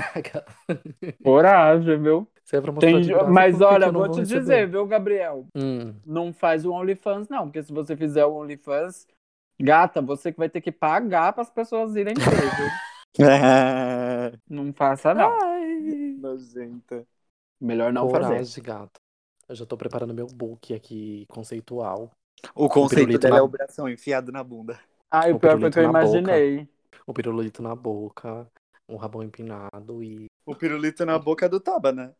[1.23, 2.27] Coragem, viu?
[2.43, 4.05] Se é pra mostrar Tem, de graça, mas por que que olha, eu não vou
[4.05, 4.65] vou te receber?
[4.65, 5.47] dizer, viu, Gabriel?
[5.55, 9.07] Hum, Não faz o OnlyFans, não, porque se você fizer o OnlyFans,
[9.61, 12.79] gata, você que vai ter que pagar para as pessoas irem ver, viu?
[14.49, 15.39] Não faça, não.
[16.19, 17.07] Nojenta.
[17.59, 18.63] Melhor não coragem, fazer.
[18.63, 18.99] gato.
[19.47, 22.11] Eu já tô preparando meu book aqui conceitual.
[22.55, 24.79] O conceito pirulito dela na- é o bração enfiado na bunda.
[25.11, 26.31] Ai, o O pior foi que eu na boca.
[26.31, 26.67] imaginei.
[27.07, 28.47] O pirulito na boca,
[28.89, 32.13] um rabão empinado e O pirulito na boca do Taba, né?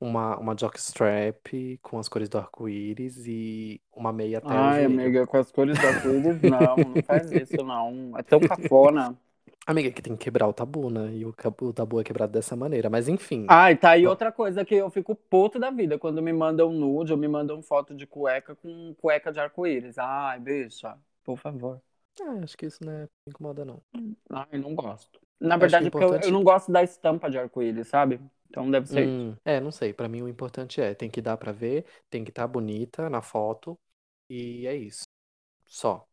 [0.00, 5.26] uma, uma jockstrap com as cores do arco-íris e uma meia até o Ai, amiga,
[5.26, 8.16] com as cores da arco-íris, não, não faz isso, não.
[8.18, 9.16] É tão cafona.
[9.66, 11.14] Amiga, que tem que quebrar o tabu, né?
[11.14, 11.30] E o,
[11.62, 12.90] o tabu é quebrado dessa maneira.
[12.90, 13.46] Mas enfim.
[13.46, 17.12] Ai, tá aí outra coisa que eu fico puto da vida, quando me mandam nude
[17.12, 19.98] ou me mandam foto de cueca com cueca de arco-íris.
[19.98, 21.80] Ai, bicha, por favor.
[22.20, 23.82] Ah, acho que isso não é me incomoda, não.
[24.30, 25.20] Ai, não gosto.
[25.40, 28.20] Na verdade, é eu, importante- eu não gosto da estampa de arco-íris, sabe?
[28.48, 29.10] Então deve ser.
[29.10, 29.92] Hum, é, não sei.
[29.92, 33.22] Pra mim o importante é, tem que dar pra ver, tem que estar bonita na
[33.22, 33.78] foto
[34.28, 35.04] e é isso.
[35.66, 36.08] Só.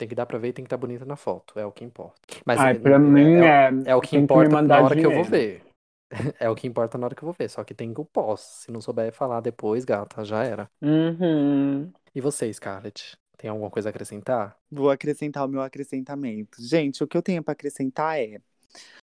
[0.00, 1.58] Tem que dar pra ver e tem que estar bonita na foto.
[1.58, 2.18] É o que importa.
[2.46, 3.90] Mas Ai, é, pra mim é, é.
[3.90, 5.30] é o que importa mandar na hora que eu vou dinheiro.
[5.30, 5.62] ver.
[6.40, 7.50] É o que importa na hora que eu vou ver.
[7.50, 8.40] Só que tem que o pós.
[8.40, 10.70] Se não souber falar depois, gata, já era.
[10.80, 11.92] Uhum.
[12.14, 13.14] E você, Scarlett?
[13.36, 14.56] Tem alguma coisa a acrescentar?
[14.70, 16.62] Vou acrescentar o meu acrescentamento.
[16.62, 18.40] Gente, o que eu tenho pra acrescentar é.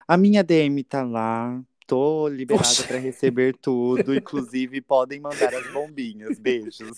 [0.08, 6.40] A minha DM tá lá, Estou liberada para receber tudo, inclusive podem mandar as bombinhas.
[6.40, 6.98] Beijos.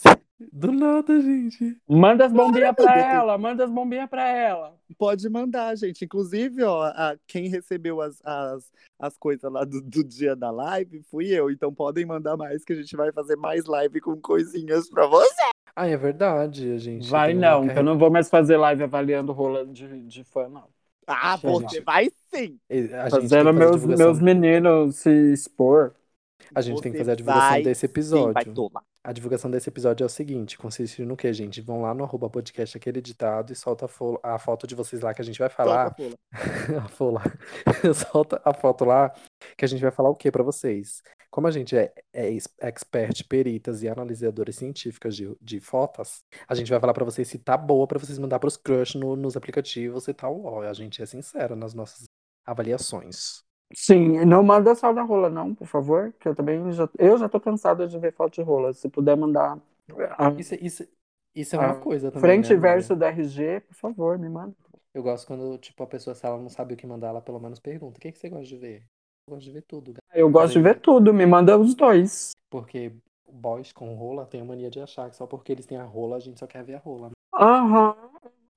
[0.54, 1.76] Do nada, gente.
[1.90, 4.76] Manda as bombinhas tem- ela, manda as bombinhas pra ela.
[4.96, 6.06] Pode mandar, gente.
[6.06, 11.02] Inclusive, ó, a- quem recebeu as, as, as coisas lá do, do dia da live
[11.10, 11.50] fui eu.
[11.50, 15.42] Então podem mandar mais, que a gente vai fazer mais live com coisinhas pra você.
[15.76, 17.10] Ah, é verdade, a gente.
[17.10, 20.68] Vai não, que eu não vou mais fazer live avaliando rola de, de fã, não.
[21.08, 22.60] Ah, você vai sim!
[23.10, 25.94] Fazendo meus, meus meninos se expor.
[26.54, 28.34] A gente tem que Você fazer a divulgação vai desse sim, episódio.
[28.34, 28.84] vai tomar.
[29.04, 31.62] A divulgação desse episódio é o seguinte: consiste no que, gente?
[31.62, 35.02] Vão lá no arroba podcast aquele editado e solta a, fo- a foto de vocês
[35.02, 35.96] lá que a gente vai falar.
[35.96, 36.16] Fula.
[36.84, 37.24] a foto lá.
[37.94, 39.14] Solta a foto lá
[39.58, 41.02] que a gente vai falar o que pra vocês.
[41.36, 46.56] Como a gente é, é ex- expert, peritas e analisadores científicas de, de fotos, a
[46.56, 49.36] gente vai falar pra vocês se tá boa pra vocês mandar pros crush no- nos
[49.36, 50.42] aplicativos e tal.
[50.46, 52.06] Ó, a gente é sincero nas nossas
[52.46, 53.44] avaliações.
[53.74, 56.14] Sim, não manda só da rola, não, por favor.
[56.20, 58.74] Que eu também já, eu já tô cansada de ver foto de rola.
[58.74, 59.60] Se puder mandar
[60.18, 60.88] a Isso, isso,
[61.34, 62.38] isso é uma Ah, coisa também.
[62.38, 62.58] frente né, e amiga?
[62.58, 64.56] verso da RG, por favor, me manda.
[64.94, 67.40] Eu gosto quando, tipo, a pessoa, se ela não sabe o que mandar, ela pelo
[67.40, 68.82] menos pergunta: o que, que você gosta de ver?
[69.28, 69.94] Eu gosto de ver tudo.
[70.16, 72.32] Eu gosto de ver tudo, me manda os dois.
[72.50, 72.94] Porque
[73.30, 76.16] boys com rola tem a mania de achar que só porque eles têm a rola,
[76.16, 77.12] a gente só quer ver a rola.
[77.34, 77.96] Aham.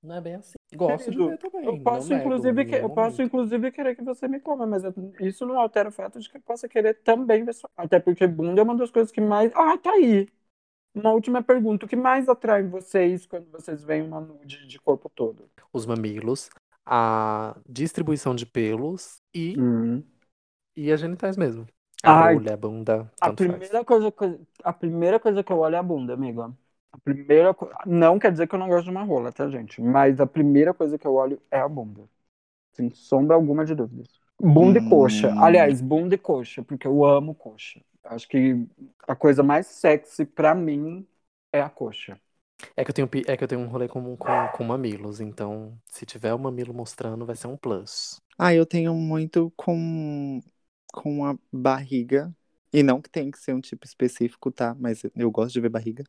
[0.01, 0.55] Não é bem assim.
[0.76, 1.66] Gosto Querido, de ver também.
[1.66, 4.94] Eu posso, não inclusive, que- eu posso, inclusive, querer que você me coma, mas eu-
[5.20, 7.68] isso não altera o fato de que eu possa querer também ver sua.
[7.76, 9.51] Até porque bunda é uma das coisas que mais.
[9.56, 10.28] Ah, tá aí.
[10.94, 11.86] Uma última pergunta.
[11.86, 15.51] O que mais atrai vocês quando vocês veem uma nude de corpo todo?
[15.72, 16.48] Os mamilos,
[16.86, 19.56] a distribuição de pelos e,
[20.85, 21.67] e as genitais mesmo.
[22.03, 23.41] A Ai, rolha, a bunda, A faz.
[23.41, 26.53] primeira, coisa, que- a primeira coisa que eu olho é a bunda, amiga.
[26.93, 29.81] A primeira co- Não quer dizer que eu não gosto de uma rola, tá, gente?
[29.83, 32.09] Mas a primeira coisa que eu olho é a bunda.
[32.73, 34.09] Sem sombra alguma de dúvidas.
[34.41, 34.83] Bunda e Hum.
[34.83, 35.35] coxa.
[35.39, 37.81] Aliás, bunda e coxa, porque eu amo coxa.
[38.05, 38.67] Acho que
[39.09, 41.07] a coisa mais sexy pra mim
[41.53, 42.21] é a coxa.
[42.75, 45.79] É que eu tenho, é que eu tenho um rolê comum com, com mamilos, então
[45.87, 48.23] se tiver o mamilo mostrando, vai ser um plus.
[48.39, 50.41] Ah, eu tenho muito com,
[50.93, 52.35] com a barriga.
[52.73, 54.74] E não que tem que ser um tipo específico, tá?
[54.74, 56.05] Mas eu gosto de ver barriga.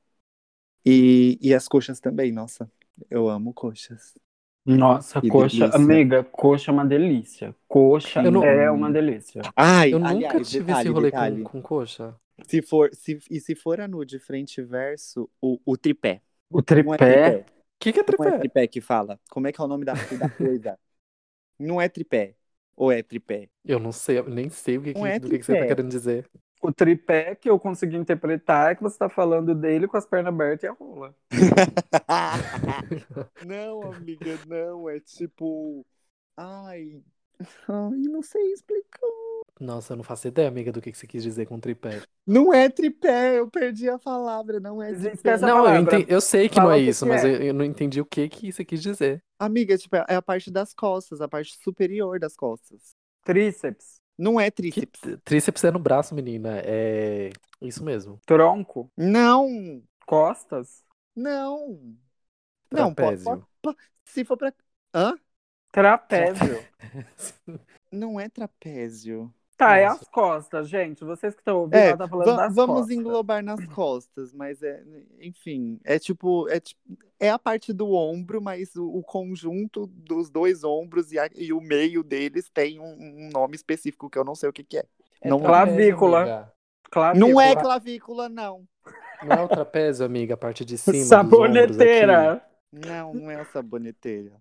[0.85, 2.71] E, e as coxas também, nossa.
[3.09, 4.15] Eu amo coxas.
[4.65, 5.75] Nossa, Que coxa, delícia.
[5.75, 7.55] amiga, coxa é uma delícia.
[7.67, 9.41] Coxa não- é uma delícia.
[9.55, 11.43] Ai, Eu nunca aliás, tive detalhe, esse rolê detalhe.
[11.43, 12.15] com, com coxa.
[12.47, 16.21] Se for, se, e se for a nude frente e verso, o, o tripé.
[16.49, 16.97] O é tripé.
[16.97, 17.39] tripé.
[17.39, 17.45] O
[17.79, 18.39] que, que é Não é tripé?
[18.39, 19.19] tripé que fala.
[19.29, 20.77] Como é que é o nome da, da coisa?
[21.59, 22.35] Não é tripé.
[22.79, 23.49] Ou é tripé?
[23.65, 25.57] Eu não sei, eu nem sei o que, que- é do que, que você tá
[25.57, 25.67] tripé.
[25.67, 26.29] querendo dizer.
[26.61, 30.33] O tripé que eu consegui interpretar é que você tá falando dele com as pernas
[30.33, 31.15] abertas e a rola.
[33.41, 34.89] não, amiga, não.
[34.89, 35.85] É tipo.
[36.37, 37.01] Ai.
[37.67, 39.07] Ai, não sei explicar.
[39.59, 42.01] Nossa, eu não faço ideia, amiga, do que, que você quis dizer com tripé.
[42.25, 45.31] Não é tripé, eu perdi a palavra, não é Existe tripé.
[45.31, 45.81] essa não, eu, palavra.
[45.81, 47.23] enten- eu sei que Fala não é o que isso, que mas é.
[47.23, 49.23] eu, eu não entendi o que, que você quis dizer.
[49.37, 52.95] Amiga, tipo, é a parte das costas, a parte superior das costas.
[53.23, 55.01] Tríceps, Não é Que tríceps.
[55.01, 56.59] t- tríceps é no braço, menina.
[56.63, 57.31] É
[57.61, 58.21] isso mesmo.
[58.25, 60.83] tronco, Não, costas,
[61.15, 61.97] não.
[62.71, 63.21] Não, pode, Trapézio.
[63.21, 64.53] pode, pode- Se for pra.
[64.95, 65.15] Hã?
[65.71, 66.67] trapézio.
[67.91, 69.31] Não é trapézio.
[69.59, 71.03] Tá, é as costas, gente.
[71.03, 72.95] Vocês que estão ouvindo, É, ela tá falando va- das vamos costas.
[72.97, 74.81] englobar nas costas, mas é,
[75.19, 76.59] enfim, é tipo, é
[77.19, 81.51] é a parte do ombro, mas o, o conjunto dos dois ombros e, a- e
[81.51, 82.85] o meio deles tem um,
[83.25, 84.85] um nome específico que eu não sei o que, que é.
[85.21, 86.53] É Não- trapézio, Clavícula.
[86.89, 87.29] Clavícula.
[87.29, 88.65] Não é clavícula, não.
[89.21, 91.03] Não é o trapézio, amiga, a parte de cima.
[91.05, 92.41] Saboneteira.
[92.71, 94.31] Não, não é a saboneteira.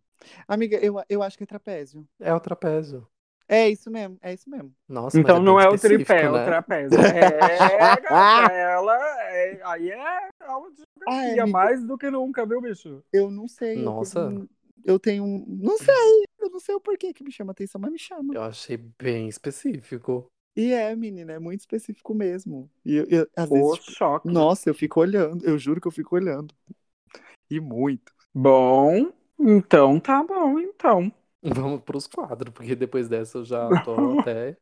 [0.47, 2.07] Amiga, eu, eu acho que é trapézio.
[2.21, 3.07] É o trapézio.
[3.49, 4.75] É isso mesmo, é isso mesmo.
[4.89, 6.43] Nossa, Então mas não é o tripé, é né?
[6.43, 6.99] o trapézio.
[7.01, 7.79] É,
[8.63, 8.97] ela.
[9.31, 11.59] é- aí é aula de Ai, geografia, amiga.
[11.59, 13.03] mais do que nunca, viu, bicho?
[13.13, 13.79] Eu não sei.
[13.79, 14.29] eu Nossa.
[14.29, 14.49] tenho-
[14.85, 15.45] Eu tenho um.
[15.61, 16.25] Não sei.
[16.39, 18.35] Eu não sei o porquê que me chama atenção, mas me chama.
[18.35, 20.27] Eu achei bem específico.
[20.57, 22.71] E é, menina, é muito específico mesmo.
[22.85, 24.29] E eu, eu- às O vezes, tipo, choque.
[24.29, 25.45] nossa, eu fico olhando.
[25.45, 26.55] Eu juro que eu fico olhando.
[27.51, 28.13] E muito.
[28.35, 31.13] Bom, então tá bom, então.
[31.43, 34.57] Vamos pros quadros, porque depois dessa eu já tô até.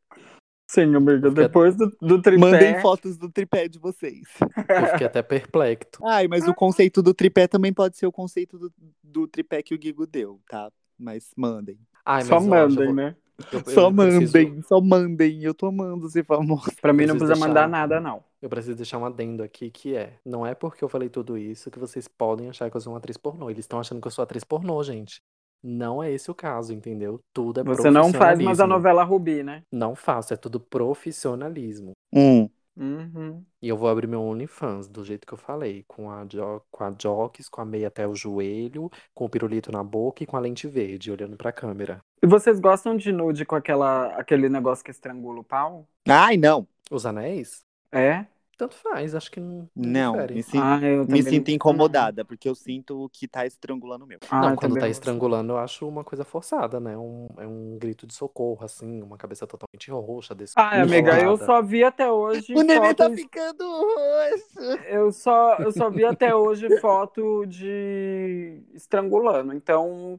[0.68, 2.40] Sim, amiga, depois do, do tripé.
[2.40, 4.22] Mandem fotos do tripé de vocês.
[4.68, 6.04] Eu fiquei até perplexo.
[6.04, 8.72] Ai, mas o conceito do tripé também pode ser o conceito do,
[9.02, 10.68] do tripé que o Gigo deu, tá?
[10.98, 11.78] Mas mandem.
[12.04, 13.16] Ai, Só mas, ó, já mandem, vou- né?
[13.52, 15.42] eu- eu só preciso- mandem, só mandem.
[15.44, 16.72] Eu tô amando ser famoso.
[16.82, 18.24] Pra mim não precisa deixar- mandar nada, não.
[18.42, 21.70] Eu preciso deixar um adendo aqui que é: não é porque eu falei tudo isso
[21.70, 23.48] que vocês podem achar que eu sou uma atriz pornô.
[23.50, 25.20] Eles estão achando que eu sou atriz pornô, gente.
[25.68, 27.18] Não é esse o caso, entendeu?
[27.34, 29.62] Tudo é Você não faz mais a novela Rubi, né?
[29.72, 31.90] Não faço, é tudo profissionalismo.
[32.14, 32.48] Hum.
[32.76, 33.42] Uhum.
[33.60, 36.84] E eu vou abrir meu OnlyFans, do jeito que eu falei, com a, jo com
[36.84, 40.36] a Jocks, com a meia até o joelho, com o pirulito na boca e com
[40.36, 41.98] a lente verde, olhando pra câmera.
[42.22, 45.88] E vocês gostam de nude com aquela, aquele negócio que estrangula o pau?
[46.06, 46.68] Ai, não.
[46.90, 47.64] Os anéis?
[47.90, 48.26] É?
[48.56, 50.34] Tanto faz, acho que não, Não, difere.
[50.34, 54.18] me, sin- Ah, eu me sinto incomodada, porque eu sinto que tá estrangulando o meu.
[54.30, 56.96] Ah, Não, quando tá estrangulando, eu acho uma coisa forçada, né?
[56.96, 61.36] Um, é um grito de socorro, assim, uma cabeça totalmente roxa, desse Ai, amiga, eu
[61.36, 63.20] só vi até hoje O neném tá fotos...
[63.20, 64.60] ficando roxo.
[64.88, 69.52] Eu só, eu só vi até hoje foto de estrangulando.
[69.52, 70.18] Então,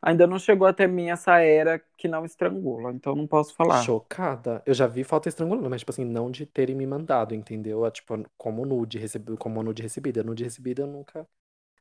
[0.00, 2.92] ainda não chegou até mim essa era que não estrangula.
[2.92, 3.82] Então, não posso falar.
[3.82, 4.62] Chocada.
[4.64, 7.84] Eu já vi foto estrangulando, mas, tipo assim, não de terem me mandado, entendeu?
[7.84, 10.22] É, Tipo, como nude, recebi, como nude recebida.
[10.22, 11.26] Nude recebida eu nunca.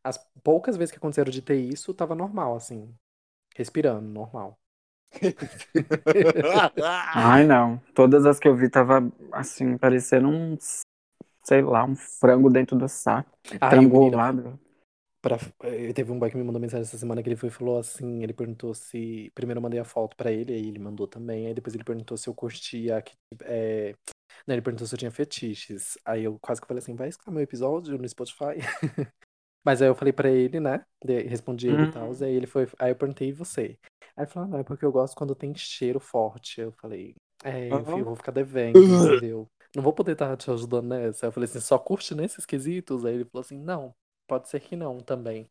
[0.03, 2.93] As poucas vezes que aconteceram de ter isso, tava normal, assim.
[3.55, 4.57] Respirando, normal.
[7.13, 7.81] Ai, não.
[7.93, 10.57] Todas as que eu vi tava, assim, parecendo um,
[11.43, 13.31] sei lá, um frango dentro do saco.
[13.49, 14.59] Ai, Estrangulado.
[15.21, 17.51] Pra, eh, teve um boy que me mandou mensagem essa semana que ele foi e
[17.51, 19.31] falou assim, ele perguntou se.
[19.33, 22.17] Primeiro eu mandei a foto pra ele, aí ele mandou também, aí depois ele perguntou
[22.17, 23.15] se eu curtia que.
[23.43, 23.95] É...
[24.47, 25.97] Ele perguntou se eu tinha fetiches.
[26.05, 28.55] Aí eu quase que falei assim, vai escutar meu episódio no Spotify?
[29.65, 30.85] Mas aí eu falei pra ele, né?
[31.03, 32.09] Respondi ele e tal.
[32.09, 32.23] Uhum.
[32.23, 32.67] Aí ele foi.
[32.79, 33.77] Aí eu perguntei e você.
[34.15, 36.61] Aí ele falou, ah, não, é porque eu gosto quando tem cheiro forte.
[36.61, 38.77] Eu falei, é, eu fi- eu vou ficar devendo,
[39.19, 39.49] entendeu?
[39.75, 41.25] Não vou poder estar te ajudando nessa.
[41.25, 43.03] Aí eu falei assim, só curte nesses quesitos?
[43.03, 43.93] Aí ele falou assim, não,
[44.27, 45.47] pode ser que não também.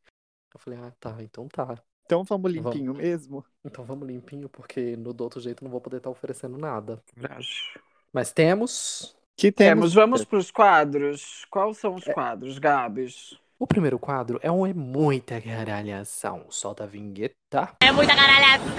[0.55, 1.77] Eu falei, ah, tá, então tá.
[2.05, 3.44] Então vamos limpinho mesmo?
[3.65, 7.03] Então vamos limpinho, porque no do outro jeito eu não vou poder estar oferecendo nada.
[7.15, 7.74] Verdade.
[8.12, 9.16] Mas temos.
[9.36, 9.94] Que Temos, temos.
[9.94, 11.44] vamos pros quadros.
[11.51, 13.39] Quais são os quadros, Gabs?
[13.59, 16.47] O primeiro quadro é um É Muita Caralhação.
[16.48, 17.77] Solta a vinheta.
[17.82, 18.77] É muita caralhação!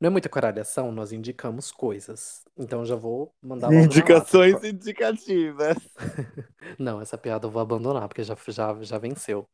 [0.00, 2.44] Não é muita caralhação, nós indicamos coisas.
[2.56, 4.68] Então eu já vou mandar logo Indicações lata.
[4.68, 5.76] indicativas.
[6.78, 9.46] Não, essa piada eu vou abandonar, porque já, já, já venceu.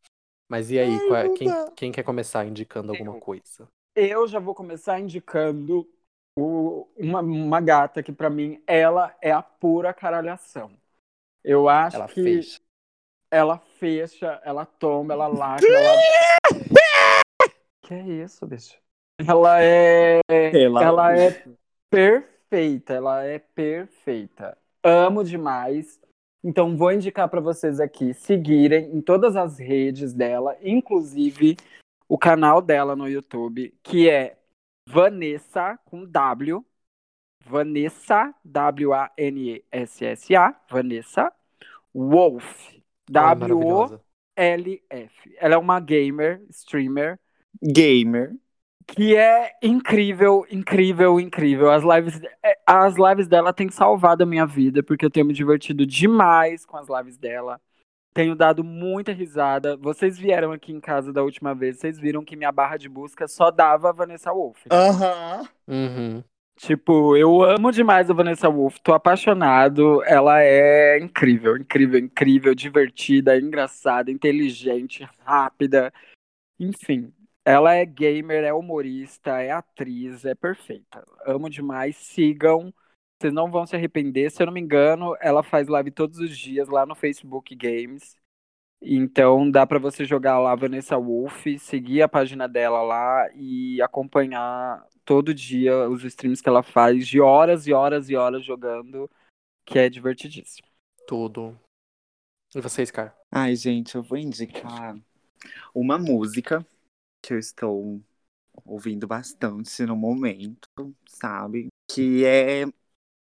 [0.48, 3.20] Mas e aí, Ai, qual é- quem, quem quer começar indicando alguma Eu.
[3.20, 3.69] coisa?
[3.94, 5.86] Eu já vou começar indicando
[6.36, 10.70] o- uma, uma gata que, pra mim, ela é a pura caralhação.
[11.44, 12.60] Eu acho Ela que fez.
[13.31, 15.97] ela fecha, ela toma, ela lacra, ela.
[17.82, 18.81] que é isso, bicho?
[19.19, 20.21] Ela é.
[20.29, 21.45] Ela- Ela é
[21.91, 24.57] perfeita, ela é perfeita.
[24.83, 26.01] Amo demais.
[26.45, 31.57] Então vou indicar para vocês aqui seguirem em todas as redes dela, inclusive
[32.09, 34.37] o canal dela no YouTube, que é
[34.89, 36.65] Vanessa com W,
[37.47, 41.33] Vanessa W A N E S S A, Vanessa
[41.95, 44.01] Wolf, Ai, W O maravilhosa.
[44.37, 45.37] L F.
[45.39, 47.21] Ela é uma gamer, streamer
[47.63, 48.35] Gamer.
[48.87, 51.71] Que é incrível, incrível, incrível.
[51.71, 55.33] As lives, é, as lives dela têm salvado a minha vida, porque eu tenho me
[55.33, 57.61] divertido demais com as lives dela.
[58.15, 59.77] Tenho dado muita risada.
[59.77, 63.27] Vocês vieram aqui em casa da última vez, vocês viram que minha barra de busca
[63.27, 64.63] só dava Vanessa Wolff.
[64.71, 65.49] Aham.
[65.67, 66.25] Uhum.
[66.57, 70.03] Tipo, eu amo demais a Vanessa Wolff, tô apaixonado.
[70.05, 75.93] Ela é incrível, incrível, incrível, divertida, engraçada, inteligente, rápida.
[76.61, 77.13] Enfim,
[77.44, 81.05] ela é gamer, é humorista, é atriz, é perfeita.
[81.27, 81.97] Amo demais.
[81.97, 82.73] Sigam,
[83.19, 84.31] vocês não vão se arrepender.
[84.31, 88.16] Se eu não me engano, ela faz live todos os dias lá no Facebook Games.
[88.81, 94.85] Então dá pra você jogar lá Vanessa Wolff, seguir a página dela lá e acompanhar
[95.05, 99.09] todo dia os streams que ela faz de horas e horas e horas jogando,
[99.64, 100.66] que é divertidíssimo.
[101.06, 101.59] Tudo.
[102.55, 103.16] E você, Scar?
[103.31, 104.97] Ai, gente, eu vou indicar
[105.73, 106.66] uma música
[107.23, 108.03] que eu estou
[108.65, 110.69] ouvindo bastante no momento,
[111.07, 111.69] sabe?
[111.89, 112.65] Que é,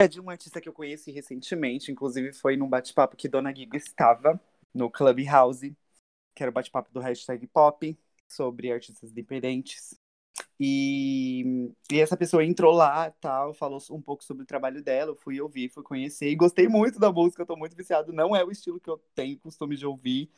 [0.02, 3.78] é de um artista que eu conheci recentemente, inclusive foi num bate-papo que Dona Giga
[3.78, 4.40] estava
[4.74, 5.76] no Clubhouse,
[6.34, 7.98] que era o bate-papo do hashtag pop,
[8.28, 9.96] sobre artistas independentes.
[10.60, 15.16] E, e essa pessoa entrou lá, tal, falou um pouco sobre o trabalho dela, eu
[15.16, 18.12] fui ouvir, fui conhecer e gostei muito da música, eu tô muito viciado.
[18.12, 20.30] Não é o estilo que eu tenho costume de ouvir,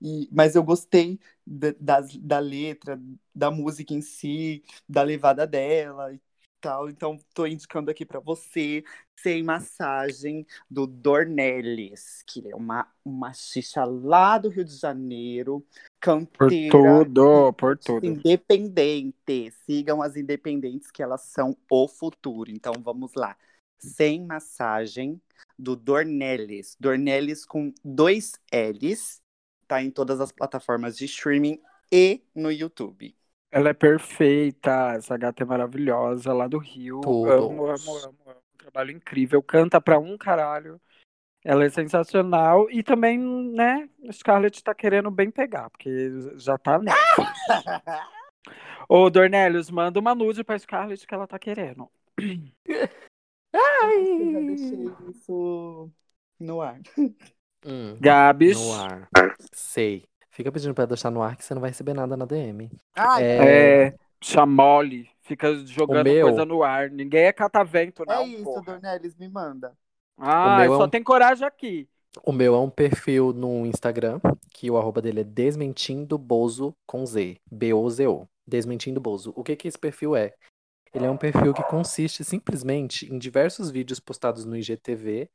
[0.00, 3.00] e, mas eu gostei da, das- da letra,
[3.34, 6.20] da música em si, da levada dela e
[6.60, 6.88] tal.
[6.88, 8.84] Então, tô indicando aqui pra você,
[9.18, 15.64] Sem Massagem, do Dornelles, que é uma, uma xixa lá do Rio de Janeiro,
[16.36, 18.06] Por canteira tudo, por tudo.
[18.06, 19.50] independente.
[19.64, 22.50] Sigam as independentes, que elas são o futuro.
[22.50, 23.36] Então, vamos lá.
[23.78, 25.20] Sem Massagem,
[25.58, 26.76] do Dornelles.
[26.78, 29.20] Dornelles com dois L's.
[29.70, 33.14] Tá em todas as plataformas de streaming e no YouTube.
[33.52, 37.00] Ela é perfeita, essa gata é maravilhosa, lá do Rio.
[37.00, 37.30] Todos.
[37.30, 38.36] Amo, amo, amo, amo.
[38.52, 40.80] Um trabalho incrível, canta pra um caralho.
[41.44, 42.68] Ela é sensacional.
[42.68, 46.96] E também, né, Scarlett tá querendo bem pegar, porque já tá nessa.
[48.88, 51.88] Ô, Dornelius, manda uma nude pra Scarlett que ela tá querendo.
[52.18, 55.88] Eu já deixei isso
[56.40, 56.80] no ar.
[57.64, 58.58] Hum, Gabs.
[58.58, 59.08] no ar.
[59.52, 60.04] Sei.
[60.30, 62.70] Fica pedindo pra deixar no ar que você não vai receber nada na DM.
[62.96, 65.08] Ai, É, É, chamole.
[65.22, 66.90] Fica jogando meu- coisa no ar.
[66.90, 68.26] Ninguém é catavento, é não.
[68.26, 68.62] isso, porra.
[68.62, 69.72] Dornelis, me manda.
[70.18, 71.88] Ah, é só um- tem coragem aqui.
[72.24, 74.18] O meu é um perfil no Instagram,
[74.52, 77.36] que o arroba dele é Desmentindo Bozo com Z.
[77.50, 78.26] B-O-Z-O.
[78.46, 79.32] Desmentindo Bozo.
[79.36, 80.34] O que que esse perfil é?
[80.92, 85.30] Ele é um perfil que consiste simplesmente em diversos vídeos postados no IGTV,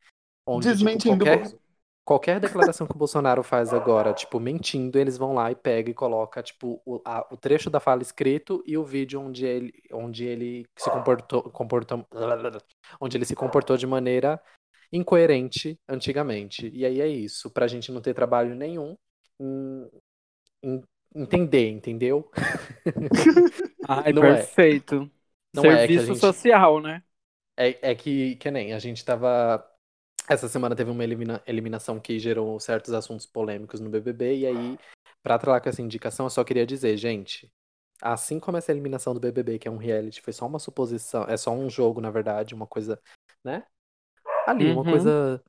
[0.45, 1.59] onde tipo, Desmentindo qualquer, Bozo.
[2.05, 5.95] Qualquer declaração que o Bolsonaro faz agora, tipo, mentindo, eles vão lá e pegam e
[5.95, 10.23] colocam, tipo, o, a- o trecho da fala escrito e o vídeo onde ele, onde
[10.25, 12.05] ele se comportou, comportou,
[13.01, 14.39] onde ele se comportou de maneira
[14.93, 16.69] incoerente antigamente.
[16.73, 18.95] E aí é isso, pra gente não ter trabalho nenhum
[19.39, 19.89] em,
[20.63, 20.83] em
[21.15, 22.29] entender, entendeu?
[23.87, 24.35] Ai, Não é.
[24.37, 25.09] perfeito.
[25.53, 27.03] Não é a Serviço gente- social, né?
[27.57, 29.65] É, é que, que nem, a gente tava.
[30.27, 34.79] Essa semana teve uma elimina- eliminação que gerou certos assuntos polêmicos no BBB, e aí,
[35.21, 37.51] pra atrelar com essa indicação, eu só queria dizer, gente,
[38.01, 41.37] assim como essa eliminação do BBB, que é um reality, foi só uma suposição, é
[41.37, 42.99] só um jogo, na verdade, uma coisa,
[43.43, 43.63] né?
[44.47, 44.89] Ali, uma Uhum.
[44.91, 45.43] coisa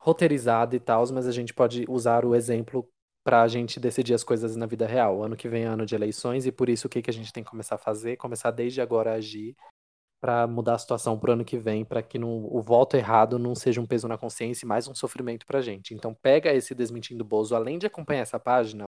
[0.00, 2.88] roteirizada e tal, mas a gente pode usar o exemplo
[3.24, 5.22] pra gente decidir as coisas na vida real.
[5.22, 7.32] Ano que vem é ano de eleições, e por isso o que, que a gente
[7.32, 8.16] tem que começar a fazer?
[8.16, 9.56] Começar desde agora a agir
[10.22, 13.56] pra mudar a situação pro ano que vem, pra que não- o voto errado não
[13.56, 15.92] seja um peso na consciência e mais um sofrimento pra gente.
[15.94, 18.84] Então pega esse Desmentindo Bozo, além de acompanhar essa página,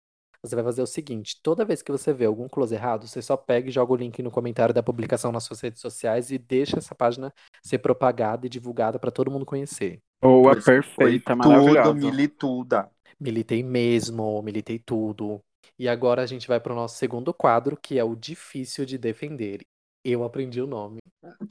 [0.44, 3.34] você vai fazer o seguinte, toda vez que você vê algum close errado, você só
[3.36, 6.76] pega e joga o link no comentário da publicação nas suas redes sociais e deixa
[6.78, 7.32] essa página
[7.64, 10.00] ser propagada e divulgada pra todo mundo conhecer.
[10.20, 11.94] Boa, Pois perfeita, Tudo, maravilhosa.
[11.94, 12.90] milituda.
[13.18, 15.40] Militei mesmo, militei tudo.
[15.78, 19.60] E agora a gente vai pro nosso segundo quadro, que é o difícil de defender.
[20.04, 20.98] Eu aprendi o nome.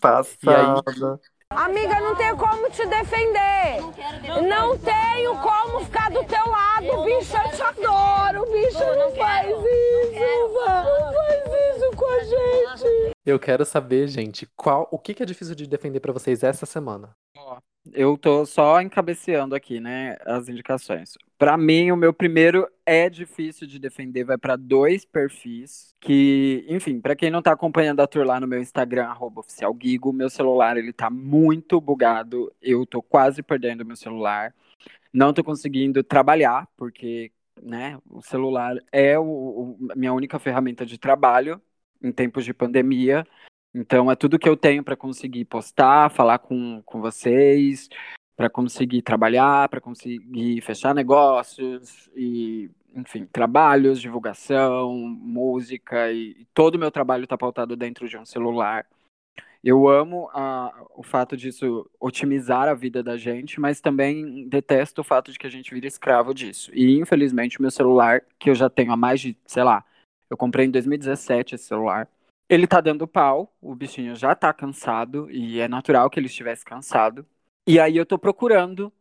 [0.01, 1.19] Passada.
[1.49, 3.81] Amiga, não tenho como te defender.
[4.47, 7.35] Não tenho como ficar do teu lado, bicho.
[7.35, 8.79] Eu te adoro, bicho.
[8.79, 9.59] Não faz isso,
[10.65, 11.43] não faz
[11.75, 13.10] isso com a gente.
[13.25, 16.65] Eu quero saber, gente, qual, o que que é difícil de defender pra vocês essa
[16.65, 17.15] semana?
[17.93, 21.17] Eu tô só encabeceando aqui, né, as indicações.
[21.37, 27.01] Pra mim, o meu primeiro é difícil de defender, vai pra dois perfis que, enfim,
[27.01, 30.29] pra quem não tá acompanhando a tour lá no meu Instagram arroba oficial Guigo, meu
[30.29, 34.53] celular ele tá muito bugado, eu tô quase perdendo meu celular.
[35.13, 37.31] Não tô conseguindo trabalhar porque,
[37.61, 41.61] né, o celular é o, o- minha única ferramenta de trabalho
[42.01, 43.25] em tempos de pandemia.
[43.73, 47.89] Então é tudo que eu tenho para conseguir postar, falar com, com vocês,
[48.35, 56.75] para conseguir trabalhar, para conseguir fechar negócios e, enfim, trabalhos, divulgação, música e, e todo
[56.75, 58.85] o meu trabalho está pautado dentro de um celular.
[59.63, 65.03] Eu amo a- o fato disso otimizar a vida da gente, mas também detesto o
[65.03, 66.71] fato de que a gente vira escravo disso.
[66.73, 69.85] E infelizmente o meu celular, que eu já tenho há mais de, sei lá,
[70.31, 72.07] eu comprei em 2017 esse celular.
[72.49, 76.63] Ele tá dando pau, o bichinho já tá cansado, e é natural que ele estivesse
[76.63, 77.25] cansado.
[77.67, 78.91] E aí eu tô procurando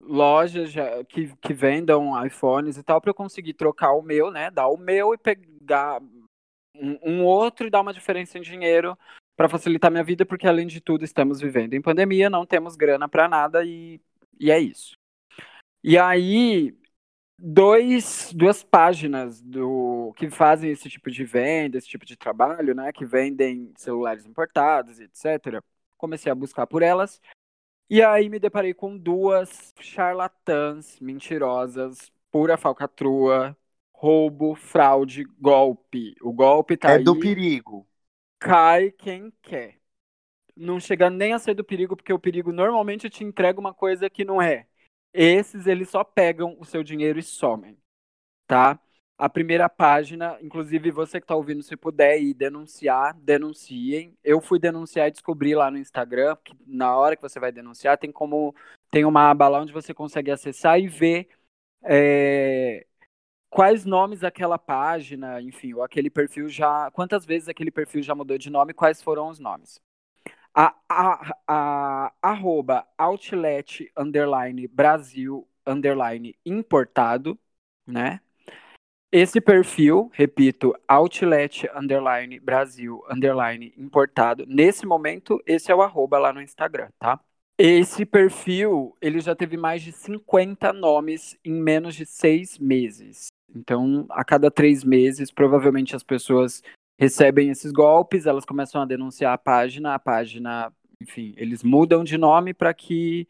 [0.00, 0.72] lojas
[1.06, 4.50] que, que vendam iPhones e tal, pra eu conseguir trocar o meu, né?
[4.50, 6.00] Dar o meu e pegar
[6.74, 8.96] um, um outro e dar uma diferença em dinheiro
[9.36, 13.06] para facilitar minha vida, porque além de tudo estamos vivendo em pandemia, não temos grana
[13.06, 14.00] pra nada e,
[14.38, 14.92] e é isso.
[15.84, 16.74] E aí,
[17.40, 22.92] dois, duas páginas do que fazem esse tipo de venda, esse tipo de trabalho, né,
[22.92, 25.62] que vendem celulares importados, etc.
[25.96, 27.20] Comecei a buscar por elas.
[27.90, 33.56] E aí me deparei com duas charlatãs mentirosas, pura falcatrua,
[33.92, 36.14] roubo, fraude, golpe.
[36.22, 37.88] O golpe tá É aí, do perigo.
[38.38, 39.80] cai quem quer.
[40.56, 44.10] Não chega nem a ser do perigo, porque o perigo normalmente te entrega uma coisa
[44.10, 44.68] que não é.
[45.12, 47.76] Esses, eles só pegam o seu dinheiro e somem,
[48.46, 48.78] tá?
[49.18, 54.16] A primeira página, inclusive você que tá ouvindo, se puder ir denunciar, denunciem.
[54.24, 57.98] Eu fui denunciar e descobri lá no Instagram que na hora que você vai denunciar,
[57.98, 58.54] tem como
[58.90, 61.28] tem uma aba lá onde você consegue acessar e ver
[61.82, 62.86] é,
[63.50, 66.90] quais nomes aquela página, enfim, ou aquele perfil já.
[66.92, 69.80] Quantas vezes aquele perfil já mudou de nome, quais foram os nomes.
[70.54, 77.38] A, a, a, arroba outlet underline Brasil underline importado,
[77.86, 78.20] né?
[79.12, 84.44] Esse perfil, repito, Outlet Underline Brasil Underline Importado.
[84.46, 87.18] Nesse momento, esse é o arroba lá no Instagram, tá?
[87.58, 93.26] Esse perfil, ele já teve mais de 50 nomes em menos de seis meses.
[93.54, 96.62] Então, a cada três meses, provavelmente as pessoas
[97.00, 100.70] recebem esses golpes, elas começam a denunciar a página, a página,
[101.00, 103.26] enfim, eles mudam de nome para que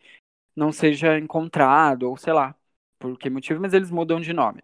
[0.56, 2.52] não seja encontrado, ou sei lá,
[2.98, 4.60] por que motivo, mas eles mudam de nome.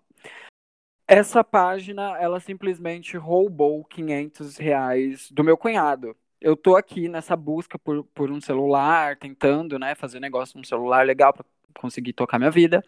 [1.07, 6.16] Essa página, ela simplesmente roubou 500 reais do meu cunhado.
[6.41, 11.07] Eu tô aqui nessa busca por, por um celular, tentando, né, fazer negócio num celular
[11.07, 11.47] legal para
[11.78, 12.85] conseguir tocar minha vida.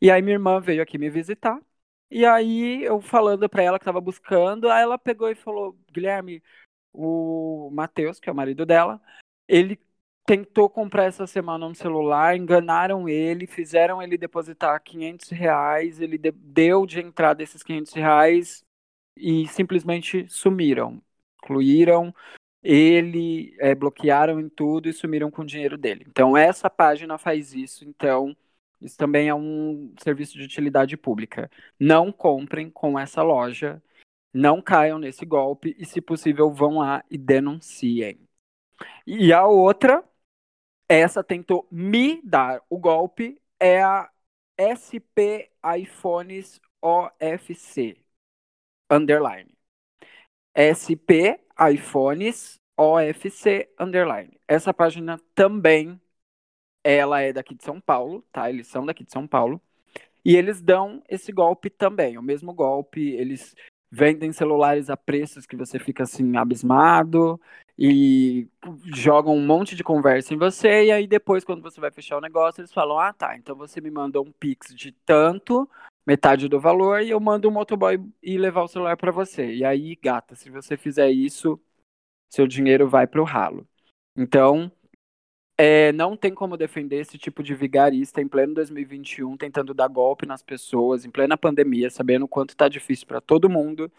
[0.00, 1.60] E aí minha irmã veio aqui me visitar.
[2.10, 6.42] E aí eu falando para ela que tava buscando, aí ela pegou e falou: "Guilherme,
[6.92, 9.00] o Matheus, que é o marido dela,
[9.48, 9.78] ele
[10.26, 16.86] tentou comprar essa semana um celular, enganaram ele, fizeram ele depositar 500 reais, ele deu
[16.86, 18.64] de entrada esses 500 reais
[19.16, 21.02] e simplesmente sumiram.
[21.34, 22.14] Excluíram
[22.62, 26.04] ele, é, bloquearam em tudo e sumiram com o dinheiro dele.
[26.08, 27.84] Então, essa página faz isso.
[27.84, 28.36] Então,
[28.80, 31.50] isso também é um serviço de utilidade pública.
[31.78, 33.82] Não comprem com essa loja,
[34.32, 38.20] não caiam nesse golpe e, se possível, vão lá e denunciem.
[39.06, 40.04] E a outra
[40.88, 44.10] essa tentou me dar o golpe é a
[44.58, 47.96] SP iPhones OFC
[48.90, 49.56] underline.
[50.54, 51.40] SP
[51.72, 54.36] iPhones OFC underline.
[54.48, 56.00] Essa página também
[56.82, 58.48] ela é daqui de São Paulo, tá?
[58.50, 59.60] Eles são daqui de São Paulo.
[60.24, 63.54] E eles dão esse golpe também, o mesmo golpe, eles
[63.90, 67.40] vendem celulares a preços que você fica assim abismado
[67.76, 68.46] e
[68.94, 72.20] jogam um monte de conversa em você, e aí depois, quando você vai fechar o
[72.20, 75.68] negócio, eles falam: ah, tá, então você me mandou um Pix de tanto,
[76.06, 79.54] metade do valor, e eu mando um motoboy ir levar o celular para você.
[79.54, 81.58] E aí, gata, se você fizer isso,
[82.30, 83.66] seu dinheiro vai pro ralo.
[84.14, 84.70] Então,
[85.60, 90.26] é, não tem como defender esse tipo de vigarista em pleno 2021, tentando dar golpe
[90.26, 93.90] nas pessoas, em plena pandemia, sabendo o quanto tá difícil para todo mundo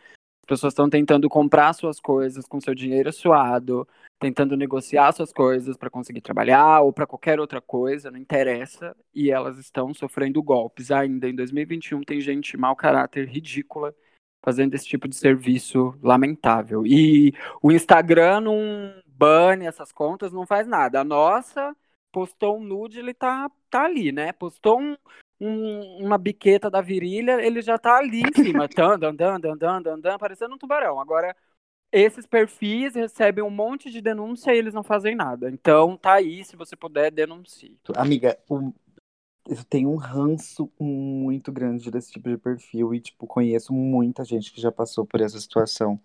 [0.51, 3.87] pessoas estão tentando comprar suas coisas com seu dinheiro suado,
[4.19, 9.31] tentando negociar suas coisas para conseguir trabalhar ou para qualquer outra coisa, não interessa, e
[9.31, 11.29] elas estão sofrendo golpes ainda.
[11.29, 13.95] Em 2021 tem gente mau caráter, ridícula,
[14.43, 16.85] fazendo esse tipo de serviço lamentável.
[16.85, 21.01] E o Instagram não bane essas contas, não faz nada.
[21.01, 21.75] A nossa
[22.11, 24.33] postou um nude, ele tá, tá ali, né?
[24.33, 24.97] Postou um,
[25.39, 30.19] um, uma biqueta da virilha, ele já tá ali em cima, andando, andando, andando, andando,
[30.19, 30.99] parecendo um tubarão.
[30.99, 31.35] Agora,
[31.91, 35.51] esses perfis recebem um monte de denúncia e eles não fazem nada.
[35.51, 37.77] Então, tá aí, se você puder, denuncie.
[37.95, 44.25] Amiga, eu tenho um ranço muito grande desse tipo de perfil e, tipo, conheço muita
[44.25, 45.99] gente que já passou por essa situação.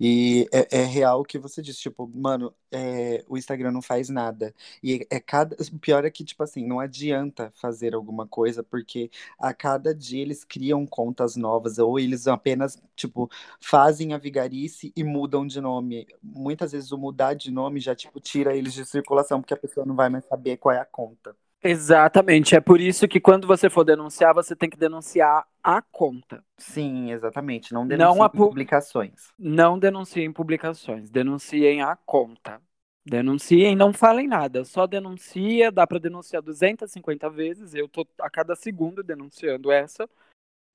[0.00, 4.08] E é, é, real o que você disse, tipo, mano, é, o Instagram não faz
[4.08, 4.54] nada.
[4.82, 5.56] E é cada.
[5.72, 10.22] O pior é que, tipo assim, não adianta fazer alguma coisa, porque a cada dia
[10.22, 13.30] eles criam contas novas, ou eles apenas, tipo,
[13.60, 16.06] fazem a vigarice e mudam de nome.
[16.22, 19.86] Muitas vezes o mudar de nome já, tipo, tira eles de circulação, porque a pessoa
[19.86, 21.36] não vai mais saber qual é a conta.
[21.68, 22.54] Exatamente.
[22.54, 26.42] É por isso que quando você for denunciar, você tem que denunciar a conta.
[26.56, 27.72] Sim, exatamente.
[27.72, 29.32] Não denunciem não publicações.
[29.38, 31.10] Não denunciem publicações.
[31.10, 32.60] Denunciem a conta.
[33.04, 34.64] Denunciem, não falem nada.
[34.64, 35.70] Só denuncia.
[35.70, 37.74] Dá para denunciar 250 vezes.
[37.74, 40.08] Eu tô a cada segundo denunciando essa.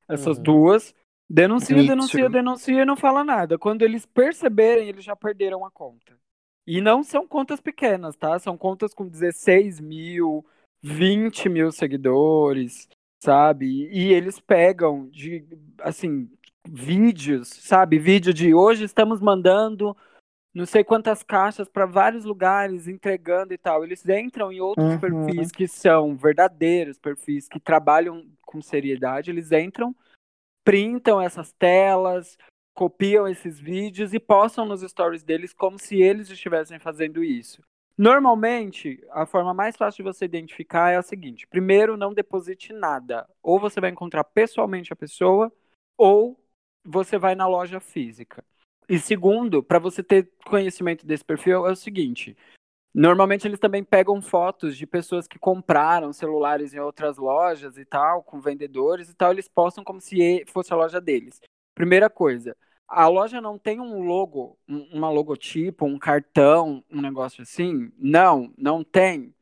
[0.08, 0.44] Essas uhum.
[0.44, 0.96] duas.
[1.30, 3.58] Denuncia, denuncia, denuncia e não fala nada.
[3.58, 6.20] Quando eles perceberem, eles já perderam a conta.
[6.68, 8.38] E não são contas pequenas, tá?
[8.38, 10.46] São contas com 16 mil,
[10.84, 12.88] 20 mil seguidores,
[13.24, 13.90] sabe?
[13.92, 15.46] E eles pegam de,
[15.80, 16.30] assim,
[16.68, 18.00] vídeos, sabe?
[18.00, 19.96] Vídeo de hoje estamos mandando
[20.54, 23.84] não sei quantas caixas para vários lugares entregando e tal.
[23.84, 25.00] Eles entram em outros uhum.
[25.00, 29.32] perfis que são verdadeiros, perfis que trabalham com seriedade.
[29.32, 29.96] Eles entram,
[30.64, 32.38] printam essas telas,
[32.76, 37.62] copiam esses vídeos e postam nos stories deles como se eles estivessem fazendo isso.
[37.98, 43.28] Normalmente, a forma mais fácil de você identificar é a seguinte: primeiro, não deposite nada.
[43.44, 45.52] Ou você vai encontrar pessoalmente a pessoa,
[45.98, 46.40] ou
[46.84, 48.44] você vai na loja física.
[48.90, 52.36] E segundo, para você ter conhecimento desse perfil, é o seguinte:
[52.94, 58.24] normalmente eles também pegam fotos de pessoas que compraram celulares em outras lojas e tal,
[58.24, 61.40] com vendedores e tal, eles postam como se fosse a loja deles.
[61.76, 62.56] Primeira coisa,
[62.92, 67.92] a loja não tem um logo, uma logotipo, um cartão, um negócio assim?
[67.98, 69.34] Não, não tem.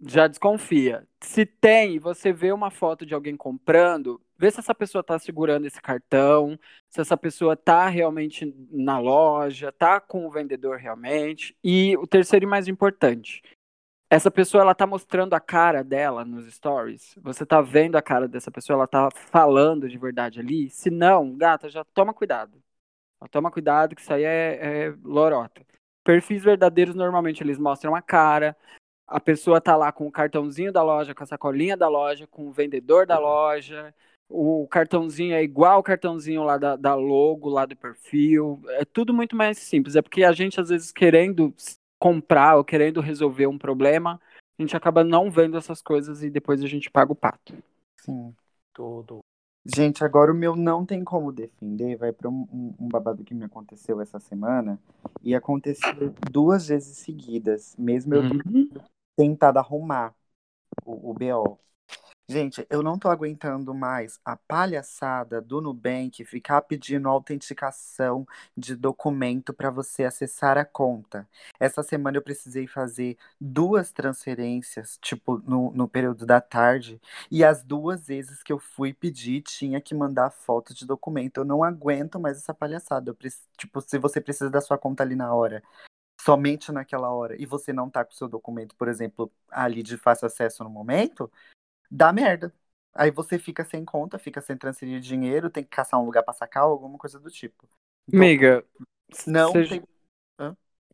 [0.00, 1.06] já desconfia.
[1.22, 5.66] Se tem, você vê uma foto de alguém comprando, vê se essa pessoa está segurando
[5.66, 6.58] esse cartão,
[6.88, 11.56] se essa pessoa está realmente na loja, está com o vendedor realmente.
[11.64, 13.42] E o terceiro e mais importante,
[14.10, 17.14] essa pessoa ela tá mostrando a cara dela nos stories.
[17.22, 20.70] Você tá vendo a cara dessa pessoa, ela tá falando de verdade ali.
[20.70, 22.62] Se não, gata, já toma cuidado.
[23.28, 25.62] Toma cuidado que isso aí é, é lorota.
[26.04, 28.56] Perfis verdadeiros normalmente eles mostram a cara,
[29.10, 32.46] a pessoa tá lá com o cartãozinho da loja, com a sacolinha da loja, com
[32.46, 33.92] o vendedor da loja.
[34.28, 38.62] O cartãozinho é igual o cartãozinho lá da, da logo, lá do perfil.
[38.68, 39.96] É tudo muito mais simples.
[39.96, 41.52] É porque a gente, às vezes, querendo
[41.98, 44.20] comprar ou querendo resolver um problema,
[44.56, 47.52] a gente acaba não vendo essas coisas e depois a gente paga o pato.
[47.96, 48.32] Sim.
[48.72, 49.18] Tudo.
[49.64, 53.44] Gente, agora o meu não tem como defender, vai para um, um, babado que me
[53.44, 54.80] aconteceu essa semana
[55.22, 58.70] e aconteceu duas vezes seguidas, mesmo eu Uhum.
[59.16, 60.14] tentado arrumar
[60.84, 61.58] o, o BO.
[62.30, 68.24] Gente, eu não tô aguentando mais a palhaçada do Nubank ficar pedindo autenticação
[68.56, 71.28] de documento para você acessar a conta.
[71.58, 77.00] Essa semana eu precisei fazer duas transferências, tipo, no, no período da tarde,
[77.32, 81.38] e as duas vezes que eu fui pedir, tinha que mandar foto de documento.
[81.38, 83.12] Eu não aguento mais essa palhaçada.
[83.12, 85.64] Preciso, tipo, se você precisa da sua conta ali na hora,
[86.20, 89.96] somente naquela hora, e você não tá com o seu documento, por exemplo, ali de
[89.96, 91.28] fácil acesso no momento
[91.90, 92.54] dá merda.
[92.94, 96.34] Aí você fica sem conta, fica sem transferir dinheiro, tem que caçar um lugar pra
[96.34, 97.68] sacar ou alguma coisa do tipo.
[98.08, 98.64] Então, Amiga,
[99.26, 99.84] não você tem.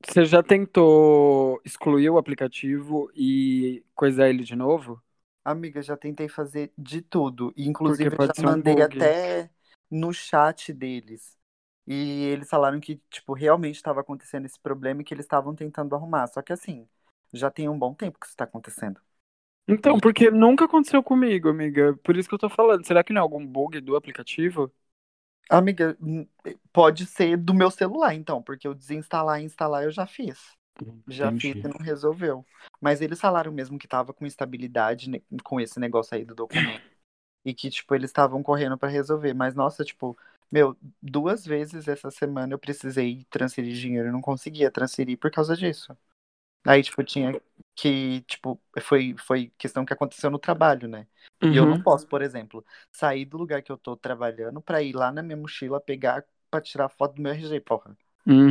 [0.05, 5.03] você já tentou excluir o aplicativo e coisar ele de novo?
[5.45, 7.53] Amiga, já tentei fazer de tudo.
[7.57, 8.83] E, inclusive, já um mandei bug.
[8.83, 9.49] até
[9.91, 11.39] no chat deles.
[11.87, 11.95] E
[12.25, 16.27] eles falaram que, tipo, realmente estava acontecendo esse problema e que eles estavam tentando arrumar.
[16.29, 16.89] Só que assim,
[17.33, 19.01] já tem um bom tempo que isso tá acontecendo.
[19.69, 21.97] Então, porque nunca aconteceu comigo, amiga.
[22.05, 22.87] Por isso que eu tô falando.
[22.87, 24.73] Será que não é algum bug do aplicativo?
[25.49, 25.97] Amiga,
[26.73, 30.39] pode ser do meu celular, então, porque eu desinstalar e instalar eu já fiz.
[31.09, 31.33] Já Entendi.
[31.33, 32.45] fiz e não resolveu.
[32.81, 36.85] Mas eles falaram mesmo que tava com instabilidade ne- com esse negócio aí do documento.
[37.45, 39.35] E que, tipo, eles estavam correndo pra resolver.
[39.35, 40.17] Mas, nossa, tipo,
[40.51, 45.57] meu, duas vezes essa semana eu precisei transferir dinheiro e não conseguia transferir por causa
[45.57, 45.97] disso.
[46.67, 47.41] Aí, tipo, tinha
[47.77, 51.09] que, tipo, foi, foi questão que aconteceu no trabalho, né?
[51.51, 51.71] E eu Uhum.
[51.71, 55.23] não posso, por exemplo, sair do lugar que eu tô trabalhando pra ir lá na
[55.23, 57.97] minha mochila pegar pra tirar foto do meu RG, porra.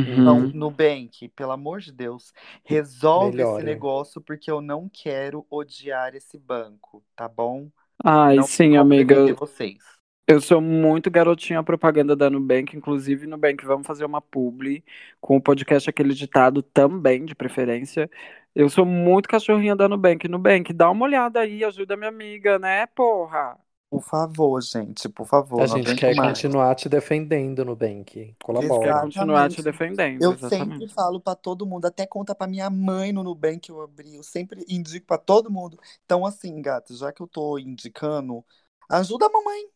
[0.06, 0.52] Então, Uhum.
[0.52, 2.32] Nubank, pelo amor de Deus,
[2.64, 7.70] resolve esse negócio porque eu não quero odiar esse banco, tá bom?
[8.04, 9.36] Ai, não sim, amiga.
[9.38, 9.82] vocês.
[10.28, 14.84] Eu sou muito garotinha propaganda da Nubank, inclusive Nubank, vamos fazer uma publi
[15.20, 18.10] com o podcast Aquele Ditado também, de preferência.
[18.56, 20.26] Eu sou muito cachorrinha da Nubank.
[20.28, 23.56] Nubank, dá uma olhada aí, ajuda minha amiga, né, porra?
[23.90, 26.38] Por favor, gente, por favor, A não gente quer mais.
[26.38, 28.34] continuar te defendendo, Nubank.
[28.34, 29.00] Quer Colabora.
[29.02, 30.86] continuar te defendendo, Eu exatamente.
[30.86, 34.14] sempre falo pra todo mundo, até conta pra minha mãe no Nubank que eu abri,
[34.16, 35.78] eu sempre indico pra todo mundo.
[36.04, 38.44] Então, assim, gato, já que eu tô indicando,
[38.88, 39.68] ajuda a mamãe,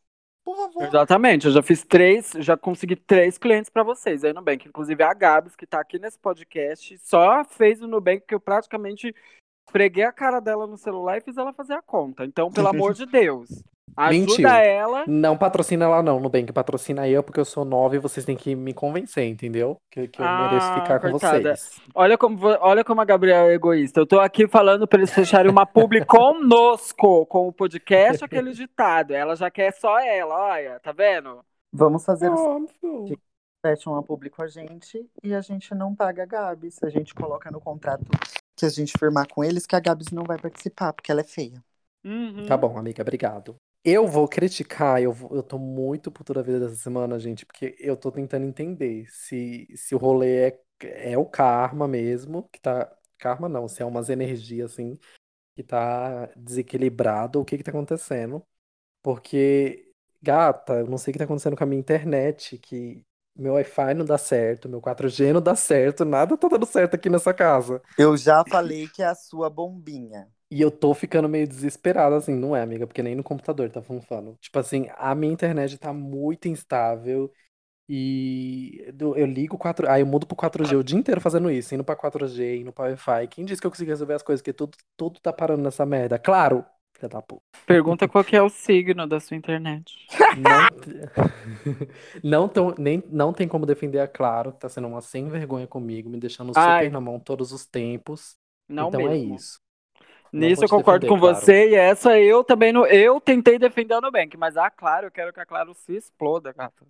[0.45, 0.85] por favor.
[0.85, 4.69] Exatamente, eu já fiz três, já consegui três clientes pra vocês aí no Nubank.
[4.69, 9.15] Inclusive a Gabs, que tá aqui nesse podcast, só fez o Nubank que eu praticamente
[9.67, 12.25] esfreguei a cara dela no celular e fiz ela fazer a conta.
[12.25, 13.63] Então, pelo amor de Deus,
[13.97, 14.49] ajuda Mentiu.
[14.49, 15.05] ela.
[15.07, 16.53] Não patrocina lá não, Nubank.
[16.53, 19.77] Patrocina eu, porque eu sou nova e vocês têm que me convencer, entendeu?
[19.91, 21.57] Que, que eu Ah, mereço ficar com coitada.
[21.57, 21.81] vocês.
[21.95, 24.01] Olha como, olha como a Gabriela é egoísta.
[24.01, 29.13] Eu tô aqui falando pra eles fecharem uma publi conosco, com o podcast aquele ditado.
[29.13, 31.45] Ela já quer só ela, olha, tá vendo?
[31.73, 33.19] Vamos fazer o Óbvio.
[33.65, 36.83] fecham uma publi com a gente e a gente não paga a Gabs.
[36.83, 38.05] A gente coloca no contrato
[38.57, 41.25] que a gente firmar com eles que a Gabs não vai participar, porque ela é
[41.25, 41.63] feia.
[42.05, 42.47] Uhum.
[42.47, 43.57] Tá bom, amiga, obrigado.
[43.83, 47.75] Eu vou criticar, eu, vou- eu tô muito puto da vida dessa semana, gente, porque
[47.79, 52.95] eu tô tentando entender se, se o rolê é, é o karma mesmo, que tá.
[53.19, 54.99] Karma não, se é umas energias assim,
[55.57, 58.45] que tá desequilibrado, ou o que que tá acontecendo.
[59.03, 59.93] Porque,
[60.23, 63.05] gata, eu não sei o que tá acontecendo com a minha internet, que
[63.37, 67.11] meu Wi-Fi não dá certo, meu 4G não dá certo, nada tá dando certo aqui
[67.11, 67.83] nessa casa.
[67.97, 70.29] Eu já falei que é a sua bombinha.
[70.51, 72.87] E eu tô ficando meio desesperado, assim, não é, amiga?
[72.87, 74.37] Porque nem no computador tá funcionando.
[74.41, 77.33] Tipo assim, a minha internet tá muito instável.
[77.89, 79.91] E eu ligo o 4.
[79.91, 82.85] Aí eu mudo pro 4G o dia inteiro fazendo isso, indo pra 4G, indo pra
[82.85, 83.27] Wi-Fi.
[83.29, 84.43] Quem disse que eu consegui resolver as coisas?
[84.43, 86.19] Que tudo, tudo tá parando nessa merda.
[86.19, 87.43] Claro, filha da puta.
[87.67, 89.93] Pergunta qual que é o signo da sua internet.
[90.39, 90.69] Não,
[92.23, 95.67] não, tão, nem, não tem como defender a Claro, que tá sendo uma sem vergonha
[95.67, 96.89] comigo, me deixando super Ai.
[96.89, 98.37] na mão todos os tempos.
[98.69, 99.35] Não então é mesmo.
[99.35, 99.61] isso.
[100.33, 101.35] Nisso eu concordo defender, com Claro.
[101.37, 102.87] você e essa eu também não.
[102.87, 106.53] Eu tentei defender a Nubank, mas a Claro, eu quero que a Claro se exploda,
[106.53, 106.87] gata.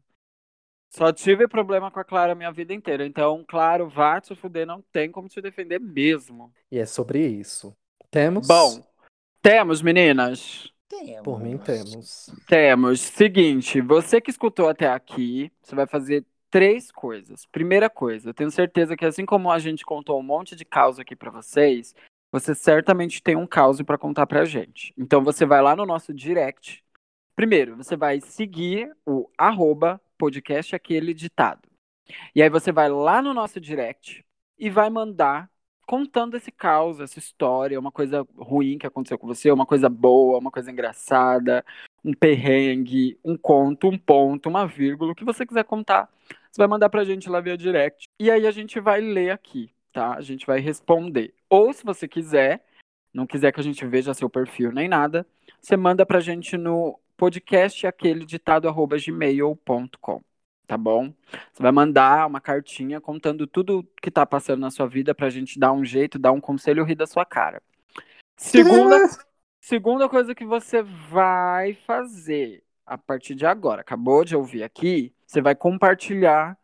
[0.92, 3.06] Só tive problema com a Claro a minha vida inteira.
[3.06, 6.52] Então, claro, vá te fuder, não tem como te defender mesmo.
[6.70, 7.74] E é sobre isso.
[8.10, 8.46] Temos?
[8.46, 8.84] Bom,
[9.40, 10.68] temos, meninas.
[10.88, 11.22] Temos.
[11.22, 12.28] Por mim temos.
[12.48, 13.00] Temos.
[13.00, 17.46] Seguinte, você que escutou até aqui, você vai fazer três coisas.
[17.46, 20.98] Primeira coisa, eu tenho certeza que assim como a gente contou um monte de caos
[20.98, 21.94] aqui pra vocês,
[22.32, 24.94] você certamente tem um caos pra contar pra gente.
[24.97, 26.85] Então você vai lá no nosso direct.
[27.35, 31.69] Primeiro, você vai seguir o arroba podcast aquele ditado.
[32.35, 34.24] E aí você vai lá no nosso direct
[34.59, 35.51] e vai mandar
[35.86, 40.39] contando esse caos, essa história, uma coisa ruim que aconteceu com você, uma coisa boa,
[40.39, 41.65] uma coisa engraçada,
[42.05, 46.09] um perrengue, um conto, um ponto, uma vírgula, o que você quiser contar,
[46.51, 48.07] você vai mandar pra gente lá via direct.
[48.20, 50.14] E aí a gente vai ler aqui, tá?
[50.14, 51.34] A gente vai responder.
[51.48, 52.64] Ou se você quiser,
[53.12, 55.26] não quiser que a gente veja seu perfil nem nada,
[55.60, 60.22] você manda pra gente no podcast aquele ditado arroba gmail.com,
[60.66, 61.12] tá bom?
[61.52, 65.58] Você vai mandar uma cartinha contando tudo que tá passando na sua vida pra gente
[65.58, 67.62] dar um jeito, dar um conselho rir da sua cara.
[68.38, 69.06] Segunda,
[69.60, 75.40] segunda coisa que você vai fazer a partir de agora, acabou de ouvir aqui, você
[75.40, 76.58] vai compartilhar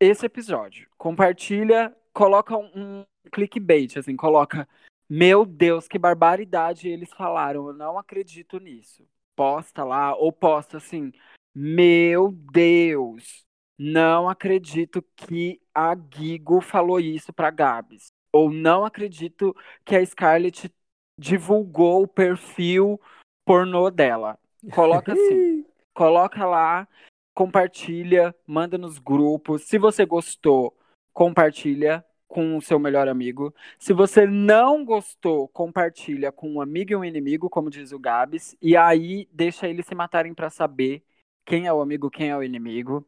[0.00, 0.88] esse episódio.
[0.96, 4.66] Compartilha, coloca um, um clickbait, assim, coloca
[5.08, 9.06] meu Deus, que barbaridade eles falaram, eu não acredito nisso.
[9.36, 11.12] Posta lá, ou posta assim,
[11.54, 13.44] meu Deus,
[13.78, 18.06] não acredito que a Gigo falou isso pra Gabs.
[18.32, 19.54] Ou não acredito
[19.84, 20.72] que a Scarlett
[21.18, 23.00] divulgou o perfil
[23.44, 24.38] pornô dela.
[24.72, 26.88] Coloca assim, coloca lá,
[27.34, 29.64] compartilha, manda nos grupos.
[29.64, 30.74] Se você gostou,
[31.14, 33.54] compartilha com o seu melhor amigo.
[33.78, 38.56] Se você não gostou, compartilha com um amigo e um inimigo, como diz o Gabs,
[38.60, 41.04] e aí deixa eles se matarem pra saber
[41.46, 43.06] quem é o amigo, quem é o inimigo.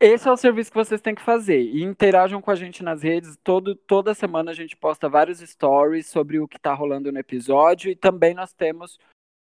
[0.00, 1.60] Esse é o serviço que vocês têm que fazer.
[1.60, 3.36] E interajam com a gente nas redes.
[3.44, 7.88] Todo, toda semana a gente posta vários stories sobre o que tá rolando no episódio.
[7.88, 8.98] E também nós temos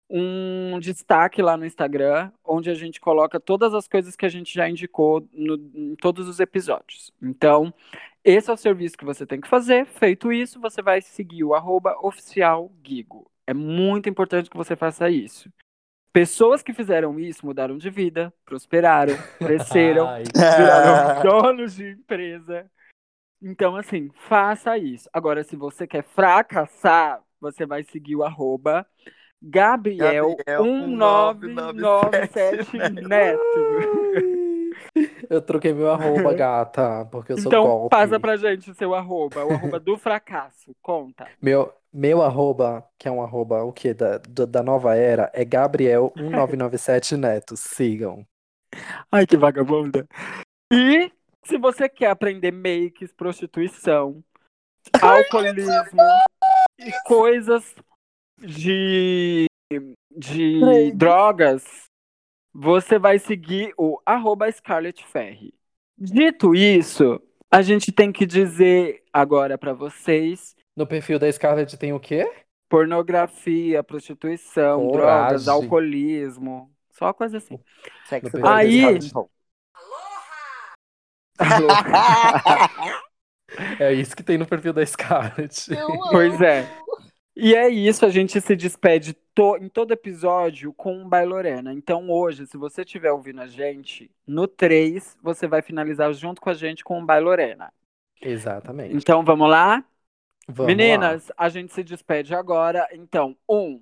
[0.09, 4.53] um destaque lá no Instagram, onde a gente coloca todas as coisas que a gente
[4.53, 7.13] já indicou no, em todos os episódios.
[7.21, 7.71] Então,
[8.23, 9.85] esse é o serviço que você tem que fazer.
[9.85, 13.29] Feito isso, você vai seguir o arroba oficial Gigo.
[13.45, 15.51] É muito importante que você faça isso.
[16.11, 22.69] Pessoas que fizeram isso mudaram de vida, prosperaram, cresceram, viraram donos de empresa.
[23.41, 25.07] Então, assim, faça isso.
[25.13, 28.85] Agora, se você quer fracassar, você vai seguir o arroba
[29.41, 33.39] Gabriel, Gabriel 1997 Neto.
[35.29, 37.89] eu troquei meu arroba, gata, porque eu sou Então, golpe.
[37.89, 40.75] passa pra gente o seu arroba, o arroba do fracasso.
[40.81, 41.27] Conta.
[41.41, 43.93] Meu, meu arroba, que é um arroba o quê?
[43.93, 47.55] Da, da, da nova era, é Gabriel1997 Neto.
[47.55, 48.25] Sigam.
[49.11, 50.05] Ai, que vagabunda.
[50.71, 51.11] E
[51.43, 54.23] se você quer aprender makes, prostituição,
[55.01, 55.73] alcoolismo
[56.77, 57.73] e coisas
[58.41, 59.45] de,
[60.15, 60.91] de Trade.
[60.93, 61.63] drogas,
[62.53, 65.53] você vai seguir o arroba Scarlett Ferry.
[65.97, 67.21] Dito isso,
[67.51, 72.29] a gente tem que dizer agora pra vocês No perfil da Scarlett tem o quê?
[72.69, 75.27] pornografia, prostituição, Coragem.
[75.27, 77.59] drogas, alcoolismo, só coisa assim.
[78.07, 79.29] Sexo Aí- Scarlett.
[83.79, 85.69] É isso que tem no perfil da Scarlett.
[86.11, 86.69] Pois é.
[87.41, 91.71] E é isso, a gente se despede to- em todo episódio com um Bailorena.
[91.73, 96.49] Então hoje, se você estiver ouvindo a gente, no 3, você vai finalizar junto com
[96.49, 97.71] a gente com um Bailorena.
[98.21, 98.93] Exatamente.
[98.95, 99.83] Então vamos lá?
[100.47, 102.87] Vamos Meninas, a gente se despede agora.
[102.91, 103.81] Então, um,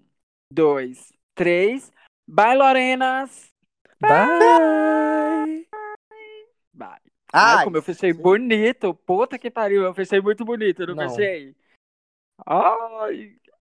[0.54, 1.92] dois, três.
[2.30, 3.50] Bailorenas!
[4.04, 4.28] lá.
[4.28, 5.68] Bye!
[6.74, 7.02] Bye.
[7.34, 8.94] Ai, Ai, como eu fechei bonito.
[8.94, 11.10] Puta que pariu, eu fechei muito bonito, não, Não.
[11.10, 11.56] fechei?
[12.46, 13.36] Ai,